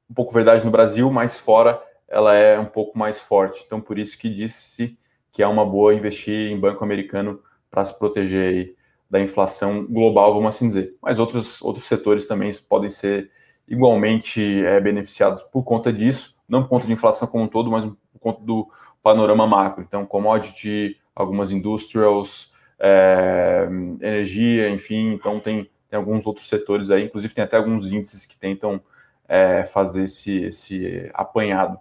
um 0.09 0.13
pouco 0.13 0.31
verdade 0.31 0.63
no 0.63 0.71
Brasil, 0.71 1.11
mas 1.11 1.37
fora 1.37 1.81
ela 2.07 2.35
é 2.35 2.57
um 2.59 2.65
pouco 2.65 2.97
mais 2.97 3.19
forte. 3.19 3.63
Então, 3.65 3.81
por 3.81 3.97
isso 3.97 4.17
que 4.17 4.29
disse 4.29 4.97
que 5.31 5.41
é 5.41 5.47
uma 5.47 5.65
boa 5.65 5.93
investir 5.93 6.51
em 6.51 6.59
banco 6.59 6.83
americano 6.83 7.41
para 7.69 7.83
se 7.85 7.97
proteger 7.97 8.75
da 9.09 9.19
inflação 9.19 9.85
global, 9.85 10.33
vamos 10.33 10.49
assim 10.55 10.67
dizer. 10.67 10.95
Mas 11.01 11.17
outros, 11.17 11.61
outros 11.61 11.85
setores 11.85 12.27
também 12.27 12.51
podem 12.67 12.89
ser 12.89 13.31
igualmente 13.67 14.63
é, 14.65 14.79
beneficiados 14.79 15.41
por 15.41 15.63
conta 15.63 15.91
disso, 15.91 16.35
não 16.47 16.63
por 16.63 16.69
conta 16.69 16.87
de 16.87 16.93
inflação 16.93 17.27
como 17.27 17.43
um 17.43 17.47
todo, 17.47 17.71
mas 17.71 17.85
por 17.85 18.19
conta 18.19 18.43
do 18.43 18.69
panorama 19.01 19.47
macro. 19.47 19.83
Então, 19.87 20.05
commodity, 20.05 20.97
algumas 21.15 21.51
industrials, 21.51 22.51
é, 22.79 23.67
energia, 24.01 24.69
enfim, 24.69 25.13
então 25.13 25.39
tem, 25.39 25.69
tem 25.89 25.97
alguns 25.97 26.25
outros 26.25 26.47
setores 26.47 26.89
aí, 26.89 27.05
inclusive 27.05 27.33
tem 27.33 27.43
até 27.43 27.57
alguns 27.57 27.91
índices 27.91 28.25
que 28.25 28.37
tentam 28.37 28.81
é, 29.27 29.63
fazer 29.63 30.03
esse, 30.03 30.43
esse 30.43 31.09
apanhado. 31.13 31.77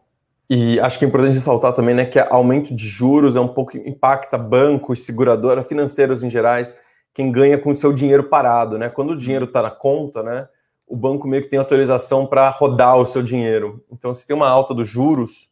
E 0.51 0.81
acho 0.81 0.99
que 0.99 1.05
é 1.05 1.09
importante 1.09 1.35
ressaltar 1.35 1.75
também 1.75 1.95
né, 1.95 2.07
que 2.07 2.19
aumento 2.19 2.75
de 2.75 2.87
juros 2.87 3.37
é 3.37 3.41
um 3.41 3.49
pouco 3.49 3.77
impacta 3.77 4.39
bancos, 4.39 5.05
seguradora, 5.05 5.63
financeiros 5.63 6.23
em 6.25 6.31
gerais, 6.31 6.75
quem 7.13 7.31
ganha 7.31 7.59
com 7.59 7.71
o 7.71 7.77
seu 7.77 7.93
dinheiro 7.93 8.25
parado, 8.25 8.79
né? 8.79 8.89
Quando 8.89 9.11
o 9.11 9.17
dinheiro 9.17 9.45
está 9.45 9.61
na 9.61 9.71
conta, 9.71 10.23
né, 10.23 10.49
o 10.87 10.97
banco 10.97 11.29
meio 11.29 11.43
que 11.43 11.51
tem 11.51 11.59
autorização 11.59 12.27
para 12.27 12.49
rodar 12.49 12.97
o 12.97 13.05
seu 13.05 13.23
dinheiro. 13.23 13.85
Então, 13.91 14.15
se 14.15 14.27
tem 14.27 14.35
uma 14.35 14.49
alta 14.49 14.73
dos 14.73 14.89
juros, 14.89 15.51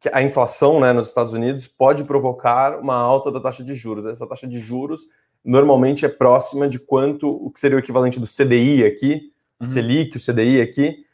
que 0.00 0.08
a 0.12 0.22
inflação, 0.22 0.80
né, 0.80 0.92
nos 0.92 1.08
Estados 1.08 1.32
Unidos 1.32 1.68
pode 1.68 2.04
provocar 2.04 2.78
uma 2.78 2.96
alta 2.96 3.30
da 3.30 3.40
taxa 3.40 3.62
de 3.62 3.74
juros. 3.74 4.06
Essa 4.06 4.26
taxa 4.26 4.46
de 4.46 4.58
juros 4.58 5.02
normalmente 5.44 6.04
é 6.04 6.08
próxima 6.08 6.68
de 6.68 6.78
quanto 6.78 7.28
o 7.28 7.50
que 7.50 7.60
seria 7.60 7.76
o 7.76 7.80
equivalente 7.80 8.18
do 8.18 8.26
CDI 8.26 8.84
aqui, 8.84 9.32
uhum. 9.60 9.66
Selic, 9.66 10.16
o 10.16 10.20
CDI 10.20 10.60
aqui, 10.60 11.04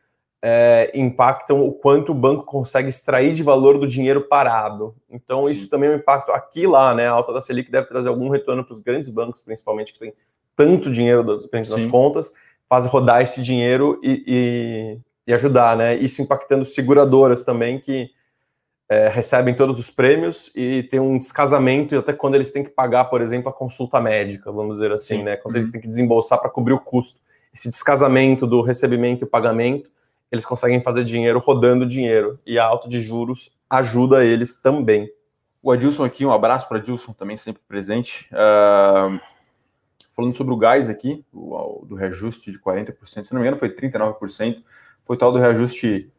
é, 0.42 0.90
impactam 0.94 1.60
o 1.60 1.72
quanto 1.72 2.12
o 2.12 2.14
banco 2.14 2.44
consegue 2.44 2.88
extrair 2.88 3.34
de 3.34 3.42
valor 3.42 3.78
do 3.78 3.86
dinheiro 3.86 4.22
parado. 4.22 4.94
Então, 5.10 5.42
Sim. 5.42 5.52
isso 5.52 5.68
também 5.68 5.90
é 5.90 5.92
um 5.92 5.96
impacto 5.96 6.32
aqui 6.32 6.66
lá, 6.66 6.94
né? 6.94 7.06
A 7.08 7.12
alta 7.12 7.32
da 7.32 7.42
Selic 7.42 7.70
deve 7.70 7.88
trazer 7.88 8.08
algum 8.08 8.30
retorno 8.30 8.64
para 8.64 8.72
os 8.72 8.80
grandes 8.80 9.08
bancos, 9.08 9.42
principalmente, 9.42 9.92
que 9.92 9.98
tem 9.98 10.14
tanto 10.56 10.90
dinheiro 10.90 11.24
nas 11.52 11.86
contas, 11.86 12.32
faz 12.68 12.86
rodar 12.86 13.22
esse 13.22 13.42
dinheiro 13.42 14.00
e, 14.02 14.24
e, 14.26 14.98
e, 15.26 15.34
ajudar, 15.34 15.76
né? 15.76 15.96
Isso 15.96 16.22
impactando 16.22 16.64
seguradoras 16.64 17.44
também, 17.44 17.78
que 17.78 18.10
é, 18.90 19.08
recebem 19.08 19.54
todos 19.54 19.78
os 19.78 19.88
prêmios 19.88 20.50
e 20.52 20.82
tem 20.82 20.98
um 20.98 21.16
descasamento, 21.16 21.96
até 21.96 22.12
quando 22.12 22.34
eles 22.34 22.50
têm 22.50 22.64
que 22.64 22.70
pagar, 22.70 23.04
por 23.04 23.22
exemplo, 23.22 23.48
a 23.48 23.52
consulta 23.52 24.00
médica, 24.00 24.50
vamos 24.50 24.74
dizer 24.74 24.90
assim, 24.90 25.18
Sim. 25.18 25.22
né? 25.22 25.36
Quando 25.36 25.54
uhum. 25.54 25.60
eles 25.60 25.70
têm 25.70 25.80
que 25.80 25.86
desembolsar 25.86 26.40
para 26.40 26.50
cobrir 26.50 26.74
o 26.74 26.80
custo. 26.80 27.20
Esse 27.54 27.68
descasamento 27.68 28.48
do 28.48 28.62
recebimento 28.62 29.24
e 29.24 29.26
pagamento 29.28 29.88
eles 30.30 30.44
conseguem 30.44 30.80
fazer 30.80 31.04
dinheiro 31.04 31.38
rodando 31.38 31.86
dinheiro. 31.86 32.38
E 32.44 32.58
a 32.58 32.64
alta 32.64 32.88
de 32.88 33.00
juros 33.00 33.52
ajuda 33.68 34.24
eles 34.24 34.56
também. 34.56 35.08
O 35.62 35.70
Adilson 35.70 36.04
aqui, 36.04 36.24
um 36.24 36.32
abraço 36.32 36.68
para 36.68 36.78
Adilson, 36.78 37.12
também 37.12 37.36
sempre 37.36 37.62
presente. 37.68 38.28
Uh, 38.32 39.20
falando 40.08 40.34
sobre 40.34 40.52
o 40.52 40.56
gás 40.56 40.88
aqui, 40.88 41.24
o, 41.32 41.84
do 41.86 41.94
reajuste 41.94 42.50
de 42.50 42.58
40%, 42.58 42.94
se 43.04 43.32
não 43.32 43.40
me 43.40 43.46
engano 43.46 43.56
foi 43.56 43.68
39%, 43.74 44.62
foi 45.04 45.16
tal 45.16 45.32
do 45.32 45.38
reajuste 45.38 46.10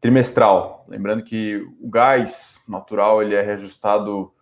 trimestral. 0.00 0.84
Lembrando 0.88 1.22
que 1.22 1.66
o 1.80 1.88
gás 1.88 2.64
natural 2.68 3.22
ele 3.22 3.34
é 3.34 3.42
reajustado 3.42 4.32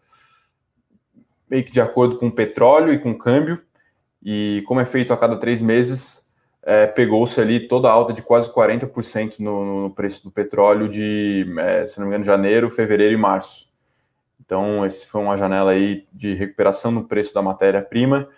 meio 1.48 1.64
que 1.64 1.70
de 1.70 1.80
acordo 1.80 2.18
com 2.18 2.26
o 2.26 2.32
petróleo 2.32 2.92
e 2.92 2.98
com 2.98 3.12
o 3.12 3.18
câmbio, 3.18 3.62
e 4.22 4.64
como 4.66 4.80
é 4.80 4.84
feito 4.84 5.12
a 5.12 5.16
cada 5.16 5.36
três 5.36 5.60
meses, 5.60 6.26
é, 6.62 6.84
pegou-se 6.84 7.40
ali 7.40 7.68
toda 7.68 7.88
a 7.88 7.92
alta 7.92 8.12
de 8.12 8.22
quase 8.22 8.52
40% 8.52 9.38
no, 9.38 9.84
no, 9.84 9.90
preço 9.94 10.24
do 10.24 10.32
petróleo 10.32 10.88
de, 10.88 11.46
é, 11.58 11.86
se 11.86 11.98
não 12.00 12.06
me 12.06 12.10
engano, 12.10 12.24
janeiro, 12.24 12.68
fevereiro 12.68 13.14
e 13.14 13.16
março. 13.16 13.70
Então, 14.44 14.84
esse 14.84 15.06
foi 15.06 15.20
uma 15.20 15.36
janela 15.36 15.70
aí 15.70 16.06
de 16.12 16.34
recuperação 16.34 16.90
no 16.90 17.04
preço 17.04 17.32
da 17.32 17.40
matéria-prima. 17.40 18.28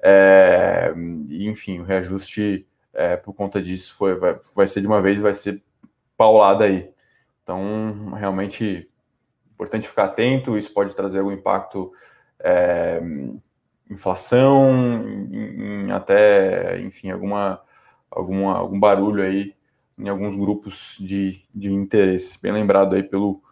É, 0.00 0.92
enfim, 1.30 1.78
o 1.78 1.84
reajuste 1.84 2.66
é, 2.92 3.16
por 3.16 3.32
conta 3.32 3.62
disso 3.62 3.94
foi, 3.94 4.16
vai, 4.16 4.36
vai 4.54 4.66
ser 4.66 4.80
de 4.80 4.88
uma 4.88 5.00
vez, 5.00 5.20
vai 5.20 5.32
ser 5.32 5.62
paulada 6.18 6.64
aí. 6.64 6.90
Então, 7.42 8.12
realmente 8.14 8.90
importante 9.54 9.88
ficar 9.88 10.04
atento, 10.04 10.58
isso 10.58 10.72
pode 10.74 10.94
trazer 10.94 11.20
algum 11.20 11.32
impacto 11.32 11.90
é, 12.38 13.00
inflação, 13.90 15.02
em, 15.32 15.86
em 15.86 15.92
até, 15.92 16.78
enfim, 16.80 17.10
alguma 17.10 17.62
alguma, 18.10 18.56
algum 18.56 18.78
barulho 18.78 19.22
aí 19.22 19.54
em 19.98 20.08
alguns 20.08 20.36
grupos 20.36 20.96
de, 21.00 21.42
de 21.54 21.72
interesse. 21.72 22.40
Bem 22.40 22.52
lembrado 22.52 22.94
aí 22.94 23.02
pelo, 23.02 23.42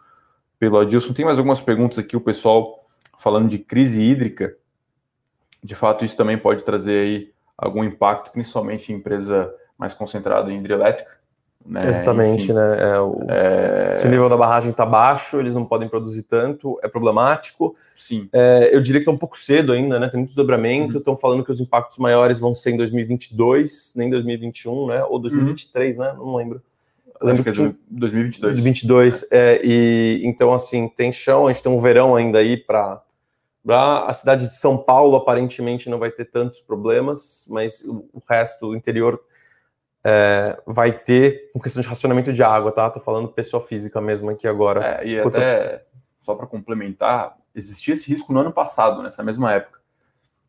pelo 0.57 0.79
Adilson. 0.79 1.13
Tem 1.13 1.25
mais 1.25 1.37
algumas 1.37 1.61
perguntas 1.61 1.97
aqui, 1.97 2.15
o 2.15 2.21
pessoal 2.21 2.85
falando 3.17 3.49
de 3.49 3.59
crise 3.59 4.01
hídrica. 4.01 4.55
De 5.63 5.75
fato, 5.75 6.05
isso 6.05 6.15
também 6.15 6.37
pode 6.37 6.63
trazer 6.63 6.99
aí 6.99 7.33
algum 7.57 7.83
impacto, 7.83 8.31
principalmente 8.31 8.91
em 8.93 8.95
empresa 8.95 9.53
mais 9.77 9.93
concentrada 9.93 10.51
em 10.51 10.59
hidrelétrica. 10.59 11.17
Né? 11.67 11.81
Exatamente, 11.83 12.45
Enfim, 12.45 12.53
né? 12.53 12.77
É, 12.79 12.99
o, 12.99 13.25
é... 13.27 13.97
Se 13.99 14.07
o 14.07 14.09
nível 14.09 14.29
da 14.29 14.37
barragem 14.37 14.71
está 14.71 14.85
baixo, 14.85 15.37
eles 15.37 15.53
não 15.53 15.65
podem 15.65 15.89
produzir 15.89 16.23
tanto, 16.23 16.79
é 16.81 16.87
problemático. 16.87 17.75
Sim. 17.93 18.29
É, 18.31 18.69
eu 18.73 18.79
diria 18.79 19.01
que 19.01 19.03
está 19.03 19.11
um 19.11 19.17
pouco 19.17 19.37
cedo 19.37 19.73
ainda, 19.73 19.99
né? 19.99 20.07
Tem 20.07 20.17
muito 20.17 20.29
desdobramento. 20.29 20.97
Estão 20.97 21.13
uhum. 21.13 21.19
falando 21.19 21.43
que 21.43 21.51
os 21.51 21.59
impactos 21.59 21.97
maiores 21.97 22.39
vão 22.39 22.53
ser 22.53 22.71
em 22.71 22.77
2022, 22.77 23.93
nem 23.97 24.09
2021, 24.09 24.87
né? 24.87 25.03
Ou 25.03 25.19
2023, 25.19 25.97
uhum. 25.97 26.03
né? 26.03 26.13
Não 26.17 26.35
lembro. 26.37 26.61
Eu 27.19 27.27
lembro 27.27 27.41
Acho 27.41 27.43
que, 27.43 27.67
é 27.67 27.75
2022. 27.89 28.53
2022. 28.53 29.25
É. 29.29 29.59
e 29.61 30.21
então 30.23 30.53
assim 30.53 30.87
tem 30.87 31.11
chão. 31.11 31.47
A 31.47 31.51
gente 31.51 31.63
tem 31.63 31.71
um 31.71 31.79
verão 31.79 32.15
ainda 32.15 32.39
aí 32.39 32.55
para 32.55 33.01
a 33.69 34.13
cidade 34.13 34.47
de 34.47 34.55
São 34.55 34.77
Paulo 34.77 35.17
aparentemente 35.17 35.89
não 35.89 35.99
vai 35.99 36.11
ter 36.11 36.25
tantos 36.25 36.61
problemas, 36.61 37.45
mas 37.49 37.81
o, 37.81 38.05
o 38.13 38.21
resto 38.25 38.67
do 38.67 38.75
interior 38.75 39.19
é, 40.09 40.57
vai 40.65 40.93
ter 40.93 41.51
com 41.51 41.59
questão 41.59 41.81
de 41.81 41.87
racionamento 41.89 42.31
de 42.31 42.41
água, 42.41 42.71
tá? 42.71 42.89
Tô 42.89 43.01
falando 43.01 43.27
pessoa 43.27 43.61
física 43.61 43.99
mesmo 43.99 44.29
aqui 44.29 44.47
agora. 44.47 45.01
É, 45.01 45.05
e 45.05 45.19
até, 45.19 45.83
só 46.17 46.33
para 46.33 46.47
complementar, 46.47 47.35
existia 47.53 47.93
esse 47.93 48.07
risco 48.09 48.31
no 48.31 48.39
ano 48.39 48.53
passado, 48.53 49.03
nessa 49.03 49.21
mesma 49.21 49.51
época, 49.51 49.81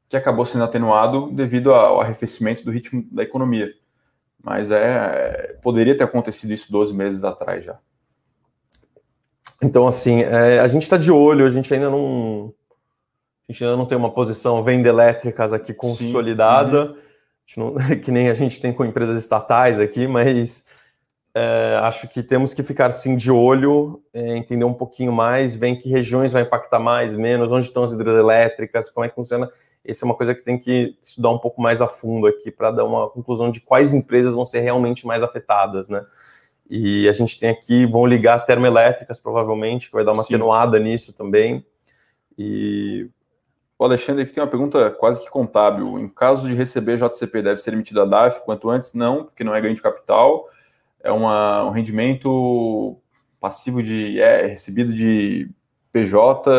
que 0.09 0.17
acabou 0.17 0.45
sendo 0.45 0.63
atenuado 0.63 1.33
devido 1.33 1.75
ao 1.75 2.01
arrefecimento 2.01 2.65
do 2.65 2.71
ritmo 2.71 3.05
da 3.11 3.25
economia. 3.25 3.69
Mas 4.41 4.71
é, 4.71 5.59
poderia 5.61 5.97
ter 5.97 6.05
acontecido 6.05 6.53
isso 6.53 6.71
12 6.71 6.95
meses 6.95 7.25
atrás 7.25 7.65
já. 7.65 7.81
Então, 9.61 9.89
assim, 9.89 10.23
é, 10.23 10.61
a 10.61 10.69
gente 10.69 10.85
está 10.85 10.97
de 10.97 11.11
olho, 11.11 11.45
a 11.45 11.51
gente 11.51 11.75
ainda 11.75 11.91
não. 11.91 12.55
A 13.49 13.53
gente 13.53 13.65
ainda 13.65 13.77
não 13.77 13.87
tem 13.87 13.99
uma 13.99 14.13
posição 14.13 14.63
venda 14.63 14.89
elétricas 14.89 15.53
aqui 15.53 15.75
consolidada. 15.75 16.93
Uhum 16.93 17.08
não, 17.57 17.75
que 18.03 18.11
nem 18.11 18.29
a 18.29 18.35
gente 18.35 18.61
tem 18.61 18.73
com 18.73 18.85
empresas 18.85 19.19
estatais 19.19 19.79
aqui, 19.79 20.07
mas 20.07 20.67
é, 21.35 21.79
acho 21.83 22.09
que 22.09 22.23
temos 22.23 22.53
que 22.53 22.63
ficar 22.63 22.91
sim 22.93 23.17
de 23.17 23.31
olho, 23.31 24.03
é, 24.13 24.37
entender 24.37 24.65
um 24.65 24.75
pouquinho 24.75 25.13
mais, 25.13 25.55
ver 25.55 25.69
em 25.69 25.79
que 25.79 25.89
regiões 25.89 26.33
vai 26.33 26.43
impactar 26.43 26.81
mais, 26.81 27.15
menos, 27.15 27.53
onde 27.53 27.67
estão 27.67 27.85
as 27.85 27.93
hidrelétricas, 27.93 28.91
como 28.91 29.05
é 29.05 29.09
que 29.09 29.15
funciona. 29.15 29.49
Essa 29.85 30.05
é 30.05 30.07
uma 30.07 30.15
coisa 30.15 30.35
que 30.35 30.43
tem 30.43 30.59
que 30.59 30.99
estudar 31.01 31.31
um 31.31 31.39
pouco 31.39 31.63
mais 31.63 31.81
a 31.81 31.87
fundo 31.87 32.27
aqui 32.27 32.51
para 32.51 32.71
dar 32.71 32.85
uma 32.85 33.09
conclusão 33.09 33.51
de 33.51 33.61
quais 33.61 33.93
empresas 33.95 34.35
vão 34.35 34.45
ser 34.45 34.61
realmente 34.61 35.07
mais 35.07 35.23
afetadas, 35.23 35.89
né? 35.89 36.05
E 36.69 37.09
a 37.09 37.13
gente 37.13 37.39
tem 37.39 37.49
aqui, 37.49 37.87
vão 37.87 38.05
ligar 38.05 38.45
termoelétricas, 38.45 39.19
provavelmente, 39.19 39.87
que 39.87 39.95
vai 39.95 40.05
dar 40.05 40.13
uma 40.13 40.23
Sim. 40.23 40.35
atenuada 40.35 40.79
nisso 40.79 41.15
também. 41.15 41.65
E 42.37 43.09
o 43.79 43.85
Alexandre 43.85 44.25
aqui 44.25 44.33
tem 44.33 44.43
uma 44.43 44.51
pergunta 44.51 44.91
quase 44.91 45.23
que 45.23 45.31
contábil. 45.31 46.01
Em 46.01 46.09
caso 46.09 46.49
de 46.49 46.55
receber 46.55 46.97
JCP, 46.97 47.43
deve 47.43 47.59
ser 47.59 47.73
emitido 47.73 48.03
a 48.03 48.05
DAF 48.05 48.41
quanto 48.45 48.69
antes? 48.69 48.93
Não, 48.93 49.25
porque 49.25 49.45
não 49.45 49.55
é 49.55 49.61
ganho 49.61 49.75
de 49.75 49.83
capital. 49.83 50.49
É 51.01 51.13
uma, 51.13 51.65
um 51.65 51.71
rendimento 51.71 52.99
passivo 53.41 53.81
de 53.81 54.21
é, 54.21 54.47
recebido 54.47 54.93
de 54.93 55.49
PJ. 55.93 56.51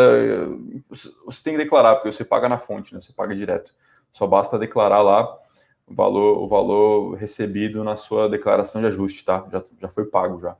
Você 0.89 1.43
tem 1.43 1.53
que 1.53 1.63
declarar, 1.63 1.95
porque 1.95 2.11
você 2.11 2.24
paga 2.24 2.47
na 2.47 2.57
fonte, 2.57 2.93
né? 2.93 3.01
você 3.01 3.11
paga 3.11 3.36
direto. 3.36 3.74
Só 4.13 4.26
basta 4.26 4.57
declarar 4.57 5.01
lá 5.01 5.38
o 5.86 5.93
valor, 5.93 6.38
o 6.39 6.47
valor 6.47 7.15
recebido 7.15 7.84
na 7.84 7.97
sua 7.97 8.30
declaração 8.30 8.80
de 8.80 8.88
ajuste, 8.88 9.26
tá? 9.26 9.45
Já, 9.51 9.61
já 9.82 9.89
foi 9.89 10.05
pago 10.05 10.39
já. 10.39 10.55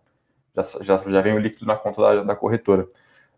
Já, 0.54 0.62
já, 0.82 0.98
já 0.98 1.22
vem 1.22 1.36
o 1.36 1.40
líquido 1.40 1.66
na 1.66 1.78
conta 1.78 2.02
da, 2.02 2.24
da 2.24 2.36
corretora. 2.36 2.86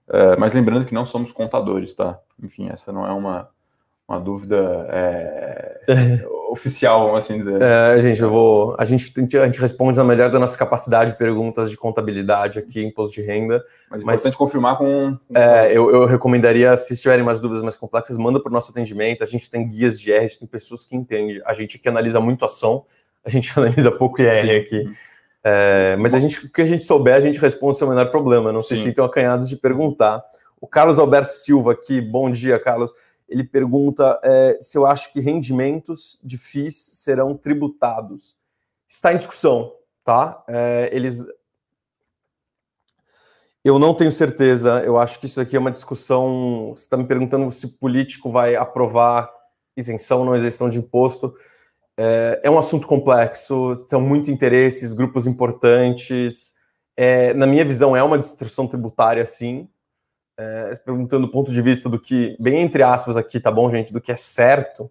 É, 0.10 0.36
mas 0.38 0.54
lembrando 0.54 0.86
que 0.86 0.94
não 0.94 1.06
somos 1.06 1.32
contadores, 1.32 1.94
tá? 1.94 2.20
Enfim, 2.42 2.70
essa 2.70 2.92
não 2.92 3.08
é 3.08 3.12
uma, 3.12 3.50
uma 4.08 4.20
dúvida 4.20 4.88
é, 4.90 5.80
oficial, 6.52 7.06
vamos 7.06 7.24
assim 7.24 7.38
dizer. 7.38 7.62
É, 7.62 8.02
gente, 8.02 8.22
eu 8.22 8.30
vou. 8.30 8.76
A 8.78 8.84
gente, 8.84 9.14
a 9.38 9.46
gente 9.46 9.62
responde 9.62 9.98
na 9.98 10.04
melhor 10.04 10.30
da 10.30 10.38
nossa 10.38 10.58
capacidade 10.58 11.18
perguntas 11.18 11.70
de 11.72 11.78
contabilidade 11.78 12.60
aqui, 12.60 12.84
imposto 12.84 13.16
de 13.16 13.22
renda. 13.22 13.64
Mas, 13.90 14.04
mas 14.04 14.20
importante 14.20 14.38
confirmar 14.38 14.78
com. 14.78 15.18
É, 15.34 15.72
eu, 15.72 15.90
eu, 15.90 16.06
recomendaria, 16.06 16.76
se 16.76 16.96
tiverem 17.00 17.24
mais 17.24 17.40
dúvidas 17.40 17.64
mais 17.64 17.78
complexas, 17.78 18.18
manda 18.18 18.42
para 18.42 18.50
o 18.50 18.54
nosso 18.54 18.72
atendimento. 18.72 19.24
A 19.24 19.28
gente 19.28 19.50
tem 19.50 19.68
guias 19.68 20.00
de 20.00 20.12
R, 20.12 20.28
tem 20.38 20.48
pessoas 20.48 20.84
que 20.84 20.96
entendem. 20.96 21.42
A 21.46 21.54
gente 21.54 21.80
que 21.80 21.88
analisa 21.88 22.20
muito 22.20 22.44
ação, 22.44 22.86
a 23.24 23.30
gente 23.30 23.52
analisa 23.58 23.92
pouco 23.92 24.22
IR 24.22 24.62
aqui. 24.62 24.90
É, 25.44 25.96
mas 25.98 26.14
a 26.14 26.20
gente, 26.20 26.46
o 26.46 26.52
que 26.52 26.62
a 26.62 26.66
gente 26.66 26.84
souber, 26.84 27.16
a 27.16 27.22
gente 27.22 27.40
responde 27.40 27.78
sem 27.78 27.88
o 27.88 27.90
menor 27.90 28.12
problema. 28.12 28.52
Não 28.52 28.62
se 28.62 28.78
sintam 28.78 29.06
acanhados 29.06 29.50
de 29.50 29.56
perguntar. 29.56 30.24
O 30.60 30.68
Carlos 30.68 31.00
Alberto 31.00 31.34
Silva 31.34 31.72
aqui, 31.72 32.00
bom 32.00 32.30
dia, 32.32 32.60
Carlos. 32.60 32.92
Ele 33.28 33.44
pergunta 33.44 34.20
é, 34.24 34.58
se 34.60 34.78
eu 34.78 34.86
acho 34.86 35.12
que 35.12 35.20
rendimentos 35.20 36.20
de 36.24 36.38
FIIs 36.38 36.76
serão 36.76 37.36
tributados. 37.36 38.36
Está 38.88 39.14
em 39.14 39.18
discussão, 39.18 39.74
tá? 40.04 40.44
É, 40.48 40.90
eles. 40.92 41.26
Eu 43.64 43.80
não 43.80 43.94
tenho 43.94 44.12
certeza. 44.12 44.84
Eu 44.84 44.98
acho 44.98 45.20
que 45.20 45.26
isso 45.26 45.40
aqui 45.40 45.56
é 45.56 45.60
uma 45.60 45.72
discussão. 45.72 46.74
Você 46.76 46.84
está 46.84 46.98
me 46.98 47.06
perguntando 47.06 47.50
se 47.52 47.66
o 47.66 47.70
político 47.70 48.30
vai 48.30 48.56
aprovar 48.56 49.32
isenção 49.78 50.20
ou 50.20 50.26
não 50.26 50.36
isenção 50.36 50.70
de 50.70 50.78
imposto. 50.78 51.34
É, 51.98 52.42
é 52.44 52.50
um 52.50 52.58
assunto 52.58 52.88
complexo, 52.88 53.76
são 53.88 54.02
muitos 54.02 54.30
interesses, 54.30 54.94
grupos 54.94 55.28
importantes. 55.28 56.54
É, 56.96 57.34
na 57.34 57.46
minha 57.46 57.66
visão, 57.66 57.96
é 57.96 58.04
uma 58.04 58.18
distorção 58.18 58.68
tributária, 58.68 59.26
sim. 59.26 59.68
É, 60.38 60.76
perguntando 60.78 61.28
do 61.28 61.32
ponto 61.32 61.52
de 61.52 61.62
vista 61.62 61.88
do 61.90 62.00
que, 62.00 62.36
bem 62.40 62.62
entre 62.62 62.82
aspas 62.82 63.18
aqui, 63.18 63.40
tá 63.40 63.52
bom, 63.52 63.70
gente, 63.70 63.94
do 63.94 64.02
que 64.02 64.12
é 64.12 64.16
certo, 64.16 64.90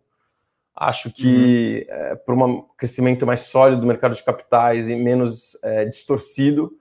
acho 0.76 1.10
que 1.10 1.86
uhum. 1.88 1.96
é, 1.96 2.14
por 2.14 2.34
um 2.34 2.62
crescimento 2.76 3.26
mais 3.26 3.40
sólido 3.40 3.80
do 3.80 3.86
mercado 3.86 4.14
de 4.14 4.22
capitais 4.22 4.88
e 4.88 4.94
menos 4.94 5.58
é, 5.62 5.84
distorcido, 5.84 6.72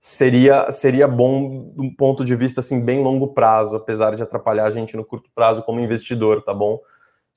seria, 0.00 0.70
seria 0.70 1.06
bom 1.08 1.72
de 1.74 1.80
um 1.80 1.94
ponto 1.94 2.24
de 2.24 2.34
vista 2.34 2.60
assim, 2.60 2.80
bem 2.80 3.02
longo 3.02 3.28
prazo, 3.28 3.76
apesar 3.76 4.14
de 4.14 4.22
atrapalhar 4.22 4.66
a 4.66 4.70
gente 4.70 4.96
no 4.96 5.04
curto 5.04 5.30
prazo 5.34 5.62
como 5.62 5.80
investidor, 5.80 6.42
tá 6.42 6.54
bom? 6.54 6.80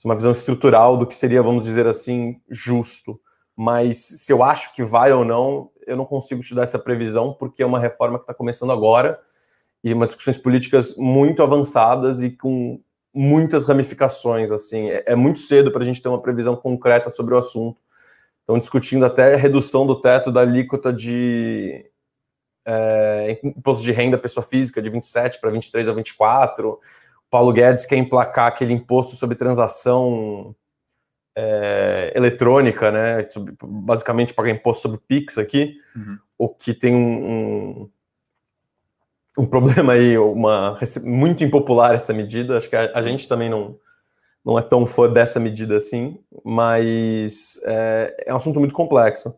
Uma 0.05 0.15
visão 0.15 0.31
estrutural 0.31 0.97
do 0.97 1.07
que 1.07 1.15
seria, 1.15 1.41
vamos 1.41 1.65
dizer 1.65 1.87
assim, 1.87 2.39
justo. 2.49 3.19
Mas 3.55 3.97
se 3.97 4.31
eu 4.31 4.43
acho 4.43 4.73
que 4.75 4.83
vai 4.83 5.11
ou 5.11 5.25
não, 5.25 5.71
eu 5.87 5.95
não 5.97 6.05
consigo 6.05 6.41
te 6.41 6.53
dar 6.53 6.63
essa 6.63 6.77
previsão, 6.77 7.33
porque 7.33 7.63
é 7.63 7.65
uma 7.65 7.79
reforma 7.79 8.19
que 8.19 8.23
está 8.23 8.33
começando 8.33 8.71
agora 8.71 9.19
e 9.83 9.93
umas 9.93 10.09
discussões 10.09 10.37
políticas 10.37 10.95
muito 10.95 11.41
avançadas 11.41 12.21
e 12.21 12.29
com 12.29 12.79
muitas 13.13 13.65
ramificações. 13.65 14.51
Assim, 14.51 14.89
é, 14.89 15.03
é 15.07 15.15
muito 15.15 15.39
cedo 15.39 15.71
para 15.71 15.81
a 15.81 15.85
gente 15.85 16.01
ter 16.01 16.09
uma 16.09 16.21
previsão 16.21 16.55
concreta 16.55 17.09
sobre 17.09 17.33
o 17.33 17.37
assunto. 17.37 17.81
Estão 18.41 18.59
discutindo 18.59 19.05
até 19.05 19.35
redução 19.35 19.85
do 19.87 19.99
teto 19.99 20.31
da 20.31 20.41
alíquota 20.41 20.93
de 20.93 21.89
é, 22.65 23.39
imposto 23.43 23.83
de 23.83 23.91
renda 23.91 24.17
pessoa 24.17 24.45
física 24.45 24.81
de 24.81 24.89
27 24.89 25.39
para 25.39 25.49
23 25.49 25.89
a 25.89 25.93
24 25.93 26.79
Paulo 27.29 27.51
Guedes 27.51 27.85
quer 27.85 27.97
emplacar 27.97 28.47
aquele 28.47 28.73
imposto 28.73 29.15
sobre 29.15 29.35
transação 29.35 30.55
é, 31.37 32.11
eletrônica, 32.15 32.89
né? 32.89 33.27
basicamente 33.63 34.33
pagar 34.33 34.49
imposto 34.49 34.81
sobre 34.81 34.99
Pix 35.07 35.37
aqui, 35.37 35.77
uhum. 35.95 36.17
o 36.37 36.49
que 36.49 36.73
tem 36.73 36.95
um, 36.95 37.29
um, 37.29 37.89
um, 39.39 39.45
problema 39.45 39.93
aí, 39.93 40.17
uma 40.17 40.79
muito 41.03 41.43
impopular 41.43 41.93
essa 41.93 42.11
medida. 42.11 42.57
Acho 42.57 42.69
que 42.69 42.75
a, 42.75 42.91
a, 42.97 43.03
gente 43.03 43.27
também 43.27 43.49
não, 43.49 43.77
não 44.43 44.57
é 44.57 44.63
tão 44.63 44.87
fã 44.87 45.07
dessa 45.07 45.39
medida 45.39 45.77
assim, 45.77 46.17
mas 46.43 47.61
é, 47.65 48.25
é 48.27 48.33
um 48.33 48.37
assunto 48.37 48.59
muito 48.59 48.73
complexo. 48.73 49.35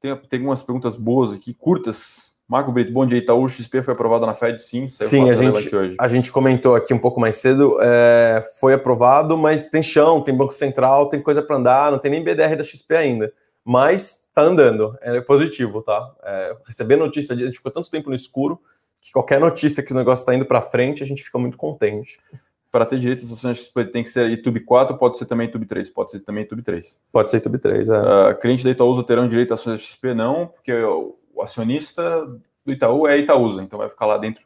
Tem, 0.00 0.14
tem 0.28 0.38
algumas 0.38 0.62
perguntas 0.62 0.94
boas 0.94 1.34
aqui, 1.34 1.52
curtas, 1.52 2.35
Marco 2.48 2.70
Brito, 2.70 2.92
bom 2.92 3.04
dia. 3.04 3.18
Itaú 3.18 3.48
XP 3.48 3.82
foi 3.82 3.92
aprovado 3.92 4.24
na 4.24 4.32
Fed, 4.32 4.62
sim. 4.62 4.88
Sim, 4.88 5.28
a 5.28 5.34
gente, 5.34 5.74
hoje. 5.74 5.96
a 5.98 6.08
gente 6.08 6.30
comentou 6.30 6.76
aqui 6.76 6.94
um 6.94 6.98
pouco 6.98 7.20
mais 7.20 7.36
cedo. 7.36 7.76
É, 7.80 8.44
foi 8.60 8.72
aprovado, 8.72 9.36
mas 9.36 9.66
tem 9.66 9.82
chão, 9.82 10.20
tem 10.20 10.34
Banco 10.34 10.54
Central, 10.54 11.08
tem 11.08 11.20
coisa 11.20 11.42
para 11.42 11.56
andar, 11.56 11.90
não 11.90 11.98
tem 11.98 12.10
nem 12.10 12.22
BDR 12.22 12.54
da 12.56 12.62
XP 12.62 12.94
ainda. 12.94 13.32
Mas 13.64 14.28
tá 14.32 14.42
andando, 14.42 14.96
é 15.00 15.20
positivo, 15.20 15.82
tá? 15.82 16.08
É, 16.22 16.56
receber 16.64 16.94
notícia, 16.96 17.34
a 17.34 17.38
gente 17.38 17.56
ficou 17.56 17.72
tanto 17.72 17.90
tempo 17.90 18.10
no 18.10 18.14
escuro 18.14 18.60
que 19.00 19.10
qualquer 19.10 19.40
notícia 19.40 19.82
que 19.82 19.92
o 19.92 19.96
negócio 19.96 20.22
está 20.22 20.34
indo 20.34 20.44
para 20.44 20.60
frente, 20.60 21.02
a 21.02 21.06
gente 21.06 21.24
fica 21.24 21.38
muito 21.38 21.56
contente. 21.56 22.18
Para 22.70 22.84
ter 22.84 22.98
direito 22.98 23.24
às 23.24 23.32
ações 23.32 23.58
XP 23.58 23.86
tem 23.86 24.02
que 24.02 24.08
ser 24.08 24.28
YouTube 24.28 24.60
4, 24.60 24.96
pode 24.98 25.18
ser 25.18 25.26
também 25.26 25.46
YouTube 25.46 25.66
3, 25.66 25.90
pode 25.90 26.10
ser 26.12 26.20
também 26.20 26.42
YouTube 26.42 26.62
3. 26.62 27.00
Pode 27.10 27.30
ser 27.30 27.38
YouTube 27.38 27.58
3, 27.58 27.88
é. 27.88 27.98
Uh, 27.98 28.38
cliente 28.38 28.62
da 28.62 28.70
Itaúsa 28.70 29.02
terão 29.02 29.26
direito 29.26 29.52
às 29.52 29.60
ações 29.60 29.80
XP? 29.80 30.14
Não, 30.14 30.48
porque 30.48 30.72
o 31.36 31.42
acionista 31.42 32.26
do 32.64 32.72
Itaú 32.72 33.06
é 33.06 33.12
a 33.12 33.16
Itaúsa, 33.16 33.62
então 33.62 33.78
vai 33.78 33.88
ficar 33.88 34.06
lá 34.06 34.18
dentro 34.18 34.44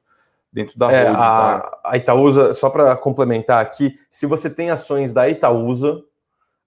dentro 0.53 0.77
da 0.77 0.91
é, 0.91 1.05
holding, 1.05 1.17
a, 1.17 1.21
tá? 1.21 1.81
a 1.85 1.97
Itaúsa, 1.97 2.53
só 2.53 2.69
para 2.69 2.97
complementar 2.97 3.61
aqui, 3.61 3.95
se 4.11 4.27
você 4.27 4.51
tem 4.51 4.69
ações 4.69 5.13
da 5.13 5.29
Itaúsa, 5.29 6.03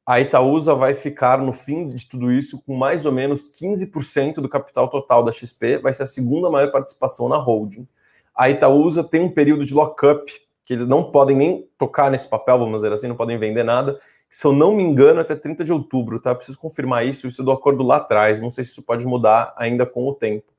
a 0.05 0.19
Itaúsa 0.19 0.74
vai 0.74 0.93
ficar 0.93 1.38
no 1.38 1.51
fim 1.51 1.88
de 1.88 2.07
tudo 2.07 2.32
isso 2.32 2.61
com 2.61 2.76
mais 2.76 3.05
ou 3.05 3.11
menos 3.11 3.49
15% 3.49 4.36
do 4.36 4.49
capital 4.49 4.89
total 4.89 5.24
da 5.24 5.32
XP, 5.32 5.80
vai 5.80 5.93
ser 5.93 6.03
a 6.03 6.05
segunda 6.05 6.49
maior 6.49 6.71
participação 6.71 7.28
na 7.28 7.38
holding. 7.38 7.88
A 8.36 8.49
Itaúsa 8.49 9.03
tem 9.03 9.21
um 9.21 9.30
período 9.30 9.65
de 9.65 9.74
lockup, 9.74 10.32
que 10.65 10.74
eles 10.74 10.88
não 10.88 11.11
podem 11.11 11.36
nem 11.36 11.69
tocar 11.78 12.09
nesse 12.09 12.28
papel, 12.28 12.57
vamos 12.57 12.82
dizer 12.82 12.93
assim, 12.93 13.07
não 13.07 13.17
podem 13.17 13.38
vender 13.38 13.63
nada, 13.63 13.99
se 14.34 14.48
eu 14.48 14.52
não 14.52 14.76
me 14.76 14.82
engano, 14.82 15.20
até 15.20 15.36
30 15.36 15.64
de 15.64 15.72
outubro, 15.72 16.20
tá? 16.20 16.34
Preciso 16.34 16.58
confirmar 16.58 17.06
isso, 17.06 17.28
isso 17.28 17.44
do 17.44 17.52
acordo 17.52 17.84
lá 17.84 17.98
atrás. 17.98 18.42
Não 18.42 18.50
sei 18.50 18.66
se 18.66 18.72
isso 18.72 18.82
pode 18.82 19.06
mudar 19.06 19.54
ainda 19.56 19.86
com 19.86 20.08
o 20.08 20.16
tempo. 20.16 20.52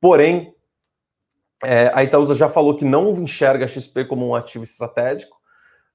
Porém, 0.00 0.54
é, 1.62 1.90
a 1.92 2.02
Itaúsa 2.02 2.34
já 2.34 2.48
falou 2.48 2.74
que 2.74 2.86
não 2.86 3.10
enxerga 3.10 3.66
a 3.66 3.68
XP 3.68 4.06
como 4.06 4.26
um 4.26 4.34
ativo 4.34 4.64
estratégico, 4.64 5.36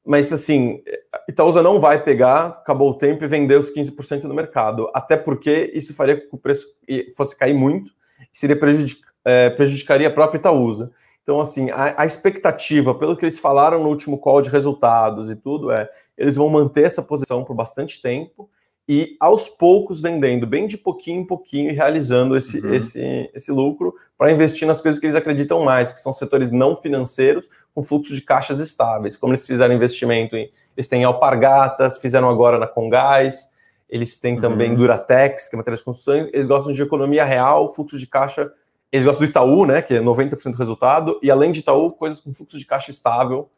mas 0.06 0.32
assim, 0.32 0.84
Itaúsa 1.28 1.64
não 1.64 1.80
vai 1.80 2.04
pegar, 2.04 2.50
acabou 2.50 2.92
o 2.92 2.98
tempo 3.00 3.24
e 3.24 3.28
vender 3.28 3.58
os 3.58 3.74
15% 3.74 4.26
no 4.26 4.36
mercado, 4.36 4.88
até 4.94 5.18
porque 5.18 5.72
isso 5.74 5.96
faria 5.96 6.22
com 6.22 6.30
que 6.30 6.36
o 6.36 6.38
preço 6.38 6.68
fosse 7.16 7.36
cair 7.36 7.56
muito, 7.56 7.92
seria 8.32 8.60
prejudic, 8.60 9.02
é, 9.26 9.50
prejudicaria 9.50 10.08
a 10.08 10.14
própria 10.14 10.38
Itaúsa. 10.38 10.92
Então, 11.28 11.42
assim, 11.42 11.70
a, 11.72 12.04
a, 12.04 12.06
expectativa, 12.06 12.96
pelo 12.96 13.14
que 13.18 13.26
eles 13.26 13.38
falaram 13.38 13.84
no 13.84 13.90
último 13.90 14.18
call 14.18 14.42
de 14.42 14.50
resultados 14.50 15.30
e 15.30 15.36
tudo, 15.36 15.70
é 15.70 15.90
eles 16.18 16.38
vão 16.38 16.50
manter 16.50 16.86
essa 16.86 17.04
posição 17.04 17.44
por 17.44 17.54
bastante 17.54 18.02
tempo 18.02 18.50
e 18.88 19.18
aos 19.20 19.50
poucos 19.50 20.00
vendendo, 20.00 20.48
bem 20.48 20.68
de 20.68 20.78
pouquinho 20.78 21.20
em 21.20 21.28
pouquinho 21.28 21.70
e 21.70 21.74
realizando 21.74 22.38
esse, 22.38 22.62
uhum. 22.62 22.74
esse, 22.74 23.30
esse 23.34 23.52
lucro 23.52 23.94
para 24.18 24.32
investir 24.32 24.66
nas 24.66 24.80
coisas 24.80 25.02
que 25.02 25.06
eles 25.06 25.18
acreditam 25.18 25.66
mais, 25.66 25.92
que 25.92 26.00
são 26.00 26.14
setores 26.14 26.50
não 26.50 26.78
financeiros 26.78 27.50
com 27.76 27.84
fluxo 27.84 28.16
de 28.16 28.22
caixas 28.22 28.62
estáveis. 28.62 29.18
Como 29.18 29.34
eles 29.34 29.46
fizeram 29.46 29.76
investimento 29.76 30.38
em. 30.38 30.50
Eles 30.78 30.88
têm 30.88 31.04
Alpargatas, 31.04 31.98
fizeram 31.98 32.30
agora 32.30 32.58
na 32.58 32.68
Congás, 32.68 33.52
eles 33.90 34.18
têm 34.18 34.36
uhum. 34.36 34.40
também 34.40 34.74
Duratex, 34.74 35.50
que 35.50 35.56
é 35.56 35.58
matéria 35.58 35.78
de 35.78 35.84
construção, 35.84 36.30
eles 36.32 36.48
gostam 36.48 36.72
de 36.72 36.82
economia 36.82 37.26
real, 37.26 37.68
fluxo 37.76 38.00
de 38.00 38.08
caixa 38.08 38.50
eles 38.92 39.06
gostam 39.06 39.26
do 39.26 39.30
Itaú, 39.30 39.66
né, 39.66 39.82
que 39.82 39.94
é 39.94 40.00
90% 40.00 40.52
do 40.52 40.58
resultado, 40.58 41.20
e 41.22 41.30
além 41.30 41.52
de 41.52 41.60
Itaú, 41.60 41.92
coisas 41.92 42.22
com 42.22 42.34
fluxo 42.34 42.58
de 42.58 42.66
caixa 42.66 42.92
estável 42.92 43.50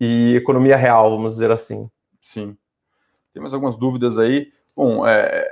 e 0.00 0.34
economia 0.36 0.76
real, 0.76 1.10
vamos 1.10 1.32
dizer 1.32 1.50
assim. 1.50 1.88
Sim. 2.20 2.56
Tem 3.32 3.40
mais 3.40 3.54
algumas 3.54 3.76
dúvidas 3.76 4.18
aí. 4.18 4.52
Bom, 4.74 5.06
é, 5.06 5.46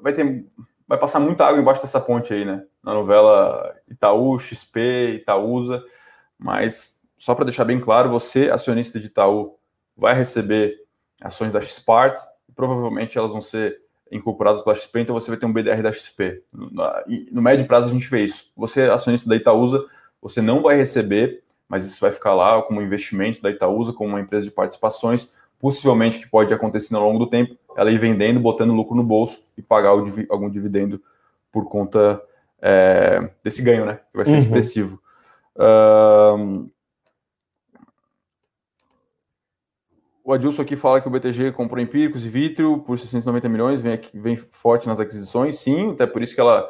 vai 0.00 0.12
ter, 0.12 0.46
vai 0.86 0.98
passar 0.98 1.18
muita 1.20 1.46
água 1.46 1.60
embaixo 1.60 1.82
dessa 1.82 2.00
ponte 2.00 2.32
aí, 2.32 2.44
né? 2.44 2.64
Na 2.82 2.94
novela 2.94 3.74
Itaú, 3.88 4.38
XP, 4.38 5.14
Itaúsa, 5.16 5.82
mas 6.38 7.00
só 7.18 7.34
para 7.34 7.46
deixar 7.46 7.64
bem 7.64 7.80
claro, 7.80 8.10
você, 8.10 8.50
acionista 8.50 9.00
de 9.00 9.06
Itaú, 9.06 9.56
vai 9.96 10.14
receber 10.14 10.76
ações 11.20 11.52
da 11.52 11.60
Xpart, 11.60 12.20
provavelmente 12.54 13.16
elas 13.16 13.32
vão 13.32 13.40
ser 13.40 13.83
incorporados 14.14 14.62
pela 14.62 14.74
XP, 14.74 15.00
então 15.00 15.14
você 15.14 15.28
vai 15.28 15.36
ter 15.36 15.44
um 15.44 15.52
BDR 15.52 15.82
da 15.82 15.90
XP. 15.90 16.42
No 16.52 17.42
médio 17.42 17.66
prazo 17.66 17.90
a 17.90 17.92
gente 17.92 18.08
vê 18.08 18.22
isso. 18.22 18.50
Você, 18.56 18.82
acionista 18.82 19.28
da 19.28 19.34
Itaúsa, 19.34 19.84
você 20.22 20.40
não 20.40 20.62
vai 20.62 20.76
receber, 20.76 21.42
mas 21.68 21.84
isso 21.84 22.00
vai 22.00 22.12
ficar 22.12 22.32
lá 22.32 22.62
como 22.62 22.80
investimento 22.80 23.42
da 23.42 23.50
Itaúsa, 23.50 23.92
como 23.92 24.10
uma 24.10 24.20
empresa 24.20 24.46
de 24.46 24.52
participações, 24.52 25.34
possivelmente 25.58 26.20
que 26.20 26.28
pode 26.28 26.54
acontecer 26.54 26.94
ao 26.94 27.02
longo 27.02 27.18
do 27.18 27.26
tempo, 27.26 27.56
ela 27.76 27.90
ir 27.90 27.98
vendendo, 27.98 28.38
botando 28.38 28.72
lucro 28.72 28.94
no 28.94 29.02
bolso 29.02 29.42
e 29.58 29.62
pagar 29.62 29.88
algum 29.88 30.48
dividendo 30.48 31.02
por 31.50 31.68
conta 31.68 32.22
é, 32.62 33.30
desse 33.42 33.62
ganho, 33.62 33.84
né? 33.84 33.98
Que 34.12 34.16
vai 34.16 34.26
ser 34.26 34.32
uhum. 34.32 34.38
expressivo. 34.38 35.02
Uh, 35.56 36.70
O 40.24 40.32
Adilson 40.32 40.62
aqui 40.62 40.74
fala 40.74 41.02
que 41.02 41.06
o 41.06 41.10
BTG 41.10 41.52
comprou 41.52 41.78
Empíricos 41.78 42.24
e 42.24 42.28
Vitrio 42.30 42.78
por 42.78 42.98
690 42.98 43.46
milhões, 43.46 43.82
vem, 43.82 43.92
aqui, 43.92 44.18
vem 44.18 44.36
forte 44.36 44.86
nas 44.86 44.98
aquisições, 44.98 45.58
sim, 45.58 45.90
até 45.90 46.06
por 46.06 46.22
isso 46.22 46.34
que 46.34 46.40
ela, 46.40 46.66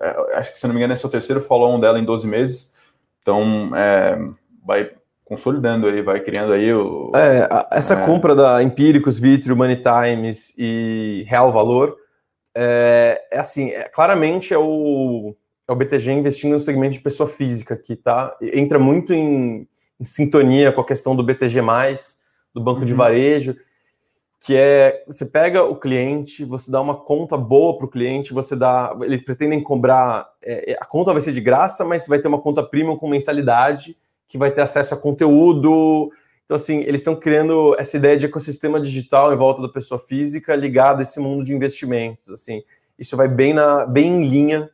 é, 0.00 0.38
acho 0.38 0.54
que 0.54 0.58
se 0.58 0.66
não 0.66 0.72
me 0.72 0.80
engano, 0.80 0.94
esse 0.94 1.04
é 1.04 1.08
o 1.08 1.10
terceiro 1.10 1.38
follow-on 1.38 1.78
dela 1.78 1.98
em 1.98 2.04
12 2.04 2.26
meses, 2.26 2.72
então 3.20 3.70
é, 3.76 4.18
vai 4.64 4.90
consolidando 5.22 5.86
aí, 5.86 6.00
vai 6.00 6.20
criando 6.20 6.54
aí 6.54 6.72
o... 6.72 7.12
É, 7.14 7.46
essa 7.72 7.92
é, 7.92 8.06
compra 8.06 8.34
da 8.34 8.62
Empíricos, 8.62 9.18
Vitrio, 9.18 9.54
Money 9.54 9.82
Times 9.82 10.54
e 10.56 11.24
Real 11.28 11.52
Valor, 11.52 11.94
é, 12.56 13.22
é 13.30 13.38
assim, 13.38 13.68
é, 13.68 13.86
claramente 13.86 14.54
é 14.54 14.58
o, 14.58 15.36
é 15.68 15.72
o 15.72 15.76
BTG 15.76 16.10
investindo 16.10 16.52
no 16.52 16.60
segmento 16.60 16.94
de 16.94 17.00
pessoa 17.00 17.28
física 17.28 17.74
aqui, 17.74 17.96
tá? 17.96 18.34
Entra 18.40 18.78
muito 18.78 19.12
em, 19.12 19.68
em 20.00 20.04
sintonia 20.04 20.72
com 20.72 20.80
a 20.80 20.86
questão 20.86 21.14
do 21.14 21.22
BTG+, 21.22 21.60
do 22.54 22.60
banco 22.60 22.80
uhum. 22.80 22.86
de 22.86 22.94
varejo, 22.94 23.56
que 24.40 24.54
é 24.54 25.02
você 25.06 25.24
pega 25.24 25.64
o 25.64 25.74
cliente, 25.74 26.44
você 26.44 26.70
dá 26.70 26.80
uma 26.80 26.94
conta 26.94 27.36
boa 27.36 27.76
para 27.76 27.86
o 27.86 27.90
cliente, 27.90 28.32
você 28.32 28.54
dá, 28.54 28.94
eles 29.02 29.24
pretendem 29.24 29.62
cobrar, 29.62 30.28
é, 30.44 30.72
é, 30.72 30.76
a 30.78 30.84
conta 30.84 31.12
vai 31.12 31.22
ser 31.22 31.32
de 31.32 31.40
graça, 31.40 31.84
mas 31.84 32.06
vai 32.06 32.18
ter 32.18 32.28
uma 32.28 32.40
conta 32.40 32.62
premium 32.62 32.96
com 32.96 33.08
mensalidade, 33.08 33.96
que 34.28 34.36
vai 34.36 34.50
ter 34.50 34.60
acesso 34.60 34.92
a 34.92 34.98
conteúdo. 34.98 36.12
Então, 36.44 36.56
assim, 36.56 36.80
eles 36.80 37.00
estão 37.00 37.16
criando 37.16 37.74
essa 37.78 37.96
ideia 37.96 38.18
de 38.18 38.26
ecossistema 38.26 38.78
digital 38.78 39.32
em 39.32 39.36
volta 39.36 39.62
da 39.62 39.68
pessoa 39.68 39.98
física 39.98 40.54
ligada 40.54 41.00
a 41.00 41.04
esse 41.04 41.18
mundo 41.18 41.42
de 41.42 41.54
investimentos. 41.54 42.28
Assim, 42.28 42.62
isso 42.98 43.16
vai 43.16 43.28
bem, 43.28 43.54
na, 43.54 43.86
bem 43.86 44.12
em 44.12 44.28
linha 44.28 44.70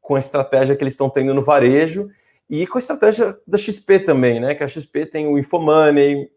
com 0.00 0.14
a 0.14 0.18
estratégia 0.18 0.74
que 0.74 0.82
eles 0.82 0.94
estão 0.94 1.10
tendo 1.10 1.34
no 1.34 1.42
varejo 1.42 2.08
e 2.48 2.66
com 2.66 2.78
a 2.78 2.80
estratégia 2.80 3.38
da 3.46 3.58
XP 3.58 4.00
também, 4.00 4.40
né? 4.40 4.54
Que 4.54 4.64
a 4.64 4.68
XP 4.68 5.06
tem 5.06 5.26
o 5.26 5.38
Infomoney, 5.38 6.30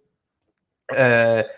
é, 0.92 1.50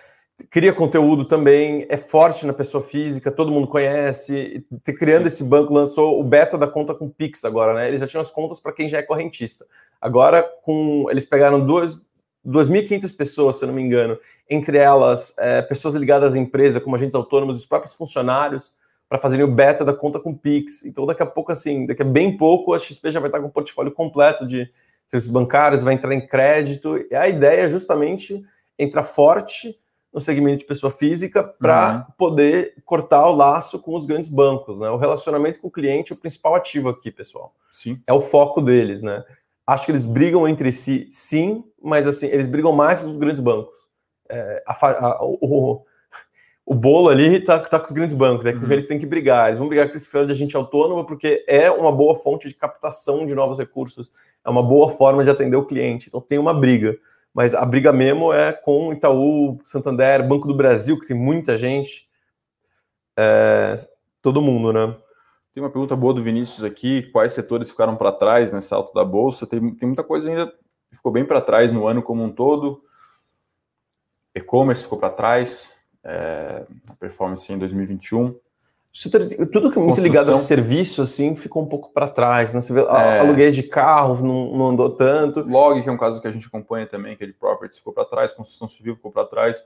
cria 0.50 0.74
conteúdo 0.74 1.26
também, 1.26 1.86
é 1.90 1.98
forte 1.98 2.46
na 2.46 2.54
pessoa 2.54 2.84
física, 2.84 3.32
todo 3.32 3.52
mundo 3.52 3.68
conhece. 3.68 4.66
Criando 5.00 5.24
Sim. 5.24 5.28
esse 5.28 5.44
banco, 5.44 5.74
lançou 5.74 6.20
o 6.20 6.24
beta 6.24 6.58
da 6.58 6.68
conta 6.68 6.94
com 6.94 7.10
Pix 7.10 7.46
agora, 7.46 7.74
né? 7.74 7.88
Eles 7.88 8.00
já 8.00 8.08
tinham 8.08 8.22
as 8.22 8.32
contas 8.32 8.60
para 8.60 8.74
quem 8.74 8.88
já 8.88 8.98
é 8.98 9.04
correntista. 9.04 9.66
Agora, 10.02 10.44
com 10.64 11.08
eles 11.10 11.26
pegaram 11.26 11.66
duas. 11.66 12.04
2.500 12.48 13.18
pessoas, 13.18 13.56
se 13.56 13.64
eu 13.64 13.68
não 13.68 13.74
me 13.74 13.82
engano, 13.82 14.20
entre 14.48 14.78
elas 14.78 15.34
é, 15.40 15.64
pessoas 15.64 15.96
ligadas 15.96 16.36
à 16.36 16.38
empresa, 16.38 16.80
como 16.80 16.96
agentes 16.96 17.16
autônomos, 17.16 17.58
os 17.58 17.66
próprios 17.66 17.96
funcionários, 17.96 18.72
para 19.10 19.18
fazerem 19.18 19.44
o 19.44 19.52
beta 19.52 19.84
da 19.84 19.94
conta 19.94 20.20
com 20.20 20.32
Pix. 20.32 20.86
Então, 20.86 21.06
daqui 21.06 21.24
a 21.24 21.26
pouco, 21.26 21.52
assim, 21.52 21.86
daqui 21.86 22.02
a 22.02 22.06
bem 22.06 22.38
pouco, 22.38 22.74
a 22.74 22.80
XP 22.80 23.10
já 23.10 23.20
vai 23.20 23.30
estar 23.30 23.40
com 23.40 23.48
um 23.48 23.52
portfólio 23.52 23.92
completo 23.92 24.46
de 24.46 24.70
serviços 25.08 25.32
bancários, 25.32 25.84
vai 25.84 25.94
entrar 25.94 26.14
em 26.14 26.26
crédito. 26.26 27.04
E 27.10 27.16
a 27.16 27.28
ideia 27.28 27.62
é 27.62 27.70
justamente 27.70 28.44
entra 28.78 29.04
forte 29.04 29.78
no 30.14 30.22
segmento 30.22 30.60
de 30.60 30.66
pessoa 30.66 30.90
física 30.90 31.44
para 31.44 31.98
uhum. 31.98 32.14
poder 32.18 32.76
cortar 32.86 33.28
o 33.28 33.36
laço 33.36 33.80
com 33.80 33.98
os 33.98 34.06
grandes 34.06 34.30
bancos. 34.30 34.80
Né? 34.80 34.90
O 34.90 34.96
relacionamento 34.96 35.60
com 35.60 35.68
o 35.68 35.72
cliente 35.72 36.14
é 36.14 36.16
o 36.16 36.18
principal 36.18 36.56
ativo 36.56 36.88
aqui, 36.88 37.12
pessoal. 37.12 37.54
Sim. 37.70 38.02
É 38.08 38.14
o 38.14 38.22
foco 38.22 38.62
deles, 38.62 39.02
né? 39.02 39.26
Acho 39.68 39.86
que 39.86 39.92
eles 39.92 40.06
brigam 40.06 40.48
entre 40.48 40.72
si, 40.72 41.08
sim, 41.10 41.66
mas 41.84 42.08
assim, 42.08 42.28
eles 42.28 42.48
brigam 42.48 42.72
mais 42.72 43.02
com 43.02 43.08
os 43.08 43.18
grandes 43.18 43.42
bancos. 43.42 43.76
É, 44.30 44.64
a, 44.66 44.88
a, 44.88 45.26
o, 45.26 45.84
o 46.66 46.74
bolo 46.74 47.10
ali 47.10 47.36
está 47.36 47.60
tá 47.60 47.78
com 47.78 47.88
os 47.88 47.92
grandes 47.92 48.16
bancos, 48.16 48.46
é 48.46 48.54
que 48.54 48.60
uhum. 48.60 48.72
eles 48.72 48.88
têm 48.88 48.98
que 48.98 49.06
brigar. 49.06 49.48
Eles 49.48 49.60
vão 49.60 49.68
brigar 49.68 49.90
com 49.90 49.96
esse 49.96 50.06
escritório 50.06 50.28
de 50.28 50.34
agente 50.34 50.56
autônomo 50.56 51.06
porque 51.06 51.44
é 51.48 51.70
uma 51.70 51.92
boa 51.92 52.16
fonte 52.16 52.48
de 52.48 52.56
captação 52.56 53.26
de 53.26 53.36
novos 53.36 53.58
recursos, 53.58 54.14
é 54.46 54.50
uma 54.50 54.64
boa 54.64 54.90
forma 54.90 55.24
de 55.24 55.30
atender 55.30 55.58
o 55.58 55.66
cliente. 55.66 56.08
Então 56.08 56.22
tem 56.22 56.40
uma 56.40 56.54
briga 56.54 56.98
mas 57.36 57.54
a 57.54 57.66
briga 57.66 57.92
mesmo 57.92 58.32
é 58.32 58.54
com 58.54 58.94
Itaú, 58.94 59.60
Santander, 59.66 60.26
Banco 60.26 60.48
do 60.48 60.56
Brasil, 60.56 60.98
que 60.98 61.06
tem 61.06 61.18
muita 61.18 61.58
gente, 61.58 62.08
é, 63.18 63.76
todo 64.22 64.42
mundo, 64.42 64.72
né? 64.72 64.96
Tem 65.54 65.62
uma 65.62 65.70
pergunta 65.70 65.98
boa 65.98 66.14
do 66.14 66.24
Vinícius 66.24 66.64
aqui: 66.64 67.04
quais 67.12 67.34
setores 67.34 67.70
ficaram 67.70 67.98
para 67.98 68.14
trás 68.14 68.54
nessa 68.54 68.78
alta 68.78 68.94
da 68.94 69.04
bolsa? 69.04 69.46
Tem, 69.46 69.60
tem 69.76 69.86
muita 69.86 70.02
coisa 70.02 70.30
ainda 70.30 70.48
que 70.90 70.96
ficou 70.96 71.12
bem 71.12 71.26
para 71.26 71.42
trás 71.42 71.74
no 71.74 71.86
ano 71.86 72.02
como 72.02 72.24
um 72.24 72.32
todo. 72.32 72.82
E-commerce 74.34 74.84
ficou 74.84 74.98
para 74.98 75.10
trás, 75.10 75.78
é, 76.06 76.66
a 76.88 76.96
performance 76.96 77.52
em 77.52 77.58
2021. 77.58 78.34
Tudo 79.52 79.72
que 79.72 79.78
é 79.78 79.82
muito 79.82 80.00
ligado 80.00 80.32
a 80.32 80.38
serviço, 80.38 81.02
assim, 81.02 81.36
ficou 81.36 81.62
um 81.62 81.66
pouco 81.66 81.92
para 81.92 82.08
trás, 82.08 82.54
né? 82.54 82.62
Você 82.62 82.74
vê, 82.74 82.80
é... 82.80 83.20
aluguéis 83.20 83.54
de 83.54 83.64
carro 83.64 84.24
não, 84.24 84.58
não, 84.58 84.68
andou 84.70 84.90
tanto. 84.90 85.42
Log, 85.42 85.84
que 85.84 85.90
é 85.90 85.92
um 85.92 85.98
caso 85.98 86.22
que 86.22 86.28
a 86.28 86.32
gente 86.32 86.48
acompanha 86.48 86.88
também, 86.88 87.18
que 87.18 87.26
é 87.26 87.28
de 87.28 87.34
properties, 87.34 87.78
ficou 87.78 87.92
para 87.92 88.06
trás, 88.06 88.32
construção 88.32 88.70
civil 88.70 88.96
ficou 88.96 89.12
para 89.12 89.26
trás. 89.26 89.66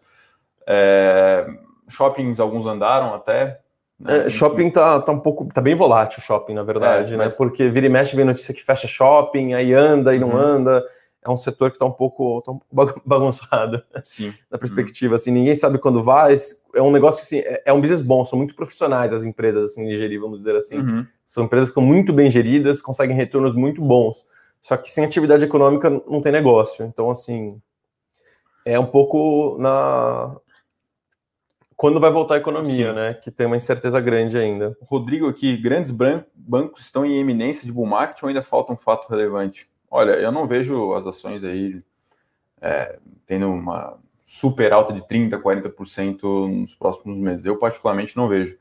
É... 0.65 1.45
Shoppings, 1.87 2.39
alguns 2.39 2.65
andaram 2.65 3.13
até. 3.13 3.59
Né? 3.99 4.25
É, 4.25 4.29
shopping 4.31 4.71
tá, 4.71 4.99
tá 4.99 5.11
um 5.11 5.19
pouco, 5.19 5.47
tá 5.53 5.61
bem 5.61 5.75
volátil 5.75 6.19
o 6.19 6.21
shopping, 6.21 6.53
na 6.53 6.63
verdade, 6.63 7.13
é, 7.13 7.17
né? 7.17 7.25
mas... 7.25 7.35
Porque 7.35 7.69
vira 7.69 7.85
e 7.85 7.89
mexe 7.89 8.15
vem 8.15 8.25
notícia 8.25 8.53
que 8.53 8.63
fecha 8.63 8.87
shopping, 8.87 9.53
aí 9.53 9.73
anda 9.73 10.15
e 10.15 10.19
uhum. 10.19 10.29
não 10.29 10.37
anda 10.37 10.83
é 11.23 11.29
um 11.29 11.37
setor 11.37 11.69
que 11.69 11.75
está 11.75 11.85
um 11.85 11.91
pouco, 11.91 12.41
tá 12.41 12.51
um 12.51 12.59
pouco 12.59 13.01
bagunçado 13.05 13.83
Sim. 14.03 14.33
na 14.49 14.57
perspectiva. 14.57 15.13
Uhum. 15.13 15.15
Assim, 15.15 15.31
ninguém 15.31 15.55
sabe 15.55 15.77
quando 15.77 16.03
vai. 16.03 16.35
É 16.73 16.81
um 16.81 16.91
negócio 16.91 17.23
assim, 17.23 17.39
é, 17.39 17.63
é 17.65 17.73
um 17.73 17.81
business 17.81 18.01
bom, 18.01 18.23
são 18.25 18.37
muito 18.37 18.55
profissionais 18.55 19.13
as 19.13 19.25
empresas 19.25 19.71
assim, 19.71 19.85
de 19.85 19.97
gerir, 19.97 20.19
vamos 20.19 20.39
dizer 20.39 20.55
assim. 20.55 20.77
Uhum. 20.77 21.05
São 21.25 21.43
empresas 21.43 21.69
que 21.69 21.73
são 21.73 21.83
muito 21.83 22.13
bem 22.13 22.31
geridas, 22.31 22.81
conseguem 22.81 23.15
retornos 23.15 23.55
muito 23.55 23.81
bons. 23.81 24.25
Só 24.61 24.75
que 24.77 24.91
sem 24.91 25.05
atividade 25.05 25.43
econômica 25.43 25.89
não 25.89 26.21
tem 26.21 26.31
negócio. 26.31 26.85
Então, 26.85 27.09
assim, 27.09 27.61
é 28.65 28.79
um 28.79 28.85
pouco 28.85 29.57
na. 29.59 30.35
Quando 31.75 31.99
vai 31.99 32.11
voltar 32.11 32.35
a 32.35 32.37
economia, 32.37 32.89
Sim. 32.89 32.95
né? 32.95 33.13
Que 33.13 33.31
tem 33.31 33.45
uma 33.45 33.55
incerteza 33.55 34.01
grande 34.01 34.37
ainda. 34.37 34.77
Rodrigo 34.81 35.29
aqui, 35.29 35.55
grandes 35.55 35.91
bancos 36.35 36.81
estão 36.81 37.05
em 37.05 37.19
eminência 37.19 37.65
de 37.65 37.71
bull 37.71 37.85
market 37.85 38.21
ou 38.21 38.27
ainda 38.27 38.41
falta 38.41 38.73
um 38.73 38.77
fato 38.77 39.09
relevante? 39.09 39.69
Olha, 39.89 40.11
eu 40.11 40.31
não 40.31 40.47
vejo 40.47 40.93
as 40.93 41.05
ações 41.05 41.43
aí 41.43 41.81
é, 42.61 42.99
tendo 43.25 43.47
uma 43.47 43.97
super 44.23 44.71
alta 44.71 44.93
de 44.93 45.01
30%, 45.01 45.41
40% 45.41 46.21
nos 46.47 46.73
próximos 46.75 47.17
meses. 47.17 47.45
Eu, 47.45 47.57
particularmente, 47.57 48.15
não 48.15 48.27
vejo. 48.27 48.57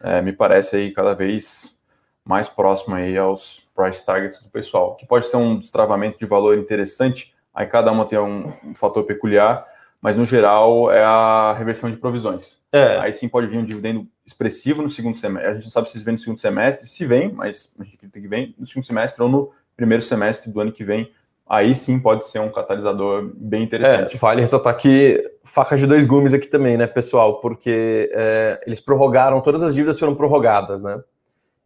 É, 0.00 0.20
me 0.20 0.32
parece 0.32 0.76
aí 0.76 0.92
cada 0.92 1.14
vez 1.14 1.78
mais 2.24 2.48
próximo 2.48 2.94
aí 2.94 3.16
aos 3.16 3.62
price 3.74 4.04
targets 4.04 4.42
do 4.42 4.50
pessoal, 4.50 4.96
que 4.96 5.06
pode 5.06 5.26
ser 5.26 5.36
um 5.36 5.58
destravamento 5.58 6.18
de 6.18 6.26
valor 6.26 6.56
interessante, 6.56 7.34
aí 7.52 7.66
cada 7.66 7.92
uma 7.92 8.06
tem 8.06 8.18
um, 8.18 8.52
um 8.64 8.74
fator 8.74 9.04
peculiar, 9.04 9.66
mas 10.00 10.16
no 10.16 10.24
geral 10.24 10.90
é 10.90 11.02
a 11.02 11.54
reversão 11.56 11.90
de 11.90 11.96
provisões. 11.96 12.58
É. 12.72 12.98
Aí 12.98 13.12
sim 13.12 13.28
pode 13.28 13.46
vir 13.46 13.58
um 13.58 13.64
dividendo 13.64 14.06
expressivo 14.26 14.82
no 14.82 14.88
segundo 14.88 15.16
semestre. 15.16 15.50
A 15.50 15.54
gente 15.54 15.64
não 15.64 15.70
sabe 15.70 15.88
se 15.88 16.02
vem 16.02 16.12
no 16.12 16.18
segundo 16.18 16.38
semestre, 16.38 16.86
se 16.86 17.06
vem, 17.06 17.32
mas 17.32 17.74
a 17.78 17.84
gente 17.84 17.96
tem 17.98 18.22
que 18.22 18.28
vem 18.28 18.54
no 18.58 18.66
segundo 18.66 18.84
semestre 18.84 19.22
ou 19.22 19.28
no 19.28 19.52
primeiro 19.76 20.02
semestre 20.02 20.50
do 20.52 20.60
ano 20.60 20.72
que 20.72 20.84
vem. 20.84 21.10
Aí 21.46 21.74
sim 21.74 21.98
pode 21.98 22.24
ser 22.26 22.38
um 22.38 22.50
catalisador 22.50 23.30
bem 23.36 23.62
interessante. 23.62 24.16
É, 24.16 24.18
vale 24.18 24.40
ressaltar 24.40 24.76
que 24.76 25.22
faca 25.44 25.76
de 25.76 25.86
dois 25.86 26.06
gumes 26.06 26.32
aqui 26.32 26.46
também, 26.46 26.76
né, 26.76 26.86
pessoal? 26.86 27.40
Porque 27.40 28.10
é, 28.12 28.60
eles 28.66 28.80
prorrogaram, 28.80 29.40
todas 29.42 29.62
as 29.62 29.74
dívidas 29.74 29.98
foram 29.98 30.14
prorrogadas, 30.14 30.82
né? 30.82 31.02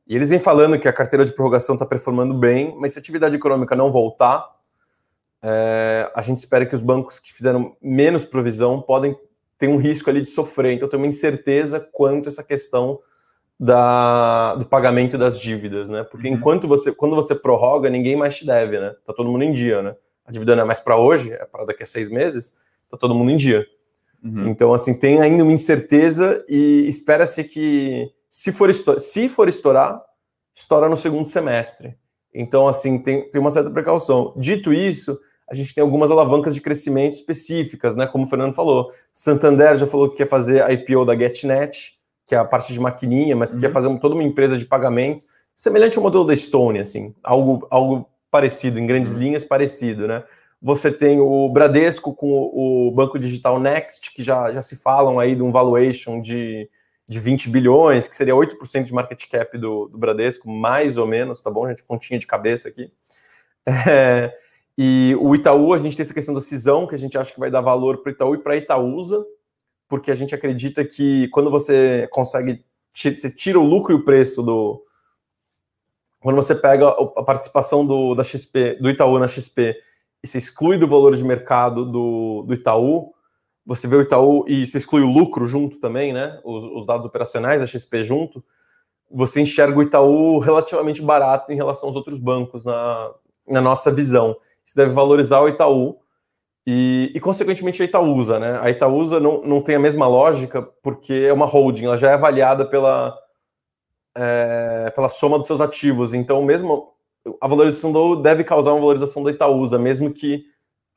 E 0.06 0.16
eles 0.16 0.30
vêm 0.30 0.40
falando 0.40 0.78
que 0.78 0.88
a 0.88 0.92
carteira 0.92 1.24
de 1.24 1.32
prorrogação 1.32 1.74
está 1.74 1.86
performando 1.86 2.34
bem, 2.34 2.74
mas 2.80 2.92
se 2.92 2.98
a 2.98 3.00
atividade 3.00 3.36
econômica 3.36 3.76
não 3.76 3.92
voltar, 3.92 4.48
é, 5.42 6.10
a 6.12 6.22
gente 6.22 6.38
espera 6.38 6.66
que 6.66 6.74
os 6.74 6.80
bancos 6.80 7.20
que 7.20 7.32
fizeram 7.32 7.76
menos 7.80 8.24
provisão 8.24 8.80
podem 8.82 9.16
ter 9.58 9.68
um 9.68 9.76
risco 9.76 10.08
ali 10.10 10.22
de 10.22 10.28
sofrer. 10.28 10.72
Então, 10.72 10.88
tem 10.88 10.98
uma 10.98 11.06
incerteza 11.06 11.78
quanto 11.92 12.28
essa 12.28 12.42
questão 12.42 12.98
da, 13.58 14.54
do 14.54 14.64
pagamento 14.66 15.18
das 15.18 15.38
dívidas, 15.38 15.88
né? 15.88 16.04
Porque 16.04 16.28
uhum. 16.28 16.34
enquanto 16.34 16.68
você, 16.68 16.92
quando 16.92 17.16
você 17.16 17.34
prorroga, 17.34 17.90
ninguém 17.90 18.14
mais 18.14 18.36
te 18.36 18.46
deve, 18.46 18.78
né? 18.78 18.94
Tá 19.04 19.12
todo 19.12 19.30
mundo 19.30 19.42
em 19.42 19.52
dia, 19.52 19.82
né? 19.82 19.96
A 20.24 20.30
dívida 20.30 20.54
não 20.54 20.62
é 20.62 20.66
mais 20.66 20.78
para 20.78 20.96
hoje, 20.96 21.32
é 21.32 21.44
para 21.44 21.64
daqui 21.64 21.82
a 21.82 21.86
seis 21.86 22.08
meses, 22.08 22.54
tá 22.90 22.96
todo 22.96 23.14
mundo 23.14 23.30
em 23.30 23.36
dia. 23.36 23.66
Uhum. 24.22 24.48
Então, 24.48 24.72
assim, 24.72 24.94
tem 24.94 25.20
ainda 25.20 25.42
uma 25.42 25.52
incerteza 25.52 26.44
e 26.48 26.86
espera-se 26.88 27.42
que 27.44 28.10
se 28.28 28.52
for, 28.52 28.72
se 28.72 29.28
for 29.28 29.48
estourar, 29.48 30.00
estoura 30.54 30.88
no 30.88 30.96
segundo 30.96 31.26
semestre. 31.26 31.96
Então, 32.34 32.68
assim, 32.68 32.98
tem, 32.98 33.28
tem 33.30 33.40
uma 33.40 33.50
certa 33.50 33.70
precaução. 33.70 34.34
Dito 34.36 34.72
isso, 34.72 35.18
a 35.48 35.54
gente 35.54 35.74
tem 35.74 35.82
algumas 35.82 36.10
alavancas 36.10 36.54
de 36.54 36.60
crescimento 36.60 37.14
específicas, 37.14 37.96
né? 37.96 38.06
Como 38.06 38.24
o 38.24 38.28
Fernando 38.28 38.54
falou. 38.54 38.92
Santander 39.12 39.76
já 39.76 39.86
falou 39.86 40.10
que 40.10 40.18
quer 40.18 40.28
fazer 40.28 40.62
a 40.62 40.70
IPO 40.72 41.04
da 41.04 41.16
GetNet, 41.16 41.97
que 42.28 42.34
é 42.34 42.38
a 42.38 42.44
parte 42.44 42.72
de 42.72 42.78
maquininha, 42.78 43.34
mas 43.34 43.50
que 43.50 43.56
uhum. 43.56 43.62
quer 43.62 43.72
fazer 43.72 43.98
toda 43.98 44.14
uma 44.14 44.22
empresa 44.22 44.56
de 44.56 44.64
pagamentos, 44.64 45.26
semelhante 45.56 45.98
ao 45.98 46.04
modelo 46.04 46.24
da 46.24 46.36
Stone, 46.36 46.78
assim, 46.78 47.12
algo, 47.24 47.66
algo 47.70 48.08
parecido, 48.30 48.78
em 48.78 48.86
grandes 48.86 49.14
uhum. 49.14 49.20
linhas, 49.20 49.42
parecido, 49.42 50.06
né? 50.06 50.22
Você 50.62 50.92
tem 50.92 51.18
o 51.18 51.48
Bradesco 51.48 52.14
com 52.14 52.30
o, 52.30 52.88
o 52.88 52.90
Banco 52.92 53.18
Digital 53.18 53.58
Next, 53.58 54.12
que 54.12 54.22
já, 54.22 54.52
já 54.52 54.62
se 54.62 54.76
falam 54.76 55.18
aí 55.18 55.34
de 55.34 55.42
um 55.42 55.50
valuation 55.50 56.20
de 56.20 56.68
de 57.08 57.18
20 57.18 57.48
bilhões, 57.48 58.06
que 58.06 58.14
seria 58.14 58.34
8% 58.34 58.82
de 58.82 58.92
market 58.92 59.26
cap 59.30 59.56
do, 59.56 59.88
do 59.88 59.96
Bradesco, 59.96 60.48
mais 60.48 60.98
ou 60.98 61.06
menos, 61.06 61.40
tá 61.40 61.50
bom, 61.50 61.66
gente? 61.66 61.82
Continha 61.82 62.20
de 62.20 62.26
cabeça 62.26 62.68
aqui. 62.68 62.92
É, 63.86 64.34
e 64.78 65.14
o 65.20 65.34
Itaú, 65.34 65.74
a 65.74 65.78
gente 65.78 65.94
tem 65.94 66.02
essa 66.02 66.14
questão 66.14 66.32
da 66.32 66.40
cisão, 66.40 66.86
que 66.86 66.94
a 66.94 66.98
gente 66.98 67.18
acha 67.18 67.34
que 67.34 67.40
vai 67.40 67.50
dar 67.50 67.60
valor 67.60 67.98
para 67.98 68.10
o 68.10 68.12
Itaú 68.12 68.34
e 68.34 68.38
para 68.38 68.54
a 68.54 68.56
Itaúsa, 68.56 69.22
porque 69.88 70.10
a 70.10 70.14
gente 70.14 70.34
acredita 70.34 70.84
que 70.84 71.28
quando 71.28 71.50
você 71.50 72.06
consegue, 72.12 72.62
você 72.92 73.30
tira 73.30 73.58
o 73.58 73.64
lucro 73.64 73.92
e 73.92 73.96
o 73.96 74.04
preço 74.04 74.42
do. 74.42 74.84
Quando 76.20 76.36
você 76.36 76.54
pega 76.54 76.88
a 76.88 77.22
participação 77.22 77.86
do, 77.86 78.14
da 78.14 78.24
XP, 78.24 78.78
do 78.80 78.90
Itaú 78.90 79.18
na 79.18 79.28
XP 79.28 79.76
e 80.22 80.26
se 80.26 80.36
exclui 80.36 80.76
do 80.76 80.88
valor 80.88 81.16
de 81.16 81.24
mercado 81.24 81.84
do, 81.84 82.42
do 82.42 82.54
Itaú, 82.54 83.14
você 83.64 83.86
vê 83.86 83.96
o 83.96 84.02
Itaú 84.02 84.44
e 84.48 84.66
você 84.66 84.78
exclui 84.78 85.02
o 85.02 85.12
lucro 85.12 85.46
junto 85.46 85.78
também, 85.78 86.12
né? 86.12 86.40
Os, 86.44 86.64
os, 86.64 86.86
dados 86.86 87.06
operacionais 87.06 87.60
da 87.60 87.66
XP 87.66 88.02
junto, 88.02 88.44
você 89.10 89.40
enxerga 89.40 89.78
o 89.78 89.82
Itaú 89.82 90.38
relativamente 90.40 91.00
barato 91.00 91.52
em 91.52 91.56
relação 91.56 91.88
aos 91.88 91.96
outros 91.96 92.18
bancos 92.18 92.64
na, 92.64 93.14
na 93.46 93.60
nossa 93.60 93.92
visão. 93.92 94.36
Isso 94.64 94.74
deve 94.74 94.92
valorizar 94.92 95.40
o 95.40 95.48
Itaú 95.48 96.00
e, 96.70 97.12
e, 97.14 97.20
consequentemente, 97.20 97.82
a 97.82 97.86
Itaúsa, 97.86 98.38
né? 98.38 98.58
A 98.60 98.68
Itaúsa 98.68 99.18
não, 99.18 99.40
não 99.40 99.62
tem 99.62 99.76
a 99.76 99.78
mesma 99.78 100.06
lógica 100.06 100.60
porque 100.82 101.14
é 101.26 101.32
uma 101.32 101.46
holding, 101.46 101.86
ela 101.86 101.96
já 101.96 102.10
é 102.10 102.12
avaliada 102.12 102.62
pela, 102.66 103.18
é, 104.14 104.92
pela 104.94 105.08
soma 105.08 105.38
dos 105.38 105.46
seus 105.46 105.62
ativos. 105.62 106.12
Então, 106.12 106.42
mesmo 106.42 106.92
a 107.40 107.48
valorização 107.48 107.90
do 107.90 108.16
deve 108.16 108.44
causar 108.44 108.72
uma 108.72 108.80
valorização 108.80 109.22
da 109.22 109.30
Itaúsa, 109.30 109.78
mesmo 109.78 110.12
que 110.12 110.44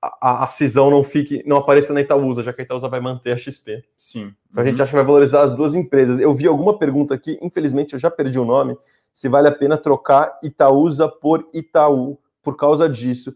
a, 0.01 0.43
a, 0.43 0.47
cisão 0.47 0.89
não 0.89 1.05
fique, 1.05 1.41
não 1.47 1.55
apareça 1.55 1.93
na 1.93 2.01
Itaúsa, 2.01 2.43
já 2.43 2.51
que 2.51 2.59
a 2.59 2.65
Itaúsa 2.65 2.89
vai 2.89 2.99
manter 2.99 3.32
a 3.32 3.38
XP. 3.38 3.82
Sim. 3.95 4.34
Então, 4.51 4.61
a 4.61 4.65
gente 4.65 4.78
uhum. 4.78 4.84
acha 4.84 4.91
que 4.91 4.97
vai 4.97 5.05
valorizar 5.05 5.43
as 5.43 5.55
duas 5.55 5.74
empresas. 5.74 6.19
Eu 6.19 6.34
vi 6.34 6.47
alguma 6.47 6.78
pergunta 6.78 7.15
aqui, 7.15 7.39
infelizmente 7.41 7.93
eu 7.93 7.99
já 7.99 8.11
perdi 8.11 8.38
o 8.38 8.43
nome, 8.43 8.76
se 9.13 9.30
vale 9.30 9.47
a 9.47 9.53
pena 9.53 9.78
trocar 9.78 10.38
Itaúsa 10.43 11.07
por 11.07 11.47
Itaú 11.53 12.19
por 12.43 12.57
causa 12.57 12.89
disso. 12.89 13.34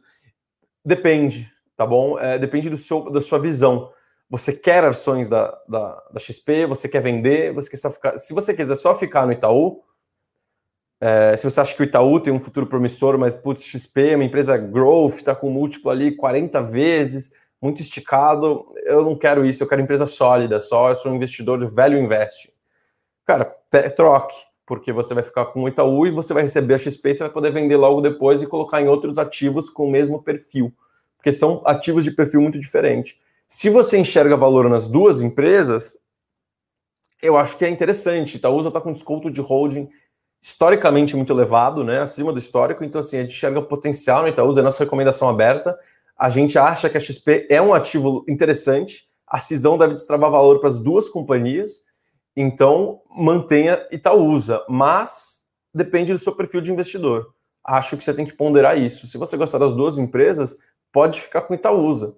Depende, 0.83 1.54
tá 1.75 1.85
bom? 1.85 2.17
É, 2.19 2.37
depende 2.37 2.69
do 2.69 2.77
seu, 2.77 3.09
da 3.09 3.21
sua 3.21 3.39
visão. 3.39 3.91
Você 4.29 4.53
quer 4.53 4.83
ações 4.83 5.29
da, 5.29 5.57
da, 5.67 6.03
da 6.11 6.19
XP, 6.19 6.65
você 6.65 6.89
quer 6.89 7.01
vender, 7.01 7.53
você 7.53 7.69
quer 7.69 7.77
só 7.77 7.91
ficar. 7.91 8.17
Se 8.17 8.33
você 8.33 8.53
quiser 8.53 8.75
só 8.75 8.95
ficar 8.95 9.25
no 9.25 9.31
Itaú, 9.31 9.83
é, 10.99 11.35
se 11.37 11.43
você 11.43 11.61
acha 11.61 11.75
que 11.75 11.81
o 11.81 11.85
Itaú 11.85 12.19
tem 12.19 12.33
um 12.33 12.39
futuro 12.39 12.65
promissor, 12.65 13.17
mas 13.17 13.35
putz, 13.35 13.63
XP 13.63 14.11
é 14.11 14.15
uma 14.15 14.23
empresa 14.23 14.57
growth, 14.57 15.17
está 15.17 15.35
com 15.35 15.49
múltiplo 15.49 15.91
ali 15.91 16.15
40 16.15 16.61
vezes, 16.63 17.31
muito 17.61 17.81
esticado, 17.81 18.65
eu 18.85 19.03
não 19.03 19.15
quero 19.15 19.45
isso, 19.45 19.61
eu 19.61 19.67
quero 19.67 19.81
empresa 19.81 20.05
sólida, 20.05 20.59
só 20.59 20.89
eu 20.89 20.95
sou 20.95 21.11
um 21.11 21.15
investidor 21.15 21.59
de 21.59 21.67
value 21.67 21.99
invest. 21.99 22.51
Cara, 23.25 23.45
troque, 23.95 24.35
porque 24.65 24.91
você 24.91 25.13
vai 25.13 25.23
ficar 25.23 25.45
com 25.45 25.63
o 25.63 25.67
Itaú 25.67 26.07
e 26.07 26.11
você 26.11 26.33
vai 26.33 26.43
receber 26.43 26.75
a 26.75 26.77
XP 26.77 27.13
você 27.13 27.23
vai 27.23 27.31
poder 27.31 27.51
vender 27.51 27.75
logo 27.75 28.01
depois 28.01 28.41
e 28.41 28.47
colocar 28.47 28.81
em 28.81 28.87
outros 28.87 29.17
ativos 29.17 29.69
com 29.69 29.87
o 29.87 29.91
mesmo 29.91 30.23
perfil, 30.23 30.73
porque 31.25 31.33
são 31.33 31.63
ativos 31.65 32.03
de 32.03 32.11
perfil 32.11 32.39
muito 32.39 32.59
diferente. 32.59 33.19
Se 33.47 33.67
você 33.67 33.97
enxerga 33.97 34.37
valor 34.37 34.69
nas 34.69 34.87
duas 34.87 35.23
empresas, 35.23 35.97
eu 37.19 37.35
acho 37.35 37.57
que 37.57 37.65
é 37.65 37.67
interessante. 37.67 38.37
Itaúsa 38.37 38.67
está 38.67 38.79
com 38.79 38.93
desconto 38.93 39.31
de 39.31 39.41
holding 39.41 39.89
historicamente 40.39 41.15
muito 41.15 41.33
elevado, 41.33 41.83
né, 41.83 41.99
acima 41.99 42.31
do 42.31 42.37
histórico, 42.37 42.83
então 42.83 43.01
assim, 43.01 43.17
a 43.17 43.21
gente 43.21 43.31
enxerga 43.31 43.59
potencial 43.59 44.21
no 44.21 44.27
Itaúsa, 44.27 44.59
é 44.59 44.63
nossa 44.63 44.83
recomendação 44.83 45.27
aberta, 45.27 45.75
a 46.15 46.29
gente 46.29 46.59
acha 46.59 46.87
que 46.87 46.97
a 46.97 47.01
XP 47.01 47.47
é 47.49 47.59
um 47.59 47.73
ativo 47.73 48.23
interessante, 48.29 49.07
a 49.25 49.39
cisão 49.39 49.79
deve 49.79 49.95
destravar 49.95 50.29
valor 50.29 50.59
para 50.59 50.69
as 50.69 50.77
duas 50.77 51.09
companhias, 51.09 51.81
então 52.37 53.01
mantenha 53.09 53.83
Itaúsa, 53.91 54.63
mas 54.69 55.39
depende 55.73 56.13
do 56.13 56.19
seu 56.19 56.35
perfil 56.35 56.61
de 56.61 56.71
investidor. 56.71 57.33
Acho 57.63 57.97
que 57.97 58.03
você 58.03 58.13
tem 58.13 58.25
que 58.25 58.33
ponderar 58.33 58.77
isso. 58.77 59.07
Se 59.07 59.17
você 59.17 59.35
gostar 59.35 59.57
das 59.57 59.73
duas 59.73 59.97
empresas, 59.97 60.55
pode 60.95 61.19
ficar 61.19 61.41
com 61.41 61.53
Itaúsa. 61.53 62.15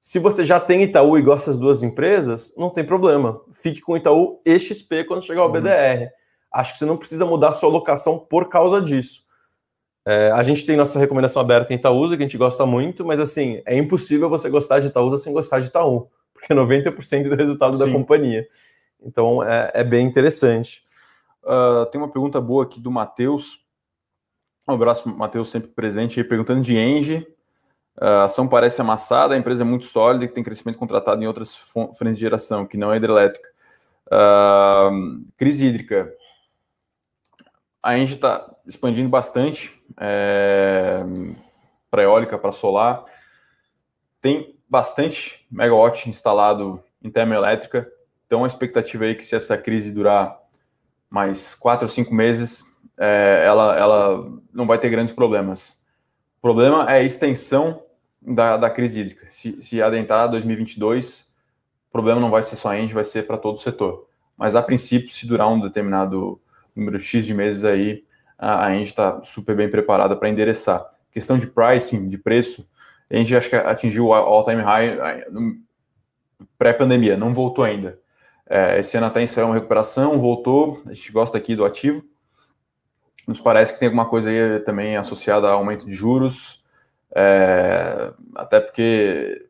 Se 0.00 0.20
você 0.20 0.44
já 0.44 0.60
tem 0.60 0.84
Itaú 0.84 1.18
e 1.18 1.22
gosta 1.22 1.50
das 1.50 1.58
duas 1.60 1.82
empresas, 1.82 2.54
não 2.56 2.70
tem 2.70 2.86
problema. 2.86 3.42
Fique 3.52 3.80
com 3.80 3.96
Itaú 3.96 4.40
e 4.46 4.58
XP 4.58 5.04
quando 5.04 5.24
chegar 5.24 5.42
ao 5.42 5.48
uhum. 5.48 5.54
BDR 5.54 6.10
acho 6.52 6.72
que 6.72 6.78
você 6.78 6.84
não 6.84 6.96
precisa 6.96 7.24
mudar 7.24 7.50
a 7.50 7.52
sua 7.52 7.68
alocação 7.68 8.18
por 8.18 8.48
causa 8.48 8.82
disso. 8.82 9.24
É, 10.04 10.30
a 10.32 10.42
gente 10.42 10.64
tem 10.66 10.76
nossa 10.76 10.98
recomendação 10.98 11.40
aberta 11.40 11.72
em 11.72 11.76
Itaúsa, 11.76 12.16
que 12.16 12.22
a 12.22 12.26
gente 12.26 12.38
gosta 12.38 12.66
muito, 12.66 13.04
mas 13.04 13.20
assim, 13.20 13.62
é 13.64 13.76
impossível 13.76 14.28
você 14.28 14.48
gostar 14.48 14.80
de 14.80 14.88
Itaúsa 14.88 15.18
sem 15.18 15.32
gostar 15.32 15.60
de 15.60 15.68
Itaú, 15.68 16.08
porque 16.32 16.52
90% 16.52 17.28
do 17.28 17.36
resultado 17.36 17.76
Sim. 17.76 17.84
da 17.84 17.92
companhia. 17.92 18.46
Então 19.00 19.42
é, 19.42 19.70
é 19.74 19.84
bem 19.84 20.06
interessante. 20.06 20.82
Uh, 21.44 21.86
tem 21.86 22.00
uma 22.00 22.10
pergunta 22.10 22.40
boa 22.40 22.64
aqui 22.64 22.80
do 22.80 22.90
Matheus. 22.90 23.64
Um 24.68 24.72
abraço, 24.72 25.08
Matheus, 25.08 25.50
sempre 25.50 25.70
presente 25.70 26.20
aí, 26.20 26.24
perguntando 26.24 26.60
de 26.60 26.76
Engie. 26.76 27.26
A 27.96 28.24
ação 28.24 28.48
parece 28.48 28.80
amassada, 28.80 29.34
a 29.34 29.38
empresa 29.38 29.62
é 29.62 29.66
muito 29.66 29.84
sólida 29.84 30.24
e 30.24 30.28
tem 30.28 30.42
crescimento 30.42 30.78
contratado 30.78 31.22
em 31.22 31.26
outras 31.26 31.54
frentes 31.54 32.16
de 32.16 32.22
geração, 32.22 32.66
que 32.66 32.76
não 32.76 32.92
é 32.92 32.96
hidrelétrica. 32.96 33.48
Uh, 34.06 35.24
crise 35.36 35.66
hídrica 35.66 36.12
a 37.82 37.96
gente 37.96 38.12
está 38.12 38.54
expandindo 38.66 39.08
bastante 39.08 39.82
é, 39.98 41.02
para 41.90 42.02
eólica, 42.02 42.38
para 42.38 42.52
solar. 42.52 43.04
Tem 44.20 44.58
bastante 44.68 45.46
megawatt 45.50 46.08
instalado 46.08 46.82
em 47.02 47.10
termoelétrica. 47.10 47.90
Então, 48.26 48.44
a 48.44 48.46
expectativa 48.46 49.04
aí 49.04 49.12
é 49.12 49.14
que 49.14 49.24
se 49.24 49.34
essa 49.34 49.56
crise 49.56 49.92
durar 49.92 50.38
mais 51.08 51.54
quatro 51.54 51.86
ou 51.86 51.90
cinco 51.90 52.14
meses, 52.14 52.62
é, 52.98 53.44
ela, 53.46 53.76
ela 53.76 54.30
não 54.52 54.66
vai 54.66 54.78
ter 54.78 54.90
grandes 54.90 55.12
problemas. 55.12 55.79
O 56.40 56.42
problema 56.42 56.90
é 56.90 57.00
a 57.00 57.02
extensão 57.02 57.82
da, 58.20 58.56
da 58.56 58.70
crise 58.70 59.00
hídrica. 59.00 59.26
Se, 59.28 59.60
se 59.60 59.82
adentrar 59.82 60.30
2022, 60.30 61.30
o 61.88 61.92
problema 61.92 62.18
não 62.18 62.30
vai 62.30 62.42
ser 62.42 62.56
só 62.56 62.70
a 62.70 62.80
Engie, 62.80 62.94
vai 62.94 63.04
ser 63.04 63.26
para 63.26 63.36
todo 63.36 63.56
o 63.56 63.60
setor. 63.60 64.08
Mas, 64.38 64.56
a 64.56 64.62
princípio, 64.62 65.12
se 65.12 65.26
durar 65.26 65.48
um 65.48 65.60
determinado 65.60 66.40
número 66.74 66.98
X 66.98 67.26
de 67.26 67.34
meses 67.34 67.62
aí, 67.62 68.04
a, 68.38 68.70
gente 68.70 68.86
está 68.86 69.22
super 69.22 69.54
bem 69.54 69.70
preparada 69.70 70.16
para 70.16 70.30
endereçar. 70.30 70.82
Questão 71.12 71.36
de 71.36 71.46
pricing, 71.46 72.08
de 72.08 72.16
preço, 72.16 72.66
a 73.10 73.16
gente 73.16 73.36
acho 73.36 73.50
que 73.50 73.56
atingiu 73.56 74.06
o 74.06 74.14
all-time 74.14 74.62
high 74.62 74.96
pré-pandemia, 76.56 77.18
não 77.18 77.34
voltou 77.34 77.64
ainda. 77.64 77.98
É, 78.48 78.78
esse 78.78 78.96
ano 78.96 79.08
até 79.08 79.22
ensaiou 79.22 79.50
uma 79.50 79.54
recuperação, 79.54 80.18
voltou, 80.18 80.82
a 80.86 80.94
gente 80.94 81.12
gosta 81.12 81.36
aqui 81.36 81.54
do 81.54 81.66
ativo. 81.66 82.02
Nos 83.26 83.40
parece 83.40 83.72
que 83.72 83.78
tem 83.78 83.86
alguma 83.86 84.08
coisa 84.08 84.30
aí 84.30 84.60
também 84.60 84.96
associada 84.96 85.48
a 85.48 85.52
aumento 85.52 85.86
de 85.86 85.94
juros, 85.94 86.64
é, 87.14 88.12
até 88.34 88.60
porque 88.60 89.46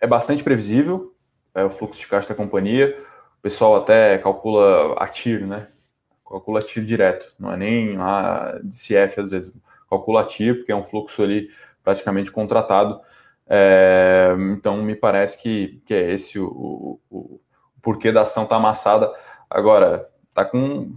é 0.00 0.06
bastante 0.06 0.42
previsível 0.42 1.14
é, 1.54 1.64
o 1.64 1.70
fluxo 1.70 2.00
de 2.00 2.06
caixa 2.06 2.28
da 2.28 2.34
companhia. 2.34 2.96
O 3.38 3.42
pessoal 3.42 3.76
até 3.76 4.18
calcula 4.18 4.94
a 4.94 5.06
TIR, 5.06 5.46
né? 5.46 5.68
Calcula 6.28 6.60
a 6.60 6.62
TIR 6.62 6.84
direto, 6.84 7.34
não 7.38 7.52
é 7.52 7.56
nem 7.56 7.96
a 7.98 8.58
DCF 8.62 9.20
às 9.20 9.30
vezes. 9.30 9.52
Calcula 9.88 10.22
a 10.22 10.24
TIR, 10.24 10.56
porque 10.56 10.72
é 10.72 10.76
um 10.76 10.82
fluxo 10.82 11.22
ali 11.22 11.48
praticamente 11.82 12.30
contratado. 12.30 13.00
É, 13.48 14.34
então, 14.52 14.82
me 14.82 14.94
parece 14.94 15.40
que, 15.40 15.80
que 15.86 15.94
é 15.94 16.12
esse 16.12 16.38
o, 16.38 16.46
o, 16.46 17.00
o 17.10 17.40
porquê 17.80 18.12
da 18.12 18.22
ação 18.22 18.44
tá 18.44 18.56
amassada. 18.56 19.10
Agora, 19.48 20.08
tá 20.34 20.44
com. 20.44 20.94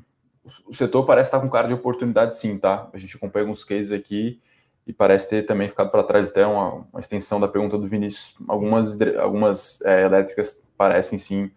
O 0.65 0.73
setor 0.73 1.05
parece 1.05 1.27
estar 1.27 1.39
com 1.39 1.49
cara 1.49 1.67
de 1.67 1.73
oportunidade, 1.73 2.35
sim, 2.37 2.57
tá? 2.57 2.89
A 2.91 2.97
gente 2.97 3.15
acompanha 3.15 3.43
alguns 3.43 3.63
cases 3.63 3.91
aqui 3.91 4.41
e 4.87 4.93
parece 4.93 5.29
ter 5.29 5.43
também 5.43 5.69
ficado 5.69 5.91
para 5.91 6.03
trás 6.03 6.31
até 6.31 6.45
uma, 6.45 6.85
uma, 6.91 6.99
extensão 6.99 7.39
da 7.39 7.47
pergunta 7.47 7.77
do 7.77 7.87
Vinícius. 7.87 8.33
Algumas, 8.47 8.99
algumas 9.19 9.81
é, 9.83 10.05
elétricas 10.05 10.61
parecem 10.75 11.19
sim 11.19 11.51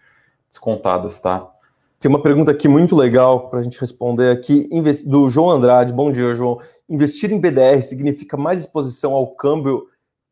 descontadas, 0.51 1.19
tá? 1.19 1.51
Tem 1.99 2.09
uma 2.11 2.21
pergunta 2.21 2.51
aqui 2.51 2.69
muito 2.69 2.95
legal 2.95 3.49
para 3.49 3.61
a 3.61 3.63
gente 3.63 3.81
responder 3.81 4.31
aqui, 4.31 4.69
do 5.07 5.31
João 5.31 5.51
Andrade. 5.51 5.93
Bom 5.93 6.13
dia, 6.13 6.35
João. 6.35 6.61
Investir 6.87 7.33
em 7.33 7.41
BDR 7.41 7.81
significa 7.83 8.37
mais 8.37 8.61
exposição 8.61 9.15
ao 9.15 9.29
câmbio 9.29 9.89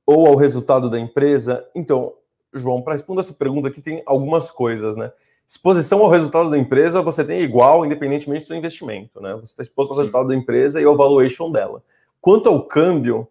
ou 0.06 0.26
ao 0.26 0.36
resultado 0.36 0.90
da 0.90 1.00
empresa? 1.00 1.66
Então, 1.74 2.12
João, 2.52 2.82
para 2.82 2.92
responder 2.92 3.20
essa 3.22 3.32
pergunta 3.32 3.68
aqui, 3.68 3.80
tem 3.80 4.02
algumas 4.04 4.50
coisas, 4.50 4.96
né? 4.96 5.10
Exposição 5.52 6.00
ao 6.00 6.08
resultado 6.08 6.48
da 6.48 6.56
empresa 6.56 7.02
você 7.02 7.22
tem 7.22 7.42
igual, 7.42 7.84
independentemente 7.84 8.42
do 8.42 8.46
seu 8.46 8.56
investimento, 8.56 9.20
né? 9.20 9.34
Você 9.34 9.52
está 9.52 9.62
exposto 9.62 9.90
ao 9.90 9.96
Sim. 9.96 10.00
resultado 10.00 10.28
da 10.28 10.34
empresa 10.34 10.80
e 10.80 10.84
ao 10.84 10.96
valuation 10.96 11.52
dela. 11.52 11.82
Quanto 12.22 12.48
ao 12.48 12.66
câmbio, 12.66 13.28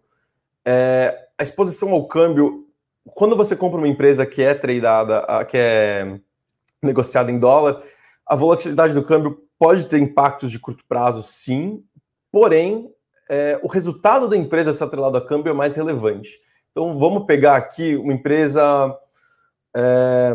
é, 0.64 1.26
a 1.36 1.42
exposição 1.42 1.90
ao 1.90 2.06
câmbio, 2.06 2.64
quando 3.06 3.34
você 3.34 3.56
compra 3.56 3.78
uma 3.78 3.88
empresa 3.88 4.24
que 4.24 4.40
é 4.40 4.54
tradeada, 4.54 5.44
que 5.46 5.56
é 5.58 6.20
negociada 6.80 7.32
em 7.32 7.40
dólar, 7.40 7.82
a 8.24 8.36
volatilidade 8.36 8.94
do 8.94 9.02
câmbio 9.02 9.42
pode 9.58 9.88
ter 9.88 9.98
impactos 9.98 10.48
de 10.52 10.60
curto 10.60 10.84
prazo, 10.88 11.24
sim, 11.24 11.82
porém, 12.30 12.88
é, 13.28 13.58
o 13.64 13.66
resultado 13.66 14.28
da 14.28 14.36
empresa 14.36 14.72
ser 14.72 14.84
atrelado 14.84 15.18
a 15.18 15.26
câmbio 15.26 15.50
é 15.50 15.54
mais 15.54 15.74
relevante. 15.74 16.38
Então, 16.70 16.96
vamos 16.96 17.26
pegar 17.26 17.56
aqui 17.56 17.96
uma 17.96 18.12
empresa. 18.12 18.96
É, 19.74 20.32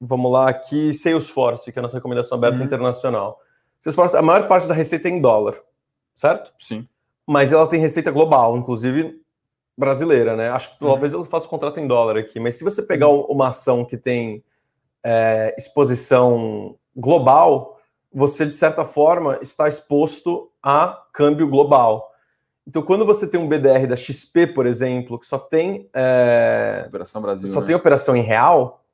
vamos 0.00 0.30
lá, 0.32 0.48
aqui, 0.48 0.92
Salesforce, 0.92 1.70
que 1.70 1.78
é 1.78 1.80
a 1.80 1.82
nossa 1.82 1.96
recomendação 1.96 2.36
aberta 2.36 2.58
uhum. 2.58 2.64
internacional. 2.64 3.38
Salesforce, 3.80 4.16
a 4.16 4.22
maior 4.22 4.48
parte 4.48 4.66
da 4.66 4.74
receita 4.74 5.08
é 5.08 5.10
em 5.12 5.20
dólar, 5.20 5.56
certo? 6.14 6.52
Sim. 6.58 6.88
Mas 7.26 7.52
ela 7.52 7.66
tem 7.66 7.80
receita 7.80 8.10
global, 8.10 8.56
inclusive 8.56 9.20
brasileira, 9.76 10.36
né? 10.36 10.50
Acho 10.50 10.76
que 10.76 10.84
uhum. 10.84 10.90
talvez 10.90 11.12
eu 11.12 11.24
faça 11.24 11.46
o 11.46 11.48
contrato 11.48 11.80
em 11.80 11.86
dólar 11.86 12.16
aqui, 12.16 12.38
mas 12.38 12.56
se 12.56 12.64
você 12.64 12.82
pegar 12.82 13.08
uhum. 13.08 13.22
uma 13.22 13.48
ação 13.48 13.84
que 13.84 13.96
tem 13.96 14.44
é, 15.04 15.54
exposição 15.56 16.76
global, 16.94 17.80
você, 18.12 18.44
de 18.44 18.52
certa 18.52 18.84
forma, 18.84 19.38
está 19.40 19.66
exposto 19.68 20.50
a 20.62 21.02
câmbio 21.12 21.48
global. 21.48 22.11
Então, 22.66 22.82
quando 22.82 23.04
você 23.04 23.26
tem 23.26 23.40
um 23.40 23.48
BDR 23.48 23.86
da 23.88 23.96
XP, 23.96 24.48
por 24.48 24.66
exemplo, 24.66 25.18
que 25.18 25.26
só 25.26 25.38
tem 25.38 25.88
é, 25.92 26.84
operação 26.86 27.20
Brasil, 27.20 27.48
só 27.48 27.60
né? 27.60 27.66
tem 27.66 27.74
operação 27.74 28.16
em 28.16 28.22
real, 28.22 28.84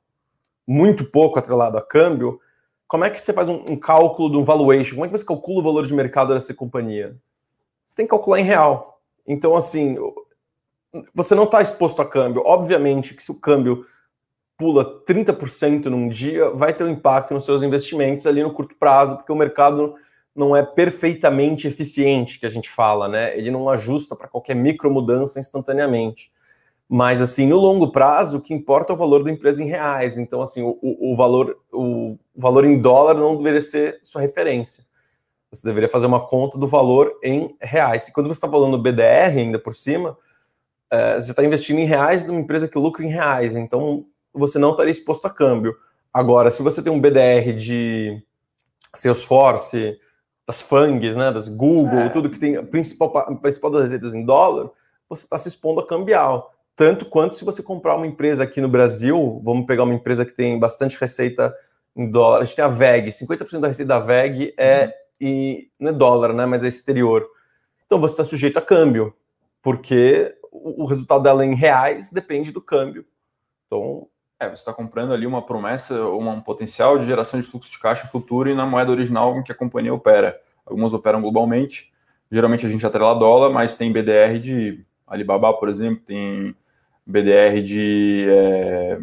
muito 0.67 1.05
pouco 1.05 1.37
atrelado 1.37 1.77
a 1.77 1.81
câmbio, 1.81 2.39
como 2.87 3.05
é 3.05 3.09
que 3.09 3.21
você 3.21 3.31
faz 3.31 3.47
um, 3.47 3.63
um, 3.67 3.75
cálculo 3.75 4.31
de 4.31 4.37
um 4.37 4.43
valuation? 4.43 4.95
Como 4.95 5.05
é 5.05 5.07
que 5.07 5.17
você 5.17 5.25
calcula 5.25 5.59
o 5.59 5.63
valor 5.63 5.85
de 5.85 5.93
mercado 5.93 6.33
dessa 6.33 6.53
companhia? 6.55 7.15
Você 7.85 7.95
tem 7.95 8.05
que 8.05 8.09
calcular 8.09 8.39
em 8.39 8.43
real. 8.43 8.99
Então, 9.27 9.55
assim, 9.55 9.95
você 11.13 11.35
não 11.35 11.43
está 11.43 11.61
exposto 11.61 12.01
a 12.01 12.05
câmbio. 12.05 12.41
Obviamente 12.43 13.13
que 13.13 13.21
se 13.21 13.31
o 13.31 13.35
câmbio 13.35 13.85
pula 14.57 15.03
30% 15.05 15.85
num 15.85 16.09
dia, 16.09 16.49
vai 16.49 16.73
ter 16.73 16.83
um 16.83 16.89
impacto 16.89 17.33
nos 17.33 17.45
seus 17.45 17.61
investimentos 17.61 18.25
ali 18.25 18.41
no 18.41 18.53
curto 18.53 18.75
prazo, 18.75 19.15
porque 19.15 19.31
o 19.31 19.35
mercado 19.35 19.95
não 20.35 20.55
é 20.55 20.63
perfeitamente 20.63 21.67
eficiente, 21.67 22.39
que 22.39 22.45
a 22.45 22.49
gente 22.49 22.69
fala, 22.69 23.07
né? 23.07 23.37
Ele 23.37 23.51
não 23.51 23.69
ajusta 23.69 24.15
para 24.15 24.27
qualquer 24.27 24.55
micro 24.55 24.91
mudança 24.91 25.39
instantaneamente. 25.39 26.31
Mas, 26.87 27.21
assim, 27.21 27.45
no 27.45 27.57
longo 27.57 27.91
prazo, 27.91 28.37
o 28.37 28.41
que 28.41 28.53
importa 28.53 28.91
é 28.91 28.95
o 28.95 28.97
valor 28.97 29.23
da 29.23 29.29
empresa 29.29 29.61
em 29.61 29.67
reais. 29.67 30.17
Então, 30.17 30.41
assim, 30.41 30.63
o, 30.63 30.77
o, 30.81 31.15
valor, 31.15 31.59
o 31.71 32.17
valor 32.35 32.65
em 32.65 32.81
dólar 32.81 33.13
não 33.13 33.37
deveria 33.37 33.61
ser 33.61 33.99
sua 34.01 34.21
referência. 34.21 34.83
Você 35.51 35.67
deveria 35.67 35.89
fazer 35.89 36.07
uma 36.07 36.25
conta 36.25 36.57
do 36.57 36.67
valor 36.67 37.19
em 37.23 37.55
reais. 37.61 38.07
E 38.07 38.13
quando 38.13 38.27
você 38.27 38.37
está 38.37 38.49
falando 38.49 38.81
BDR 38.81 39.37
ainda 39.37 39.59
por 39.59 39.75
cima, 39.75 40.17
é, 40.89 41.19
você 41.19 41.29
está 41.29 41.43
investindo 41.43 41.79
em 41.79 41.85
reais 41.85 42.25
numa 42.25 42.39
empresa 42.39 42.67
que 42.67 42.77
lucra 42.77 43.05
em 43.05 43.09
reais. 43.09 43.55
Então, 43.55 44.05
você 44.33 44.57
não 44.57 44.71
estaria 44.71 44.91
exposto 44.91 45.25
a 45.25 45.29
câmbio. 45.29 45.75
Agora, 46.11 46.49
se 46.49 46.63
você 46.63 46.81
tem 46.81 46.91
um 46.91 46.99
BDR 46.99 47.53
de 47.55 48.19
Salesforce, 48.95 49.99
das 50.49 50.63
FANGs, 50.63 51.15
né, 51.15 51.31
das 51.31 51.47
Google, 51.47 51.99
é. 51.99 52.09
tudo 52.09 52.27
que 52.27 52.39
tem 52.39 52.57
a 52.57 52.63
principal, 52.63 53.11
principal 53.39 53.69
das 53.69 53.83
receitas 53.83 54.15
em 54.15 54.25
dólar, 54.25 54.71
você 55.07 55.25
está 55.25 55.37
se 55.37 55.47
expondo 55.47 55.79
a 55.79 55.85
cambial. 55.85 56.51
Tanto 56.75 57.05
quanto 57.05 57.35
se 57.35 57.45
você 57.45 57.61
comprar 57.61 57.95
uma 57.95 58.07
empresa 58.07 58.45
aqui 58.45 58.59
no 58.59 58.67
Brasil, 58.67 59.39
vamos 59.43 59.67
pegar 59.67 59.83
uma 59.83 59.93
empresa 59.93 60.25
que 60.25 60.31
tem 60.31 60.57
bastante 60.57 60.97
receita 60.99 61.55
em 61.95 62.09
dólar, 62.09 62.41
a 62.41 62.45
gente 62.45 62.55
tem 62.55 62.65
a 62.65 62.67
VEG, 62.67 63.11
50% 63.11 63.59
da 63.59 63.67
receita 63.67 63.89
da 63.89 63.99
VEG 63.99 64.55
é, 64.57 64.85
uhum. 64.85 64.91
e, 65.21 65.71
não 65.79 65.91
é 65.91 65.93
dólar, 65.93 66.33
né, 66.33 66.47
mas 66.47 66.63
é 66.63 66.67
exterior. 66.67 67.29
Então 67.85 67.99
você 67.99 68.13
está 68.13 68.23
sujeito 68.23 68.57
a 68.57 68.61
câmbio, 68.61 69.15
porque 69.61 70.35
o, 70.51 70.81
o 70.81 70.85
resultado 70.87 71.21
dela 71.21 71.45
em 71.45 71.53
reais 71.53 72.11
depende 72.11 72.51
do 72.51 72.59
câmbio. 72.59 73.05
Então, 73.67 74.07
é, 74.39 74.47
você 74.47 74.55
está 74.55 74.73
comprando 74.73 75.13
ali 75.13 75.27
uma 75.27 75.41
promessa, 75.41 76.01
uma, 76.05 76.31
um 76.31 76.39
potencial 76.39 76.97
de 76.97 77.05
geração 77.05 77.39
de 77.39 77.45
fluxo 77.45 77.69
de 77.69 77.77
caixa 77.77 78.07
futuro 78.07 78.49
e 78.49 78.55
na 78.55 78.65
moeda 78.65 78.89
original 78.89 79.37
em 79.37 79.43
que 79.43 79.51
a 79.51 79.55
companhia 79.55 79.93
opera. 79.93 80.39
Algumas 80.65 80.93
operam 80.93 81.21
globalmente, 81.21 81.91
geralmente 82.31 82.65
a 82.65 82.69
gente 82.69 82.85
atrela 82.85 83.13
dólar, 83.15 83.49
mas 83.49 83.75
tem 83.75 83.91
BDR 83.91 84.39
de 84.39 84.85
Alibaba, 85.05 85.51
por 85.53 85.67
exemplo, 85.67 86.01
tem 86.05 86.55
BDR 87.05 87.61
de 87.61 88.27
é, 88.29 88.99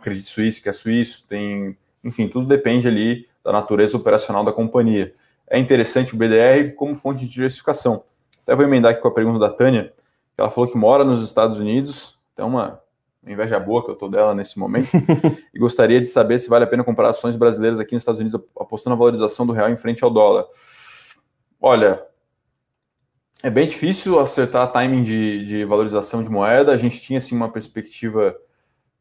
Credit 0.00 0.26
Suisse, 0.26 0.62
que 0.62 0.68
é 0.68 0.72
suíço, 0.72 1.26
tem, 1.28 1.76
enfim, 2.02 2.28
tudo 2.28 2.46
depende 2.46 2.88
ali 2.88 3.28
da 3.44 3.52
natureza 3.52 3.96
operacional 3.96 4.42
da 4.42 4.52
companhia. 4.52 5.14
É 5.50 5.58
interessante 5.58 6.14
o 6.14 6.16
BDR 6.16 6.72
como 6.76 6.94
fonte 6.94 7.26
de 7.26 7.30
diversificação. 7.30 8.04
Até 8.42 8.54
vou 8.54 8.64
emendar 8.64 8.92
aqui 8.92 9.02
com 9.02 9.08
a 9.08 9.14
pergunta 9.14 9.38
da 9.38 9.50
Tânia, 9.50 9.92
que 10.34 10.40
ela 10.40 10.50
falou 10.50 10.70
que 10.70 10.78
mora 10.78 11.04
nos 11.04 11.22
Estados 11.22 11.58
Unidos, 11.58 12.18
então 12.32 12.48
uma 12.48 12.80
inveja 13.26 13.58
boa 13.60 13.84
que 13.84 13.90
eu 13.90 13.94
tô 13.94 14.08
dela 14.08 14.34
nesse 14.34 14.58
momento, 14.58 14.90
e 15.54 15.58
gostaria 15.58 16.00
de 16.00 16.06
saber 16.06 16.38
se 16.38 16.48
vale 16.48 16.64
a 16.64 16.66
pena 16.66 16.82
comprar 16.82 17.10
ações 17.10 17.36
brasileiras 17.36 17.78
aqui 17.78 17.94
nos 17.94 18.02
Estados 18.02 18.20
Unidos 18.20 18.40
apostando 18.58 18.96
na 18.96 18.98
valorização 18.98 19.46
do 19.46 19.52
real 19.52 19.70
em 19.70 19.76
frente 19.76 20.02
ao 20.02 20.10
dólar. 20.10 20.46
Olha, 21.60 22.02
é 23.42 23.50
bem 23.50 23.66
difícil 23.66 24.18
acertar 24.18 24.72
timing 24.72 25.02
de, 25.02 25.46
de 25.46 25.64
valorização 25.64 26.22
de 26.24 26.30
moeda. 26.30 26.72
A 26.72 26.76
gente 26.76 27.00
tinha 27.00 27.18
assim 27.18 27.36
uma 27.36 27.48
perspectiva 27.48 28.36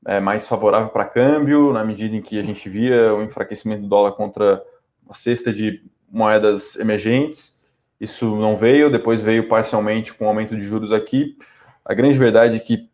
é, 0.05 0.19
mais 0.19 0.47
favorável 0.47 0.89
para 0.89 1.05
câmbio, 1.05 1.73
na 1.73 1.83
medida 1.83 2.15
em 2.15 2.21
que 2.21 2.37
a 2.37 2.43
gente 2.43 2.67
via 2.69 3.13
o 3.13 3.23
enfraquecimento 3.23 3.83
do 3.83 3.87
dólar 3.87 4.11
contra 4.11 4.63
a 5.09 5.13
cesta 5.13 5.51
de 5.51 5.83
moedas 6.09 6.75
emergentes. 6.75 7.59
Isso 7.99 8.35
não 8.35 8.57
veio, 8.57 8.91
depois 8.91 9.21
veio 9.21 9.47
parcialmente 9.47 10.13
com 10.13 10.25
o 10.25 10.27
aumento 10.27 10.55
de 10.55 10.61
juros 10.61 10.91
aqui. 10.91 11.37
A 11.85 11.93
grande 11.93 12.17
verdade 12.17 12.57
é 12.57 12.59
que 12.59 12.90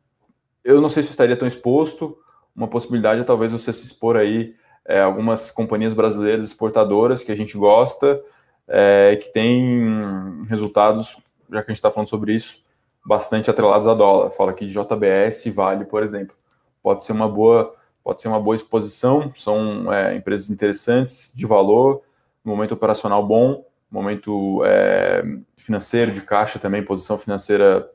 eu 0.68 0.82
não 0.82 0.90
sei 0.90 1.02
se 1.02 1.12
estaria 1.12 1.38
tão 1.38 1.48
exposto. 1.48 2.18
Uma 2.54 2.68
possibilidade 2.68 3.22
é 3.22 3.24
talvez 3.24 3.54
você 3.54 3.72
se 3.72 3.86
expor 3.86 4.18
aí 4.18 4.54
é, 4.86 5.00
algumas 5.00 5.50
companhias 5.50 5.94
brasileiras 5.94 6.48
exportadoras 6.48 7.24
que 7.24 7.32
a 7.32 7.36
gente 7.36 7.58
gosta, 7.58 8.22
é, 8.68 9.16
que 9.16 9.32
tem 9.32 10.42
resultados, 10.50 11.16
já 11.50 11.64
que 11.64 11.72
a 11.72 11.74
gente 11.74 11.78
está 11.78 11.90
falando 11.90 12.10
sobre 12.10 12.34
isso, 12.34 12.62
bastante 13.06 13.50
atrelados 13.50 13.88
a 13.88 13.94
dólar. 13.94 14.30
Fala 14.32 14.52
aqui 14.52 14.66
de 14.66 14.74
JBS 14.74 15.46
Vale, 15.56 15.86
por 15.86 16.04
exemplo. 16.04 16.36
Pode 16.84 17.06
ser 17.06 17.14
uma 17.14 17.30
boa, 17.30 17.74
pode 18.04 18.22
ser 18.22 18.28
uma 18.28 18.40
boa 18.40 18.56
exposição. 18.56 19.32
São 19.38 19.92
é, 19.94 20.18
empresas 20.18 20.50
interessantes, 20.50 21.32
de 21.34 21.46
valor, 21.46 22.02
momento 22.44 22.74
operacional 22.74 23.26
bom, 23.26 23.66
momento 23.90 24.62
é, 24.66 25.24
financeiro 25.56 26.12
de 26.12 26.22
caixa 26.22 26.60
também, 26.60 26.84
posição 26.84 27.18
financeira 27.18 27.90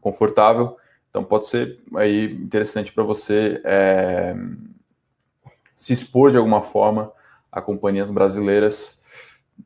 confortável. 0.00 0.78
Então 1.16 1.24
pode 1.24 1.46
ser 1.46 1.78
aí 1.94 2.26
interessante 2.34 2.92
para 2.92 3.02
você 3.02 3.58
é, 3.64 4.36
se 5.74 5.94
expor 5.94 6.30
de 6.30 6.36
alguma 6.36 6.60
forma 6.60 7.10
a 7.50 7.62
companhias 7.62 8.10
brasileiras 8.10 9.02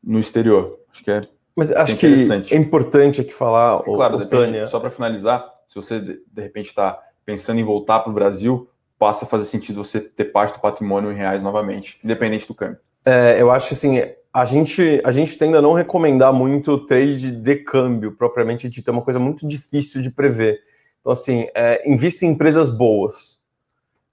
no 0.01 0.21
exterior. 0.21 0.79
Acho 0.93 1.03
que 1.03 1.11
é 1.11 1.27
mas 1.57 1.73
acho 1.73 1.97
que 1.97 2.07
é 2.07 2.57
importante 2.57 3.21
aqui 3.21 3.35
falar, 3.35 3.81
é 3.81 3.83
claro, 3.83 4.17
o, 4.17 4.27
Tânia. 4.27 4.69
Só 4.69 4.79
para 4.79 4.91
finalizar, 4.91 5.45
se 5.67 5.75
você 5.75 5.99
de, 5.99 6.21
de 6.25 6.41
repente 6.41 6.67
está 6.67 6.97
pensando 7.27 7.59
em 7.59 7.65
voltar 7.65 7.99
para 7.99 8.11
o 8.11 8.15
Brasil, 8.15 8.71
passa 8.97 9.25
a 9.25 9.29
fazer 9.29 9.45
sentido 9.45 9.83
você 9.83 10.01
ter 10.01 10.27
parte 10.27 10.55
do 10.55 10.61
patrimônio 10.61 11.11
em 11.11 11.17
reais 11.17 11.43
novamente, 11.43 11.99
independente 12.05 12.47
do 12.47 12.55
câmbio. 12.55 12.79
É, 13.05 13.43
eu 13.43 13.51
acho 13.51 13.67
que 13.67 13.75
assim, 13.75 14.01
a 14.33 14.45
gente, 14.45 15.03
a 15.05 15.11
gente 15.11 15.37
tende 15.37 15.57
a 15.57 15.61
não 15.61 15.73
recomendar 15.73 16.33
muito 16.33 16.79
trade 16.87 17.33
de 17.33 17.57
câmbio, 17.57 18.13
propriamente 18.13 18.69
dito, 18.69 18.89
é 18.89 18.93
uma 18.93 19.03
coisa 19.03 19.19
muito 19.19 19.49
difícil 19.49 20.01
de 20.01 20.11
prever. 20.11 20.61
Então, 21.01 21.13
assim, 21.13 21.47
é, 21.55 21.91
invista 21.91 22.25
em 22.25 22.31
empresas 22.31 22.71
boas. 22.71 23.41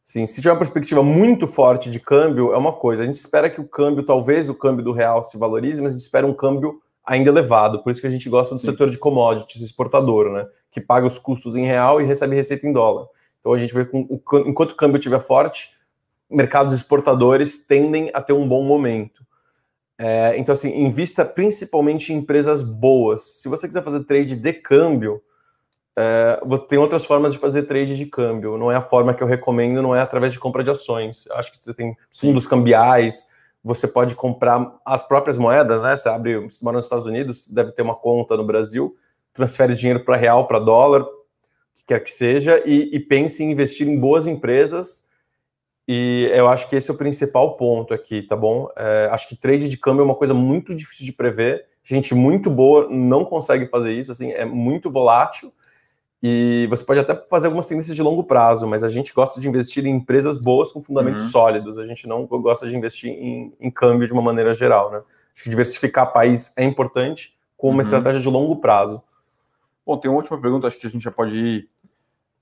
Sim, 0.04 0.26
se 0.26 0.36
tiver 0.42 0.52
uma 0.52 0.58
perspectiva 0.58 1.04
muito 1.04 1.46
forte 1.46 1.90
de 1.90 2.00
câmbio, 2.00 2.54
é 2.54 2.58
uma 2.58 2.72
coisa. 2.72 3.04
A 3.04 3.06
gente 3.06 3.18
espera 3.18 3.50
que 3.50 3.60
o 3.60 3.68
câmbio, 3.68 4.06
talvez 4.06 4.48
o 4.50 4.56
câmbio 4.56 4.84
do 4.84 4.94
real 4.94 5.22
se 5.22 5.38
valorize, 5.38 5.82
mas 5.82 5.92
a 5.92 5.98
gente 5.98 6.06
espera 6.06 6.26
um 6.26 6.34
câmbio 6.34 6.82
ainda 7.06 7.30
elevado. 7.30 7.84
Por 7.84 7.92
isso 7.92 8.00
que 8.00 8.08
a 8.08 8.10
gente 8.10 8.30
gosta 8.30 8.56
do 8.56 8.60
Sim. 8.60 8.68
setor 8.68 8.90
de 8.90 8.98
commodities 8.98 9.62
exportador, 9.62 10.32
né? 10.32 10.48
Que 10.72 10.80
paga 10.80 11.06
os 11.06 11.20
custos 11.20 11.56
em 11.58 11.66
real 11.66 12.02
e 12.02 12.06
recebe 12.06 12.36
receita 12.36 12.66
em 12.66 12.72
dólar. 12.72 13.08
Então 13.40 13.54
a 13.54 13.58
gente 13.58 13.74
vê 13.74 13.86
que 13.86 13.98
enquanto 13.98 14.72
o 14.72 14.76
câmbio 14.76 14.98
estiver 14.98 15.20
forte, 15.20 15.72
mercados 16.30 16.74
exportadores 16.74 17.58
tendem 17.58 18.10
a 18.14 18.22
ter 18.22 18.34
um 18.34 18.48
bom 18.48 18.64
momento. 18.64 19.26
É, 20.00 20.38
então, 20.38 20.54
assim, 20.54 20.70
invista 20.70 21.26
principalmente 21.26 22.14
em 22.14 22.18
empresas 22.18 22.62
boas. 22.62 23.42
Se 23.42 23.50
você 23.50 23.68
quiser 23.68 23.84
fazer 23.84 24.04
trade 24.04 24.36
de 24.36 24.54
câmbio, 24.54 25.22
é, 26.00 26.40
tem 26.68 26.78
outras 26.78 27.08
formas 27.08 27.34
de 27.34 27.40
fazer 27.40 27.64
trade 27.64 27.98
de 27.98 28.06
câmbio. 28.06 28.56
Não 28.56 28.72
é 28.72 28.76
a 28.76 28.82
forma 28.82 29.16
que 29.16 29.24
eu 29.24 29.28
recomendo, 29.28 29.82
não 29.82 29.96
é 29.96 30.00
através 30.00 30.32
de 30.32 30.40
compra 30.40 30.64
de 30.64 30.70
ações. 30.70 31.28
Acho 31.32 31.52
que 31.52 31.58
você 31.58 31.74
tem 31.74 31.98
fundos 32.12 32.46
cambiais, 32.46 33.26
você 33.64 33.88
pode 33.88 34.14
comprar 34.14 34.80
as 34.86 35.02
próprias 35.02 35.40
moedas, 35.40 35.82
né? 35.82 35.98
Você 35.98 36.08
abre, 36.08 36.38
você 36.38 36.64
mora 36.64 36.78
nos 36.78 36.86
Estados 36.86 37.08
Unidos, 37.08 37.48
deve 37.48 37.72
ter 37.72 37.82
uma 37.82 37.96
conta 37.96 38.38
no 38.38 38.46
Brasil, 38.46 38.96
transfere 39.34 39.74
dinheiro 39.74 40.06
para 40.06 40.16
real, 40.16 40.46
para 40.46 40.60
dólar, 40.60 41.04
que 41.74 41.84
quer 41.84 42.04
que 42.04 42.12
seja, 42.12 42.62
e, 42.64 42.92
e 42.94 43.00
pense 43.00 43.44
em 43.44 43.52
investir 43.52 43.88
em 43.88 44.00
boas 44.00 44.28
empresas. 44.28 45.08
E 45.88 46.30
eu 46.32 46.48
acho 46.48 46.70
que 46.70 46.76
esse 46.76 46.92
é 46.92 46.94
o 46.94 46.98
principal 46.98 47.58
ponto 47.58 47.92
aqui, 47.92 48.22
tá 48.22 48.36
bom? 48.36 48.70
É, 48.78 49.10
acho 49.12 49.28
que 49.28 49.36
trade 49.36 49.68
de 49.68 49.78
câmbio 49.78 50.02
é 50.02 50.06
uma 50.06 50.16
coisa 50.16 50.36
muito 50.36 50.76
difícil 50.76 51.08
de 51.08 51.14
prever. 51.14 51.66
Gente 51.84 52.14
muito 52.14 52.52
boa 52.52 52.88
não 52.88 53.26
consegue 53.26 53.66
fazer 53.66 53.94
isso, 53.94 54.12
assim, 54.12 54.30
é 54.32 54.46
muito 54.46 54.92
volátil. 54.92 55.52
E 56.22 56.66
você 56.70 56.84
pode 56.84 57.00
até 57.00 57.16
fazer 57.30 57.46
algumas 57.46 57.68
tendências 57.68 57.96
de 57.96 58.02
longo 58.02 58.24
prazo, 58.24 58.66
mas 58.68 58.84
a 58.84 58.90
gente 58.90 59.14
gosta 59.14 59.40
de 59.40 59.48
investir 59.48 59.86
em 59.86 59.92
empresas 59.92 60.38
boas 60.38 60.72
com 60.72 60.82
fundamentos 60.82 61.26
uhum. 61.26 61.30
sólidos. 61.30 61.78
A 61.78 61.86
gente 61.86 62.08
não 62.08 62.26
gosta 62.26 62.68
de 62.68 62.76
investir 62.76 63.12
em, 63.12 63.54
em, 63.60 63.70
câmbio 63.70 64.08
de 64.08 64.14
uma 64.14 64.22
maneira 64.22 64.54
geral, 64.54 64.92
né? 64.92 65.02
Acho 65.34 65.44
que 65.44 65.50
diversificar 65.50 66.12
país 66.12 66.52
é 66.58 66.64
importante 66.64 67.38
com 67.56 67.68
uma 67.68 67.76
uhum. 67.76 67.82
estratégia 67.82 68.20
de 68.20 68.28
longo 68.28 68.56
prazo. 68.56 69.02
Bom, 69.86 69.98
tem 69.98 70.10
uma 70.10 70.18
última 70.18 70.42
pergunta, 70.42 70.66
acho 70.66 70.78
que 70.78 70.88
a 70.88 70.90
gente 70.90 71.04
já 71.04 71.12
pode 71.12 71.38
ir 71.38 71.70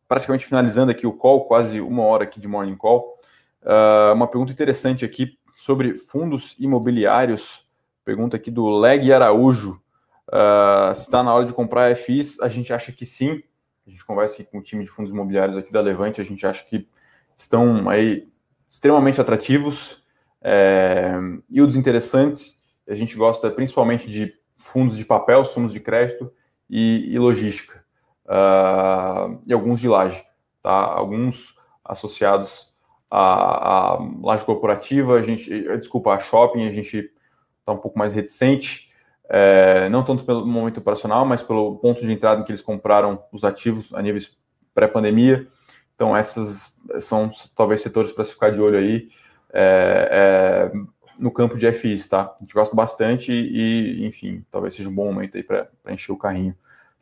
praticamente 0.08 0.46
finalizando 0.46 0.92
aqui 0.92 1.06
o 1.06 1.14
call, 1.14 1.46
quase 1.46 1.82
uma 1.82 2.04
hora 2.04 2.24
aqui 2.24 2.40
de 2.40 2.48
morning 2.48 2.78
call. 2.78 3.20
Uh, 3.62 4.14
uma 4.14 4.28
pergunta 4.28 4.52
interessante 4.52 5.04
aqui 5.04 5.38
sobre 5.54 5.98
fundos 5.98 6.56
imobiliários. 6.60 7.68
Pergunta 8.04 8.38
aqui 8.38 8.50
do 8.50 8.70
Leg 8.70 9.12
Araújo. 9.12 9.82
Uh, 10.28 10.94
se 10.96 11.02
está 11.02 11.22
na 11.22 11.34
hora 11.34 11.46
de 11.46 11.54
comprar 11.54 11.96
FIs, 11.96 12.40
a 12.40 12.48
gente 12.48 12.72
acha 12.72 12.92
que 12.92 13.06
sim. 13.06 13.44
A 13.86 13.90
gente 13.90 14.06
conversa 14.06 14.44
com 14.46 14.58
o 14.58 14.62
time 14.64 14.84
de 14.84 14.90
fundos 14.90 15.12
imobiliários 15.12 15.58
aqui 15.58 15.72
da 15.72 15.82
Levante, 15.82 16.20
a 16.20 16.24
gente 16.24 16.46
acha 16.46 16.64
que 16.66 16.88
estão 17.36 17.88
aí 17.90 18.28
extremamente 18.68 19.22
atrativos, 19.22 20.04
é, 20.42 21.14
yields 21.52 21.76
interessantes. 21.76 22.62
A 22.88 22.94
gente 22.94 23.16
gosta 23.16 23.50
principalmente 23.52 24.10
de 24.10 24.34
fundos 24.58 24.98
de 24.98 25.06
papel, 25.06 25.44
fundos 25.46 25.74
de 25.74 25.80
crédito 25.80 26.32
e, 26.70 27.14
e 27.14 27.20
logística, 27.20 27.84
uh, 28.26 29.40
e 29.46 29.54
alguns 29.54 29.80
de 29.80 29.88
laje, 29.88 30.24
tá? 30.62 30.72
Alguns 30.72 31.56
associados 31.84 32.74
à, 33.10 33.96
à 33.96 34.00
laje 34.22 34.46
corporativa, 34.46 35.16
a 35.16 35.22
gente, 35.22 35.50
desculpa, 35.78 36.14
a 36.14 36.20
shopping, 36.20 36.68
a 36.68 36.72
gente 36.72 37.12
está 37.60 37.74
um 37.74 37.78
pouco 37.78 37.98
mais 37.98 38.14
reticente, 38.14 38.92
é, 39.30 39.90
não 39.90 40.04
tanto 40.04 40.24
pelo 40.24 40.46
momento 40.46 40.80
operacional, 40.80 41.26
mas 41.26 41.42
pelo 41.42 41.78
ponto 41.78 42.02
de 42.02 42.12
entrada 42.12 42.42
em 42.42 42.44
que 42.44 42.52
eles 42.52 42.62
compraram 42.62 43.24
os 43.32 43.44
ativos 43.44 43.94
a 43.94 44.02
níveis 44.02 44.36
pré-pandemia. 44.74 45.48
Então, 45.96 46.16
essas 46.16 46.78
são 47.00 47.30
talvez 47.56 47.82
setores 47.82 48.12
para 48.12 48.24
se 48.24 48.34
ficar 48.34 48.52
de 48.52 48.62
olho 48.62 48.78
aí 48.78 49.08
é, 49.54 50.72
é, 50.74 50.78
no 51.18 51.32
campo 51.32 51.58
de 51.58 51.72
FIs, 51.72 52.08
tá? 52.08 52.36
A 52.38 52.38
gente 52.42 52.54
gosta 52.54 52.76
bastante 52.76 53.32
e, 53.32 54.06
enfim, 54.06 54.46
talvez 54.52 54.74
seja 54.74 54.90
um 54.90 54.96
bom 54.96 55.06
momento 55.06 55.38
aí 55.38 55.44
para 55.44 55.70
encher 55.88 56.12
o 56.12 56.18
carrinho 56.18 56.56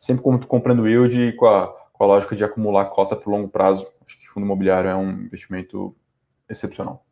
sempre 0.04 0.22
comprando 0.22 0.86
yield 0.86 1.32
com 1.38 1.46
a, 1.46 1.68
com 1.94 2.04
a 2.04 2.08
lógica 2.08 2.36
de 2.36 2.44
acumular 2.44 2.86
cota 2.88 3.16
para 3.16 3.30
o 3.30 3.32
longo 3.32 3.48
prazo. 3.48 3.88
Acho 4.06 4.20
que 4.20 4.28
fundo 4.28 4.46
imobiliário 4.46 4.90
é 4.90 4.96
um 4.96 5.10
investimento 5.12 5.96
excepcional. 6.50 7.06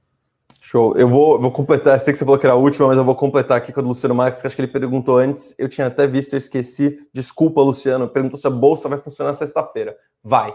Show. 0.63 0.95
Eu 0.95 1.09
vou, 1.09 1.41
vou 1.41 1.51
completar, 1.51 1.99
sei 1.99 2.13
que 2.13 2.19
você 2.19 2.23
falou 2.23 2.39
que 2.39 2.45
era 2.45 2.53
a 2.53 2.57
última, 2.57 2.87
mas 2.87 2.95
eu 2.95 3.03
vou 3.03 3.15
completar 3.15 3.57
aqui 3.57 3.73
com 3.73 3.81
o 3.81 3.83
Luciano 3.83 4.13
Marques, 4.13 4.39
que 4.39 4.45
acho 4.45 4.55
que 4.55 4.61
ele 4.61 4.71
perguntou 4.71 5.17
antes. 5.17 5.55
Eu 5.57 5.67
tinha 5.67 5.87
até 5.87 6.05
visto, 6.05 6.33
eu 6.33 6.37
esqueci. 6.37 6.99
Desculpa, 7.11 7.59
Luciano. 7.63 8.07
Perguntou 8.07 8.37
se 8.37 8.45
a 8.45 8.51
bolsa 8.51 8.87
vai 8.87 8.99
funcionar 8.99 9.33
sexta-feira. 9.33 9.97
Vai. 10.23 10.53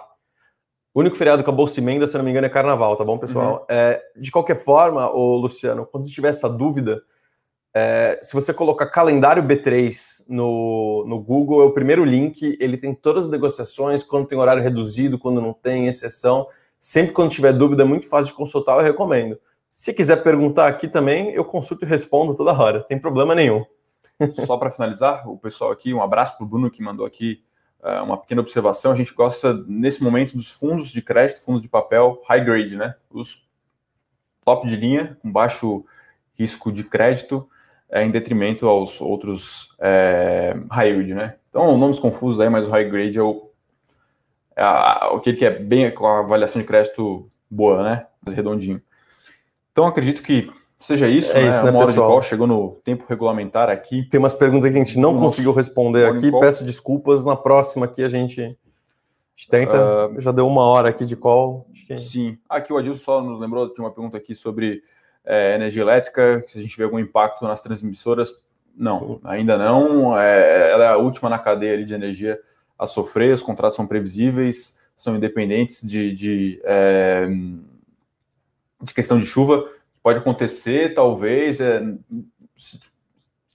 O 0.95 1.01
único 1.01 1.17
feriado 1.17 1.43
com 1.43 1.51
a 1.51 1.53
bolsa 1.53 1.81
emenda, 1.81 2.07
se 2.07 2.15
eu 2.15 2.19
não 2.19 2.25
me 2.25 2.31
engano, 2.31 2.47
é 2.47 2.49
carnaval, 2.49 2.97
tá 2.97 3.05
bom, 3.05 3.19
pessoal? 3.19 3.55
Uhum. 3.55 3.67
É, 3.69 4.01
de 4.17 4.31
qualquer 4.31 4.55
forma, 4.55 5.11
ô, 5.11 5.37
Luciano, 5.39 5.85
quando 5.85 6.07
tiver 6.07 6.29
essa 6.29 6.49
dúvida, 6.49 7.03
é, 7.75 8.21
se 8.23 8.33
você 8.33 8.55
colocar 8.55 8.87
calendário 8.87 9.43
B3 9.43 10.25
no, 10.29 11.05
no 11.09 11.21
Google, 11.21 11.63
é 11.63 11.65
o 11.65 11.73
primeiro 11.73 12.05
link. 12.05 12.57
Ele 12.61 12.77
tem 12.77 12.95
todas 12.95 13.25
as 13.25 13.31
negociações, 13.31 14.05
quando 14.05 14.29
tem 14.29 14.39
horário 14.39 14.63
reduzido, 14.63 15.19
quando 15.19 15.41
não 15.41 15.53
tem, 15.53 15.89
exceção. 15.89 16.47
Sempre 16.79 17.13
quando 17.13 17.33
tiver 17.33 17.53
dúvida, 17.53 17.83
é 17.83 17.87
muito 17.87 18.09
fácil 18.09 18.29
de 18.29 18.35
consultar, 18.35 18.77
eu 18.79 18.85
recomendo. 18.85 19.37
Se 19.77 19.93
quiser 19.93 20.23
perguntar 20.23 20.69
aqui 20.69 20.89
também, 20.89 21.33
eu 21.33 21.45
consulto 21.45 21.85
e 21.85 21.89
respondo 21.89 22.35
toda 22.35 22.51
hora, 22.51 22.83
tem 22.83 22.99
problema 22.99 23.35
nenhum. 23.35 23.63
Só 24.33 24.57
para 24.57 24.71
finalizar, 24.71 25.29
o 25.29 25.37
pessoal 25.37 25.71
aqui, 25.71 25.93
um 25.93 26.01
abraço 26.01 26.35
para 26.35 26.47
o 26.47 26.49
Bruno 26.49 26.71
que 26.71 26.83
mandou 26.83 27.05
aqui 27.05 27.45
uh, 27.81 28.03
uma 28.03 28.17
pequena 28.17 28.41
observação. 28.41 28.91
A 28.91 28.95
gente 28.95 29.13
gosta, 29.13 29.53
nesse 29.69 30.03
momento, 30.03 30.35
dos 30.35 30.51
fundos 30.51 30.91
de 30.91 31.03
crédito, 31.03 31.43
fundos 31.43 31.61
de 31.61 31.69
papel 31.69 32.23
high 32.27 32.43
grade, 32.43 32.75
né? 32.75 32.95
Os 33.11 33.47
top 34.47 34.67
de 34.67 34.77
linha, 34.77 35.19
com 35.21 35.31
baixo 35.31 35.85
risco 36.33 36.73
de 36.73 36.83
crédito 36.83 37.47
é, 37.91 38.03
em 38.03 38.11
detrimento 38.11 38.67
aos 38.67 38.99
outros 39.03 39.69
é, 39.79 40.57
high 40.71 40.89
yield, 40.89 41.13
né? 41.13 41.37
Então, 41.51 41.77
nomes 41.77 41.99
confusos 41.99 42.41
aí, 42.41 42.49
mas 42.49 42.67
o 42.67 42.71
high 42.71 42.89
grade 42.89 43.19
é 43.19 43.23
o 43.23 43.51
é 44.57 44.63
a, 44.63 45.15
aquele 45.15 45.37
que 45.37 45.45
é 45.45 45.51
bem 45.51 45.95
com 45.95 46.07
a 46.07 46.21
avaliação 46.21 46.63
de 46.63 46.67
crédito 46.67 47.31
boa, 47.51 47.83
né? 47.83 48.07
Mais 48.25 48.35
redondinho. 48.35 48.81
Então, 49.77 49.87
acredito 49.87 50.23
que 50.23 50.51
seja 50.79 51.07
isso, 51.07 51.31
é 51.33 51.43
né? 51.43 51.49
Isso, 51.51 51.63
né, 51.63 51.71
Uma 51.71 51.81
hora 51.81 51.89
pessoal? 51.89 52.23
chegou 52.23 52.47
no 52.47 52.81
tempo 52.83 53.05
regulamentar 53.07 53.69
aqui. 53.69 54.09
Tem 54.09 54.19
umas 54.19 54.33
perguntas 54.33 54.71
que 54.71 54.75
a 54.75 54.83
gente 54.83 54.99
não 54.99 55.19
conseguiu 55.19 55.53
responder 55.53 56.07
aqui, 56.07 56.33
peço 56.41 56.65
desculpas. 56.65 57.27
Na 57.27 57.37
próxima 57.37 57.85
aqui 57.85 58.03
a 58.03 58.09
gente, 58.09 58.41
a 58.41 58.47
gente 59.37 59.51
tenta. 59.51 60.09
Uh, 60.09 60.19
já 60.19 60.33
deu 60.33 60.47
uma 60.47 60.63
hora 60.63 60.89
aqui 60.89 61.05
de 61.05 61.15
call. 61.15 61.67
Que... 61.87 61.99
Sim. 61.99 62.39
Aqui 62.49 62.73
o 62.73 62.79
Adilson 62.79 63.05
só 63.05 63.21
nos 63.23 63.39
lembrou 63.39 63.71
de 63.71 63.79
uma 63.79 63.91
pergunta 63.91 64.17
aqui 64.17 64.35
sobre 64.35 64.83
é, 65.27 65.57
energia 65.57 65.83
elétrica, 65.83 66.43
se 66.49 66.59
a 66.59 66.63
gente 66.63 66.75
vê 66.75 66.85
algum 66.85 66.99
impacto 66.99 67.45
nas 67.45 67.61
transmissoras, 67.61 68.33
não, 68.75 69.21
ainda 69.25 69.59
não. 69.59 70.19
É, 70.19 70.73
ela 70.73 70.85
é 70.85 70.89
a 70.89 70.97
última 70.97 71.29
na 71.29 71.39
cadeia 71.39 71.85
de 71.85 71.93
energia 71.93 72.41
a 72.79 72.87
sofrer, 72.87 73.35
os 73.35 73.43
contratos 73.43 73.77
são 73.77 73.87
previsíveis, 73.87 74.81
são 74.97 75.15
independentes 75.15 75.87
de, 75.87 76.15
de, 76.15 76.63
é, 76.65 77.29
de 78.87 78.95
questão 78.95 79.19
de 79.19 79.27
chuva. 79.27 79.69
Pode 80.03 80.19
acontecer, 80.19 80.95
talvez, 80.95 81.61
é, 81.61 81.83
se 82.57 82.81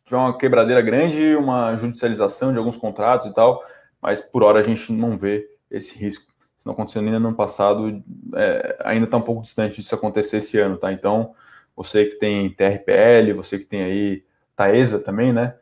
tiver 0.05 0.17
uma 0.17 0.37
quebradeira 0.37 0.81
grande, 0.81 1.35
uma 1.35 1.75
judicialização 1.75 2.51
de 2.51 2.57
alguns 2.57 2.77
contratos 2.77 3.27
e 3.27 3.33
tal, 3.33 3.63
mas 4.01 4.21
por 4.21 4.43
hora 4.43 4.59
a 4.59 4.63
gente 4.63 4.91
não 4.91 5.17
vê 5.17 5.47
esse 5.69 5.97
risco. 5.97 6.31
Se 6.57 6.65
não 6.65 6.73
aconteceu 6.73 7.01
nem 7.01 7.11
no 7.17 7.29
ano 7.29 7.35
passado, 7.35 8.03
é, 8.35 8.77
ainda 8.83 9.05
está 9.05 9.17
um 9.17 9.21
pouco 9.21 9.41
distante 9.41 9.77
disso 9.77 9.95
acontecer 9.95 10.37
esse 10.37 10.59
ano, 10.59 10.77
tá? 10.77 10.91
Então, 10.91 11.33
você 11.75 12.05
que 12.05 12.17
tem 12.17 12.49
TRPL, 12.53 13.33
você 13.33 13.57
que 13.57 13.65
tem 13.65 13.83
aí 13.83 14.23
Taesa 14.55 14.99
também, 14.99 15.33
né? 15.33 15.55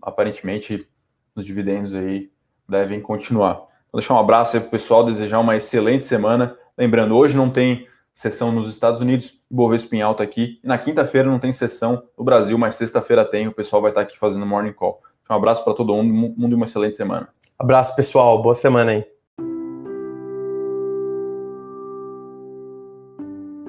Aparentemente, 0.00 0.88
os 1.34 1.44
dividendos 1.44 1.92
aí 1.92 2.30
devem 2.68 3.00
continuar. 3.00 3.54
Vou 3.92 4.00
deixar 4.00 4.14
um 4.14 4.18
abraço 4.18 4.56
aí 4.56 4.60
para 4.60 4.68
o 4.68 4.70
pessoal, 4.70 5.04
desejar 5.04 5.40
uma 5.40 5.56
excelente 5.56 6.06
semana. 6.06 6.56
Lembrando, 6.78 7.14
hoje 7.16 7.36
não 7.36 7.50
tem 7.50 7.86
sessão 8.16 8.50
nos 8.50 8.66
Estados 8.66 8.98
Unidos, 8.98 9.38
Bovespa 9.50 9.94
em 9.94 10.00
alta 10.00 10.22
aqui. 10.22 10.58
E 10.64 10.66
na 10.66 10.78
quinta-feira 10.78 11.28
não 11.28 11.38
tem 11.38 11.52
sessão 11.52 12.02
no 12.16 12.24
Brasil, 12.24 12.56
mas 12.56 12.74
sexta-feira 12.74 13.26
tem. 13.26 13.46
O 13.46 13.52
pessoal 13.52 13.82
vai 13.82 13.90
estar 13.90 14.00
aqui 14.00 14.18
fazendo 14.18 14.46
Morning 14.46 14.72
Call. 14.72 15.02
Um 15.28 15.34
abraço 15.34 15.62
para 15.62 15.74
todo 15.74 15.94
mundo 15.94 16.52
e 16.52 16.54
uma 16.54 16.64
excelente 16.64 16.96
semana. 16.96 17.28
Abraço, 17.58 17.94
pessoal. 17.94 18.40
Boa 18.40 18.54
semana 18.54 18.92
aí. 18.92 19.04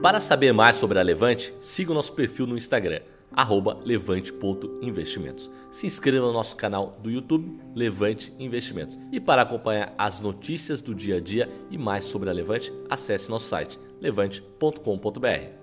Para 0.01 0.21
saber 0.21 0.53
mais 0.53 0.77
sobre 0.77 0.97
a 0.97 1.01
Levante, 1.01 1.53
siga 1.59 1.91
o 1.91 1.93
nosso 1.93 2.13
perfil 2.13 2.47
no 2.47 2.55
Instagram 2.55 3.01
levante.investimentos. 3.83 5.51
Se 5.69 5.85
inscreva 5.85 6.25
no 6.25 6.33
nosso 6.33 6.55
canal 6.55 6.97
do 7.03 7.11
YouTube 7.11 7.59
Levante 7.75 8.33
Investimentos. 8.39 8.97
E 9.11 9.19
para 9.19 9.41
acompanhar 9.41 9.93
as 9.97 10.21
notícias 10.21 10.81
do 10.81 10.95
dia 10.95 11.17
a 11.17 11.19
dia 11.19 11.49
e 11.69 11.77
mais 11.77 12.05
sobre 12.05 12.29
a 12.29 12.33
Levante, 12.33 12.71
acesse 12.89 13.29
nosso 13.29 13.47
site 13.47 13.77
levante.com.br. 14.01 15.56